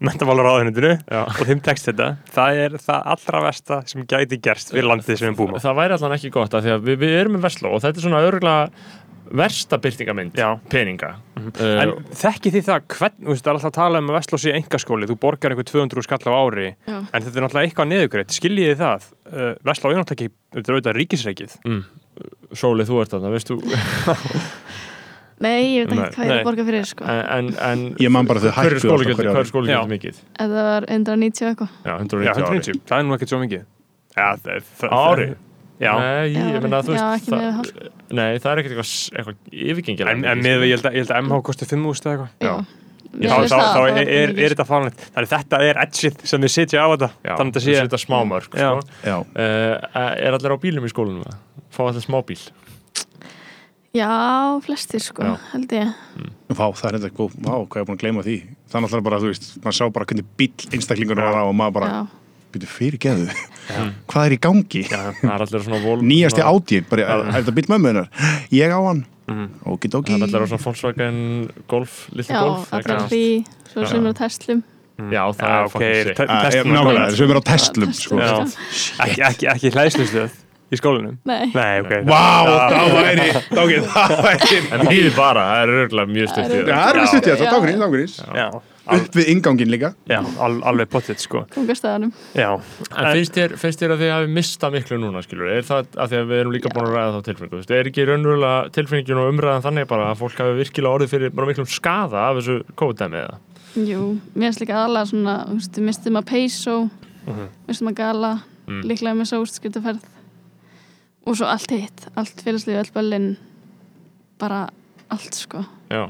[0.03, 1.21] mentamálaráðunitinu Já.
[1.23, 5.31] og þeim tekst þetta það er það allra versta sem gæti gerst fyrir landið sem
[5.31, 7.47] við búum á það væri allan ekki gott af því að við, við erum með
[7.47, 10.49] Vestló og þetta er svona örgulega versta byrtingamynd Já.
[10.71, 14.09] peninga En uh, þekki því það, hvern, þú veist, það er alltaf að tala um
[14.11, 16.97] að Vestló sé engaskóli, þú borgar einhver 200 skall á ári, Já.
[16.97, 19.07] en þetta er náttúrulega eitthvað neðugreitt, skiljiði þið það?
[19.29, 21.55] Uh, Vestló er náttúrulega ekki, þetta er auðvitað ríkisreikið.
[21.67, 21.81] mm,
[22.57, 23.59] Sóli, þú ert þarna, veist þú
[25.37, 27.05] Nei, ég veit ekki hvað ég er að borga fyrir sko.
[27.05, 29.81] en, en Ég man bara þau hverju hver er skólagjöld Já.
[29.91, 30.21] mikið?
[30.39, 33.41] Þetta var 190 og eitthvað Já, 190 Já, ári 190, það er nú ekkert svo
[33.43, 33.67] mikið.
[34.17, 34.47] Það,
[34.81, 35.27] það, ári?
[35.77, 37.91] Já, Nei, Já, ég meina þú já, veist háskóla.
[38.17, 41.13] Nei, það er ekkert eitthvað, eitthvað yfirgengilega en, en með, ég held að, ég held
[41.13, 42.31] að MH kosti 5.000 eða eitthvað.
[42.41, 42.53] Já.
[43.17, 43.29] Já.
[43.31, 45.03] Þá, þá, það- þá það er, er, er þetta fánlegt.
[45.15, 47.09] Þannig þetta er edgið sem þið sitja á þetta.
[47.23, 48.69] Já, Þannig að þú þetta sé, setja smámörk Já.
[48.73, 48.97] sko.
[49.07, 51.23] Já, uh, Er allir á bílum í skólanum?
[51.23, 51.37] eða?
[51.73, 52.41] Fá allir smábíl?
[53.97, 54.09] Já,
[54.61, 55.37] flestir sko, Já.
[55.53, 55.93] held ég
[56.53, 58.35] Vá, það er þetta góð, vá, hvað ég er búin að gleyma því
[58.69, 61.75] Það er bara, þú veist, maður sá bara hvernig bíll einstaklingur var á og maður
[61.79, 62.01] bara, Já,
[62.53, 63.27] byrju fyrir geðu
[64.07, 64.81] Hvað er í gangi?
[64.87, 68.09] Það er allir svona vol Nýjasti átíð, bara, er, er þetta bíll mömmunar?
[68.55, 69.03] Ég á hann
[69.67, 71.19] Okidoki Það er allir á svona Volkswagen
[71.67, 73.07] Golf, já Golf allir eitthvað.
[73.11, 73.23] því
[73.73, 73.87] Svo Já.
[73.91, 74.63] sem er á Teslum
[74.97, 76.15] Já, það Já, er ok, fucking sick.
[76.17, 78.35] te- testum Nákvæmlega, sem er á Teslum, sko Já.
[79.05, 81.13] Ekki, ekki, ekki hlæðslustöð í skólanum.
[81.23, 81.91] Nei, Nei, ok.
[82.09, 86.47] Vá, það væri, ok, það væri En það bara, það er örgulega mjög stutt í
[86.47, 87.45] Það er- Já, það það er við stutt í þetta,
[88.35, 88.49] Já.
[88.87, 91.43] Upp við ingangin líka já al, alveg pottitt, sko.
[91.57, 95.49] En finnst þér, finnst þér að þið hafi mistað miklu núna, skilur?
[95.51, 97.61] Er það að því að við erum líka búin að ræða þá tilfinningu?
[97.79, 101.49] Er ekki raunverulega tilfinningin og umræðan þannig bara að fólk hafi virkilega orðið fyrir bara
[101.51, 103.39] miklum skada af þessu COVID-dæmi eða?
[103.77, 104.03] Jú,
[104.35, 106.77] mér finnst líka aðalega svona þú veist, við mistum að peyso
[107.67, 108.35] mistum að gala,
[108.67, 108.81] Mm.
[108.83, 110.01] líklega með sástskiptaferð
[111.23, 113.27] og svo allt hitt allt félagslífi, öll böllin
[114.41, 114.65] bara
[115.09, 116.09] allt sko Já.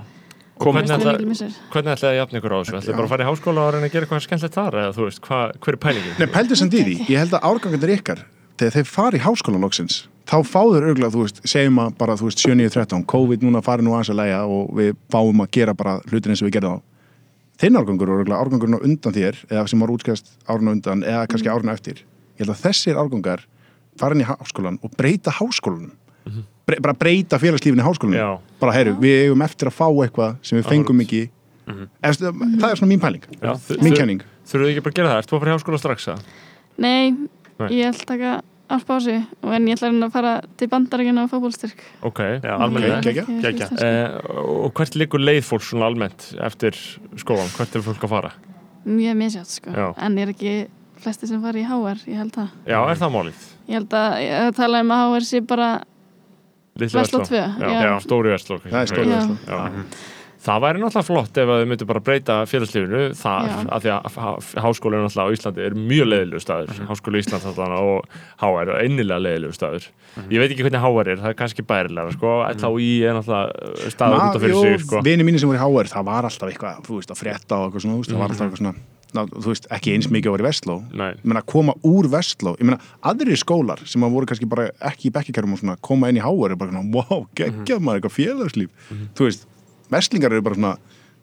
[0.57, 2.75] Hvernig ætlaði að jafna ykkur á þessu?
[2.79, 5.07] Ætlaði bara að fara í háskóla og reyna að gera eitthvað skemmtilegt þar eða þú
[5.07, 6.17] veist, hva, hver er pælingin?
[6.17, 8.23] Nei, pældu sem dýri, ég held að árgangandir ykkar
[8.57, 12.27] þegar þeir fari í háskólan loksins þá fáður örgulega, þú veist, segjum að bara, þú
[12.27, 15.97] veist, 7-9-13, COVID núna fari nú aðeins að læja og við fáum að gera bara
[16.09, 16.85] hlutin eins og við gerðum á
[17.61, 21.05] þinn árgangur og örgulega árgangurinn á undan þér eða sem var útskæðast árun á undan
[21.07, 22.03] eða kannski árun á eftir.
[22.37, 23.45] Ég held að þessir árgangar
[23.97, 25.95] fara inn í háskólan og breyta háskólanum
[26.27, 28.29] Bre bara breyta félagslífinni í háskólanum Já.
[28.59, 31.23] bara, heyru, við eigum eftir að fá eitthvað sem við fengum ekki
[31.67, 33.53] Eftir, það er svona mín pæling, Já,
[33.83, 35.17] mín kenning Þurfuðu ekki bara að gera það?
[35.23, 36.21] Ertu að fara í háskóla strax að?
[36.79, 37.11] Nei,
[37.59, 37.67] Nei.
[37.75, 38.35] ég ætla að taka
[38.67, 42.53] allt pási og en ég ætla að að fara til bandaríkina á fótbólstyrk Ok, Já,
[42.55, 43.23] almennilega.
[43.23, 43.41] ok.
[43.43, 43.83] Geggjað.
[43.83, 46.79] Eh, og hvert liggur leið fólk svona almennt eftir
[47.19, 47.51] skólan?
[47.55, 48.31] Hvert er fólk að fara?
[48.87, 49.87] Mjög misjátt sko Já.
[49.97, 50.55] en ég er ekki
[51.03, 53.45] flesti sem fara í HR, ég held það Já, er það málið?
[53.67, 55.69] Ég held að, ég tala um að HR sé bara
[57.57, 57.67] Já.
[57.87, 58.29] já, stóri
[58.71, 59.37] það er versla.
[59.47, 59.83] Já.
[60.47, 62.99] Það væri náttúrulega flott ef að þau myndu bara breyta félagslífinu.
[63.19, 63.55] Þar, Já.
[63.73, 67.47] af því að h- háskóli er náttúrulega á Íslandi er mjög leiðilegu staður, háskóli Íslands
[67.49, 68.05] náttúrulega og
[68.39, 69.87] HR er einilega leiðilegu staður.
[70.29, 74.15] Ég veit ekki hvernig HR er, það er kannski bærilega sko, LHI er náttúrulega staður
[74.29, 75.01] út af fyrir sig sko.
[75.03, 77.67] Vini mínir sem voru í HR, það var alltaf eitthvað, þú veist, að frétta og
[77.67, 78.73] eitthvað svona, það var alltaf eitthvað svona
[79.17, 80.75] ná, þú veist, ekki eins mikið að vera í Vestló.
[80.93, 82.53] Ég meina, koma úr Vestló.
[82.61, 82.79] Ég meina,
[83.11, 86.23] aðrir skólar sem að voru kannski bara ekki í bekkikarum og svona, koma inn í
[86.23, 88.93] háar er bara svona, wow, geggjað maður, eitthvað félagslíf.
[89.17, 89.47] Þú veist,
[89.93, 90.75] Vestlingar eru bara svona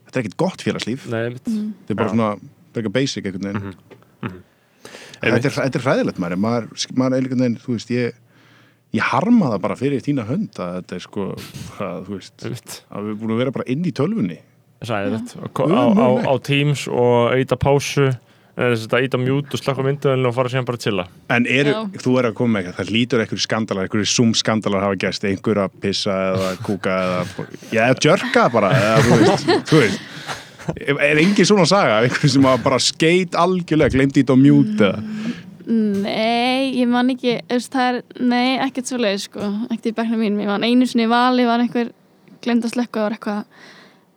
[0.08, 1.06] þetta er ekkit gott félagslíf.
[1.12, 3.78] Nei, mitt þetta er bara svona, bara eitthvað basic einhvern veginn.
[4.24, 4.44] Einmitt.
[5.24, 6.40] þetta er, þetta er hræðilegt maður.
[6.44, 8.20] Maður, maður er einhvern veginn, þú veist, ég
[8.94, 11.28] ég harma það bara fyrir þína hönd að þetta er sko,
[11.82, 14.38] að, þú veist að við erum búin að vera bara inn í tölvunni
[14.88, 18.10] Sæðilegt á, á, á Teams og eita pásu
[18.54, 21.04] eða þess að íta mute og slakka mynduðin og fara síðan bara að chilla
[21.34, 21.80] En eru, Já.
[22.04, 25.26] þú er að koma með eitthvað, það lítur einhverju skandalar, einhverju zoom skandalar hafa gæst,
[25.26, 30.10] einhver að pissa eða kúka eða, já, eða djörka bara, eða þú veist, þú veist.
[30.94, 34.92] Er engin svona saga, af einhverju sem að bara skeit algjörlega, glemt ít á mjúta?
[35.66, 37.38] Nei, ég man ekki,
[37.72, 40.42] það er, nei, ekkert svo leið, sko, ekkert í bekknum mínum.
[40.44, 41.90] Ég man einu sinni vali, var einhver
[42.44, 43.62] glemt að slökka og var eitthvað,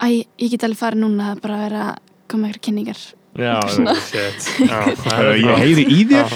[0.04, 0.08] æ,
[0.41, 3.06] ég get alveg farið núna, það er bara að vera að koma eitthvað kynningar.
[3.38, 3.93] Já, Svona.
[4.02, 4.50] Shit.
[4.66, 6.36] Já, það er ég heyri í þér.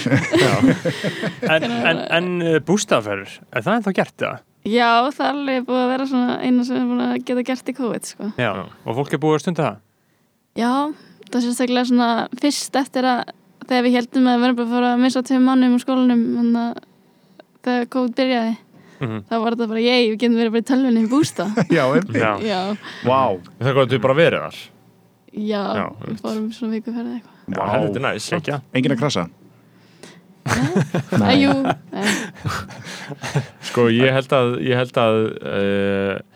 [1.52, 4.42] En, en, en uh, bústaðferður, er það ennþá gert það?
[4.62, 7.70] Já, það er alveg búið að vera svona eina sem er búin að geta gert
[7.72, 8.28] í COVID, sko.
[8.38, 8.50] Já.
[8.86, 9.80] Og fólk er búið að stunda það?
[10.60, 10.72] Já,
[11.26, 13.22] það er sérstaklega svona fyrst eftir að
[13.66, 16.22] þegar við heldum að við verðum bara að fara að missa tveim mannum úr skólanum
[16.36, 16.80] þannig að
[17.66, 18.54] þegar COVID byrjaði
[19.02, 19.20] Mhm.
[19.28, 21.46] þá var þetta bara ég, við getum verið bara í tölvunni í bústa
[21.76, 21.84] Já.
[22.46, 22.60] Já,
[23.04, 23.20] Vá.
[23.58, 24.58] Það gott við bara verið þar.
[25.32, 27.38] Já, Já, við fórum svona viku fyrir eitthvað.
[27.56, 28.48] Já, helviti næs samt.
[28.52, 29.24] Ekki, Engin að krasa?
[30.42, 32.12] Æ, jú, nei,
[33.68, 36.31] Sko, ég held að, ég held að uh,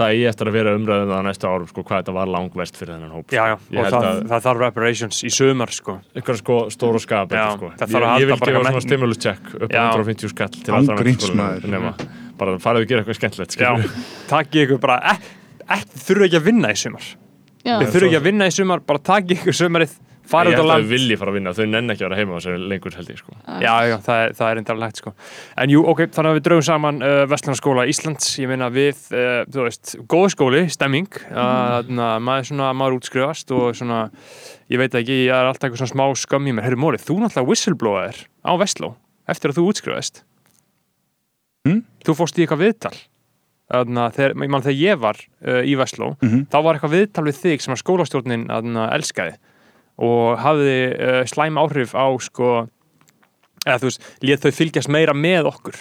[0.00, 2.94] það eigi eftir að vera umræðum það næstu árum, sko, hvað þetta var langvest fyrir
[2.96, 5.96] þennan hóp Já, já, Ég og það, að það þarf reparations í sömar, sko.
[6.20, 7.70] ykkur sko stóru skap Já, sko.
[7.78, 9.76] það þarf að ég, halda ég vil bara gefa eitthvað svona stimulus check upp á
[9.76, 9.84] Já.
[9.94, 11.68] 150 skall til menntaskóla maður.
[11.76, 11.92] nema,
[12.40, 13.72] bara farið að gera eitthvað skemmtilegt Já,
[14.30, 15.34] takk ykkur bara, ekki,
[15.78, 17.08] ekki þurfu ekki að vinna í sumar.
[17.64, 19.92] já, Þið þurfu ekki að vinna í sumar, bara takk ykkur sumarið,
[20.30, 20.86] ég farið út á held að land.
[20.86, 23.10] þau vilji fara að vinna, þau nenn ekki að vera heima á sér lengur held
[23.10, 23.36] ég sko.
[23.64, 25.12] Já, já, það er, það er enda hægt sko.
[25.64, 29.42] En jú, ok, þannig að við draugum saman uh, Vestlandskóla Íslands, ég meina við uh,
[29.50, 32.00] þú veist, góð skóli, stemming mm.
[32.24, 34.06] maður svona, maður útskrifast og svona,
[34.70, 37.20] ég veit ekki ég er alltaf eitthvað svona smá skömm í mér, herru Móri þú
[37.24, 38.94] náttúrulega whistleblower á Vestló
[39.30, 40.24] eftir að þú útskrifast
[41.68, 41.82] Mm?
[42.06, 42.96] Þú fórst í eitthvað viðtal
[43.70, 46.46] þegar, ég man þegar ég var uh, í Vestló, Mhm.
[46.50, 49.36] þá var eitthvað viðtal við þig sem að skólastjórnin að elskaði
[50.00, 52.50] og hafði uh, slæm áhrif á sko
[53.66, 55.80] eða þú veist, lét þau fylgjast meira með okkur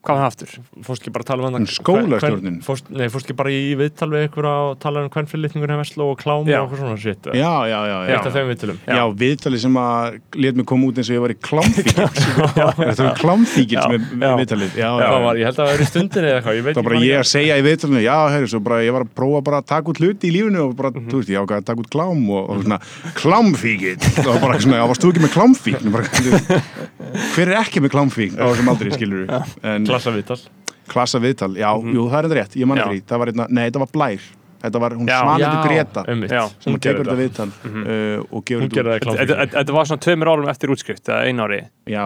[0.00, 0.50] hvað var það aftur?
[0.86, 2.56] fórst ekki bara að tala um En skólastjórnin?
[2.96, 6.04] nei, fórst ekki bara í viðtal við ykkur að tala um hvern fyrirlitningur hefur Vestló
[6.14, 6.56] og klám Já.
[6.60, 7.22] og eitthvað svona shit?
[7.36, 7.96] Já, já, já.
[8.00, 8.12] já.
[8.14, 10.00] eitt af þeim viðtalum Já, viðtali sem að
[10.40, 11.96] let mig koma út eins og ég var í klámfíkil
[12.80, 14.32] Þetta var klámfíkil sem er já.
[14.40, 16.64] viðtalið Já, já, það var, ég held að það var í stundinni eða eitthvað ég
[16.64, 19.04] veit Það var bara ég að segja í viðtalinu, já, herri, svo bara ég var
[19.04, 21.60] að prófa bara að taka út hluti í lífinu og bara, þú veist, ég ákvað
[21.60, 21.80] að taka
[29.90, 30.40] ekki ekki klassa viðtal
[30.90, 32.86] klassa viðtal, já, jú, það er þetta rétt ég Já.
[32.90, 34.28] því, það var einna, nei, þetta var blær.
[34.60, 36.02] Þetta var, hún svanandi Greta.
[36.28, 39.88] Já, sem hún tekur gerir þetta viðtal uh, og gefur þetta út Þetta þetta var
[39.88, 41.60] svona tveimur árum eftir útskrift eða einu ári?
[41.88, 42.02] Já,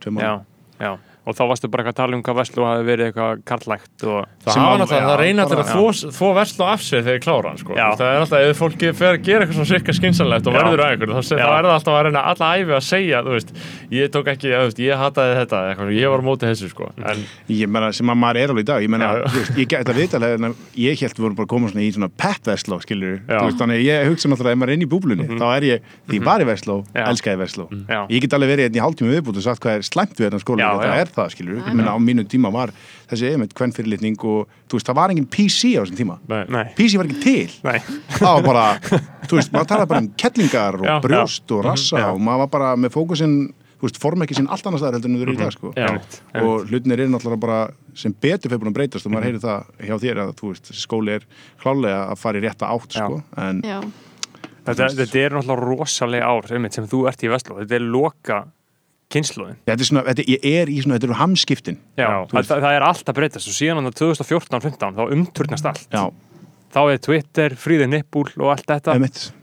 [0.00, 0.38] tvö já, mánu
[0.78, 0.92] já.
[1.28, 4.20] Og þá varstu bara eitthvað að tala um hvað Vestló hafi verið eitthvað karlægt og
[4.48, 4.54] Það
[5.08, 7.72] að- reyna bara- að þvo, þvo verslu af sig þegar ég klára hann sko.
[7.98, 10.88] Það er alltaf, ef fólki fer að gera eitthvað svona sirka skynsanlegt og verður að
[10.94, 13.50] einhverju, þá, er það alltaf að reyna alla æfi að segja, þú veist,
[13.92, 16.90] ég tók ekki, þú veist, ég hataði þetta, eitthvað, ég var á móti þessu, sko.
[16.98, 18.90] En ég meina, sem að maður er alveg í dag ég
[19.34, 21.92] veist, ég get þetta viðtal hérna, ég held við vorum bara að koma svona í
[21.92, 23.38] svona pepp-versló skilur, Já.
[23.38, 24.72] þú veist, þannig að ég hugsa náttúrulega ef maður
[31.18, 31.38] er er Já.
[31.38, 31.58] Já.
[31.58, 31.58] er Já, það já.
[31.58, 32.72] er skilur, ég meina á mínu tíma var
[33.10, 36.42] þessi einmitt hvern fyrirlitning og þú veist, það var engin PC á þessum tíma nei,
[36.48, 37.78] nei, PC var ekki til nei,
[38.18, 38.66] það var bara,
[39.28, 42.10] þú veist, maður talaði bara um kettlingar og Já, brjóst og rassa já.
[42.12, 43.38] og maður var bara með fókusinn
[43.78, 45.70] þú veist, form ekki sinn allt annars staðar heldur en þau eru í dag sko.
[45.76, 45.86] Já.
[45.86, 47.58] einmitt, og hlutinir eru náttúrulega bara
[47.94, 50.72] sem betur fyrir búin að breytast og maður heyri það hjá þér að þú veist,
[50.74, 51.26] skóli er
[51.62, 53.04] klálega að fara í rétta átt Já.
[53.06, 53.20] sko.
[53.38, 53.78] en já,
[54.66, 58.40] þetta, þetta er náttúrulega rosalega ár einmitt, sem þú ert í Vestló, þetta er loka
[59.12, 61.78] kynnslóðin þetta er svona, þetta, ég er í svona, þetta eru hamskiptin.
[61.96, 65.88] Já, það, það, það er allt að breytast og síðan á 2014-15 þá umturnast allt.
[65.94, 66.04] Já,
[66.74, 68.98] þá er Twitter, fríði nippúl og allt þetta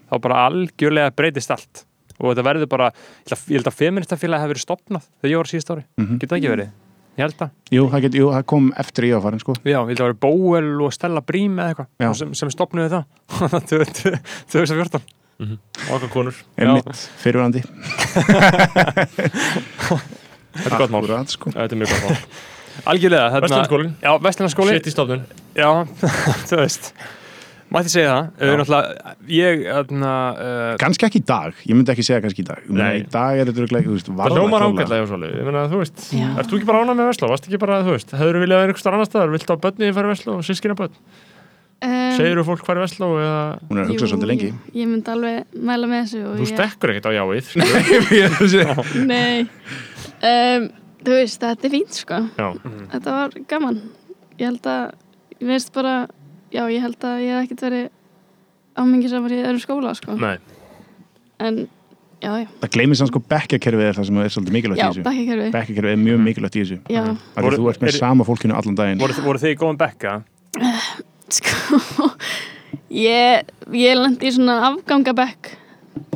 [0.05, 1.85] þá bara algjörlega breytist allt.
[2.21, 2.91] Og þetta verður bara,
[3.27, 6.19] ég held að- feministafélag hefur verið stopnað þegar ég var síðust ári mm Mhm.
[6.21, 6.69] getur það ekki verið,
[7.17, 9.53] ég held að jú, það, get, jú, það kom eftir ég á farin sko.
[9.65, 13.05] já, ég held að verið Bóel og Stella Brím eða eitthvað sem, sem stopnuðu það.
[14.53, 15.01] 2014
[15.39, 16.37] okkar konur.
[16.57, 17.61] einmitt, fyrirvændi
[20.55, 21.03] Þetta er gott mál.
[21.27, 21.51] Sko.
[21.51, 22.23] Þetta er mjög gott mál.
[22.91, 23.41] algjörlega,
[24.03, 25.25] já, Vestlandskóli Sitt í stofnun.
[25.55, 25.69] já,
[26.49, 26.93] þú veist.
[27.75, 32.21] Mætti segja það, náttúrulega, ég, þarna, uh, kannski ekki í dag, ég myndi ekki segja
[32.23, 32.67] kannski í dag.
[32.69, 32.99] Nei.
[33.01, 35.01] í dag er þetta örugglega, þú veist, Það hljómar ágætlega
[35.33, 36.27] ég meina, þú veist, Já.
[36.37, 38.69] ert þú ekki bara ánað með Vestló, varst ekki bara, þú veist, hefur viljað vera
[38.69, 40.93] einhver starf annar staðar, vilt á börni í Vestló, sískina börn,
[41.85, 43.37] um, segir þú fólk hvar í Vestló eða,
[43.69, 44.49] hún er að hugsa svolítið lengi.
[44.51, 48.83] Ég, ég myndi alveg mæla með þessu og þú ég, stekkur ekkert á jáið, skilur.
[49.05, 50.67] Nei um,
[51.05, 52.17] Þú veist, þetta er fínt sko.
[52.33, 52.47] Já,
[52.95, 53.75] Þetta var gaman.
[54.39, 54.95] Ég held að,
[55.37, 55.91] ég veist bara
[56.55, 57.87] Já, ég held að ég hef ekkert verið
[58.79, 60.15] ámingisamar í öðrum skóla sko.
[60.19, 60.37] Nei,
[61.43, 61.65] En,
[62.23, 62.45] já, já.
[62.61, 65.03] Það gleymið sann sko bekkjakerfið er það sem er svolítið mikilvægt Já, í þessu.
[65.03, 66.77] bekkakerfi bekkjakerfið er mjög mikilvægt í þessu.
[66.95, 67.01] Já,
[67.35, 69.01] þú ert með er- sama fólkinu allan daginn.
[69.03, 70.13] voru, voru þið í góðan bekka?
[71.33, 72.09] Sko
[72.95, 75.53] Ég, ég lendi í svona afgangabekk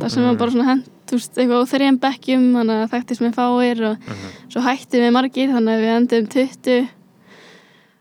[0.00, 3.22] Það sem var bara svona hent Þú veist, eitthvað á þrejum bekkjum Þannig að þekktist
[3.24, 4.12] með fáir og
[4.52, 6.88] svo hættum við margir Þannig að við endum 20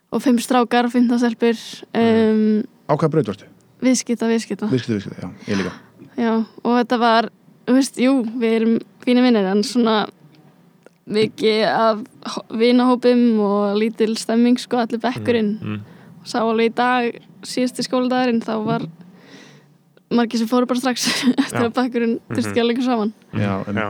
[0.10, 1.60] og 5 strákar og 15 stelpur
[1.94, 2.40] um,
[2.90, 3.50] á hvað braut varstu?
[3.86, 5.74] Viðskipta, viðskipta Viðskipti, viðskipti, já, ég líka
[6.20, 6.32] Já,
[6.66, 7.28] og þetta var,
[7.70, 8.74] þú veist, jú, við erum
[9.06, 10.00] fínir vinnir en svona
[11.10, 12.02] mikið af
[12.34, 15.54] hó- vinahópum og lítil stemming, sko, allir bekkurinn.
[15.62, 15.80] mm.
[16.30, 18.86] Sá alveg í dag, síðasti skóladagurinn, þá var
[20.14, 21.06] margir sem fóru bara strax
[21.44, 23.12] eftir að bekkurinn þurfti ekki að lengur saman.
[23.34, 23.88] já, en, Já.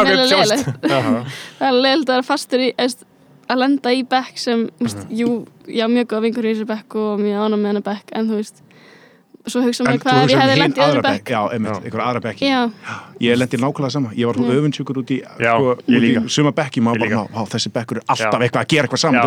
[0.00, 0.70] Er leiðilegt.
[0.90, 0.98] Já.
[1.60, 3.04] Það er leiðilegt að vera fastur í, eðst,
[3.50, 5.28] að lenda í bekk sem, þú veist, jú,
[5.66, 8.40] já, mjög góða vinkur í þessu bekk og mjög ánum með hennar bekk, en þú
[8.40, 8.62] veist,
[9.46, 11.24] svo hugsa mér þú hvað ef hugsa ég um hefði lendið í öðru aðra bekk.
[11.24, 11.30] bekk.
[11.32, 12.60] Já, einmitt, einhver aðra bekki Já,
[13.20, 14.58] ég lendi nákvæmlega sama, ég var svona Já.
[14.60, 17.22] öfundsjúkur út í, Já, sko, ég suma bekki, maður Ég bara, líka.
[17.32, 18.44] ná, þessi bekkur er alltaf Já.
[18.46, 19.20] eitthvað að gera eitthvað saman,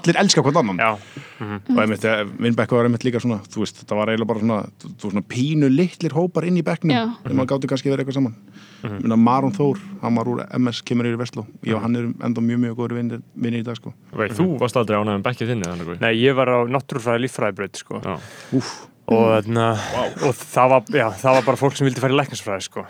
[0.00, 0.78] allir elska hvern annan.
[0.80, 0.90] Já.
[1.40, 4.58] og einmitt, eh, vinnbekku var einmitt líka svona þú veist, þetta var eiginlega bara svona,
[5.00, 8.34] svona pínu litlir hópar inn í bekknum þegar maður gátti kannski verið eitthvað saman.
[8.82, 9.16] -hmm.
[9.16, 12.58] Maron Þór, hann var úr MS kemur yfir Vestló, ég og hann erum enda mjög
[12.58, 13.20] mjög góður vinnir,
[19.10, 19.18] sko.
[19.18, 20.00] Já.
[20.00, 22.66] Úf, Og, og það, var, já, það var bara fólk sem vildi fara í læknisfræði,
[22.68, 22.84] sko.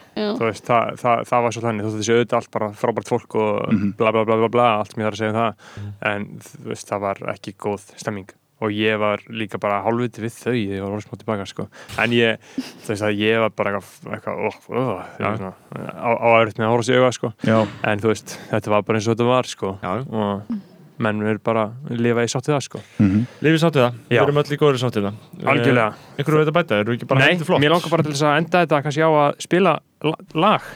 [0.44, 3.38] veist, það, það, það var svo þannig, þú veist, þessi auðvitað allt bara frábært fólk
[3.40, 5.64] og bla bla bla bla bla, allt sem ég þarf að segja um það,
[6.12, 8.30] en þú veist, það var ekki góð stemming.
[8.60, 11.64] Og ég var líka bara hálfviti við þau þegar ég var orðið smá tilbaka, sko,
[12.04, 12.42] en ég,
[12.84, 14.84] veist að ég var bara eitthvað, ó,
[15.16, 15.30] Já.
[15.38, 15.52] svona,
[15.96, 17.56] á, á aðrið með að horfa sig auga, sko, já,
[17.88, 19.72] en þú veist, þetta var bara eins og þetta var, sko,
[20.12, 20.52] og
[21.00, 22.82] menn er bara að lifa í sáttið það, sko.
[23.00, 25.14] mm Lífið sáttið það, við erum öll í góður sáttið það.
[25.54, 25.90] Algjörlega.
[26.18, 27.62] Einhverju veit að bæta, eru ekki bara Nei, heldur flott?
[27.64, 29.72] mér langar bara til þess að enda þetta kannski á að spila
[30.04, 30.14] la
[30.44, 30.70] lag.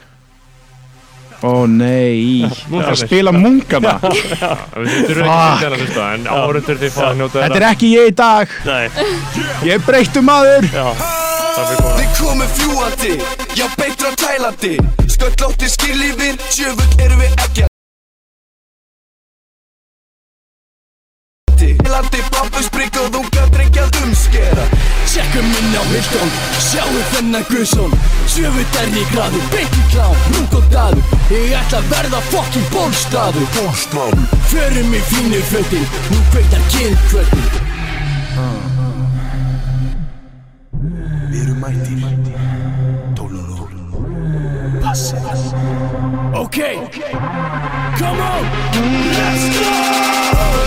[1.45, 2.47] ó nei.
[2.71, 2.89] Múngana.
[2.89, 5.61] að spila mungana Við að
[7.35, 8.89] þetta þið er ekki ég í dag, Nei,
[9.67, 10.71] ég er breyttu maður.
[11.55, 13.13] Við komum fljúandi,
[13.55, 14.73] já beitra tælandi.
[15.07, 17.74] Sköllótti skilífin, sjöfull erum við ekki
[22.35, 24.65] pappusbrygg og þú gæt ekki að umskera.
[25.09, 26.29] Tjekkum inn á Hilton,
[26.59, 27.45] sjáu þennan
[28.81, 33.45] er í graðu, beint í klám, rúk og daður Ég ætla að verða fokkin Bólstaður
[34.51, 37.47] Förum í fínu fötin, nú kveitar kynnkvötin
[41.31, 41.99] Við erum mættir.
[43.15, 45.84] 12.0
[46.35, 46.57] Passið Ok,
[47.97, 48.43] come on,
[49.15, 49.75] let's go!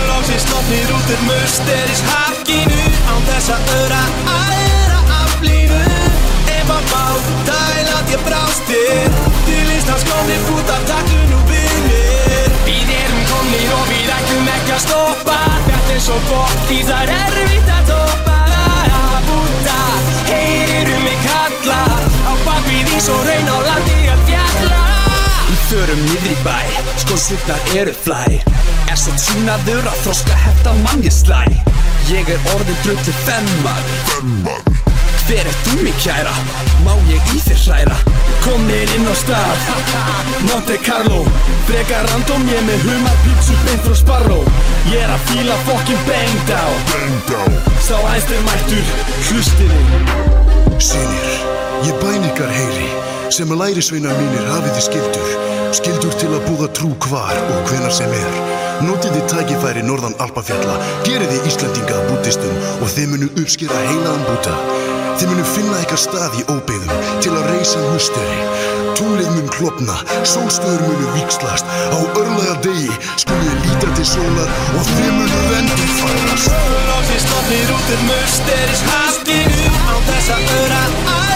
[0.09, 3.99] Lóksins slotnir út úr musteris hakkinu Án þess að öra
[4.33, 5.81] aðra aflínu
[6.55, 7.05] Ef að má
[7.45, 13.85] tælat ég brástir Til Íslands komnir út af taklun og vinnir Við erum komnir og
[13.93, 15.37] við ætlum ekki að stoppa.
[15.69, 18.41] Þetta er svo gott því það er erfitt að toppa.
[18.97, 19.79] Að búta,
[20.33, 21.81] heyrirum mig kalla?
[22.25, 24.69] Á bakvið ís og raun á landi að fjalla.
[24.69, 24.78] Við
[25.69, 26.57] förum niður í bæ,
[27.03, 28.23] sko sittar eru flæ.
[28.89, 31.43] Er svo tjúnaður að þroska hefta mann ég slæ.
[32.09, 33.83] Ég er orðin drullu femmar
[35.27, 36.31] Hver er þú mig kæra?
[36.81, 37.97] Má ég í þér hræra?
[38.41, 39.67] Komnir inn á stað.
[40.47, 41.19] Monte Carlo
[41.67, 44.41] Frekar random ég með humar pítsu beint frá Sparrow.
[44.89, 46.65] Ég er að fíla fokkin banged á
[47.85, 48.89] Sá æstir mættur,
[49.29, 49.85] hlustiði
[50.81, 51.31] Sinir,
[51.85, 52.89] ég bæn ykkar heyri
[53.33, 55.31] sem að lærisveinar mínir hafið þið skildur
[55.77, 58.37] skildur til að búða trú hvar og hvenar sem er.
[58.87, 64.25] Notið þið tækifæri norðan Alpafjalla gerið þið Íslandinga að bútistum og þið munu uppskera heilaðan
[64.29, 64.55] búta.
[65.19, 68.41] Þið munu finna ykkar stað í óbyggðum til að reysa musteri.
[68.99, 69.95] Tunglið mun klopna,
[70.27, 72.89] sólstöður munu vikslast Á örlega degi
[73.21, 76.51] skulið líta til sólar og þið munu rendi færast
[76.89, 80.85] Lóksins slotnir út úr musteris haskinu Án þess að öra.
[81.15, 81.28] aðra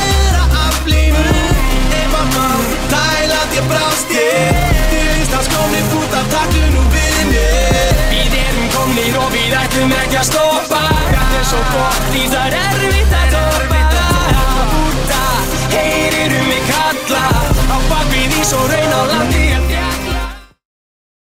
[3.57, 4.61] ég brást ég.
[4.91, 9.93] Þið veist að skónir búta taklu nú við mér Við erum komnir og við ætlum
[9.99, 10.81] ekki að stoppa.
[11.09, 13.81] Þetta er svo gott því það er erfitt að torpa
[14.73, 15.23] Búta,
[15.75, 17.25] heyrir um mig kalla.
[17.73, 19.72] Á bakvið ís og raun á landi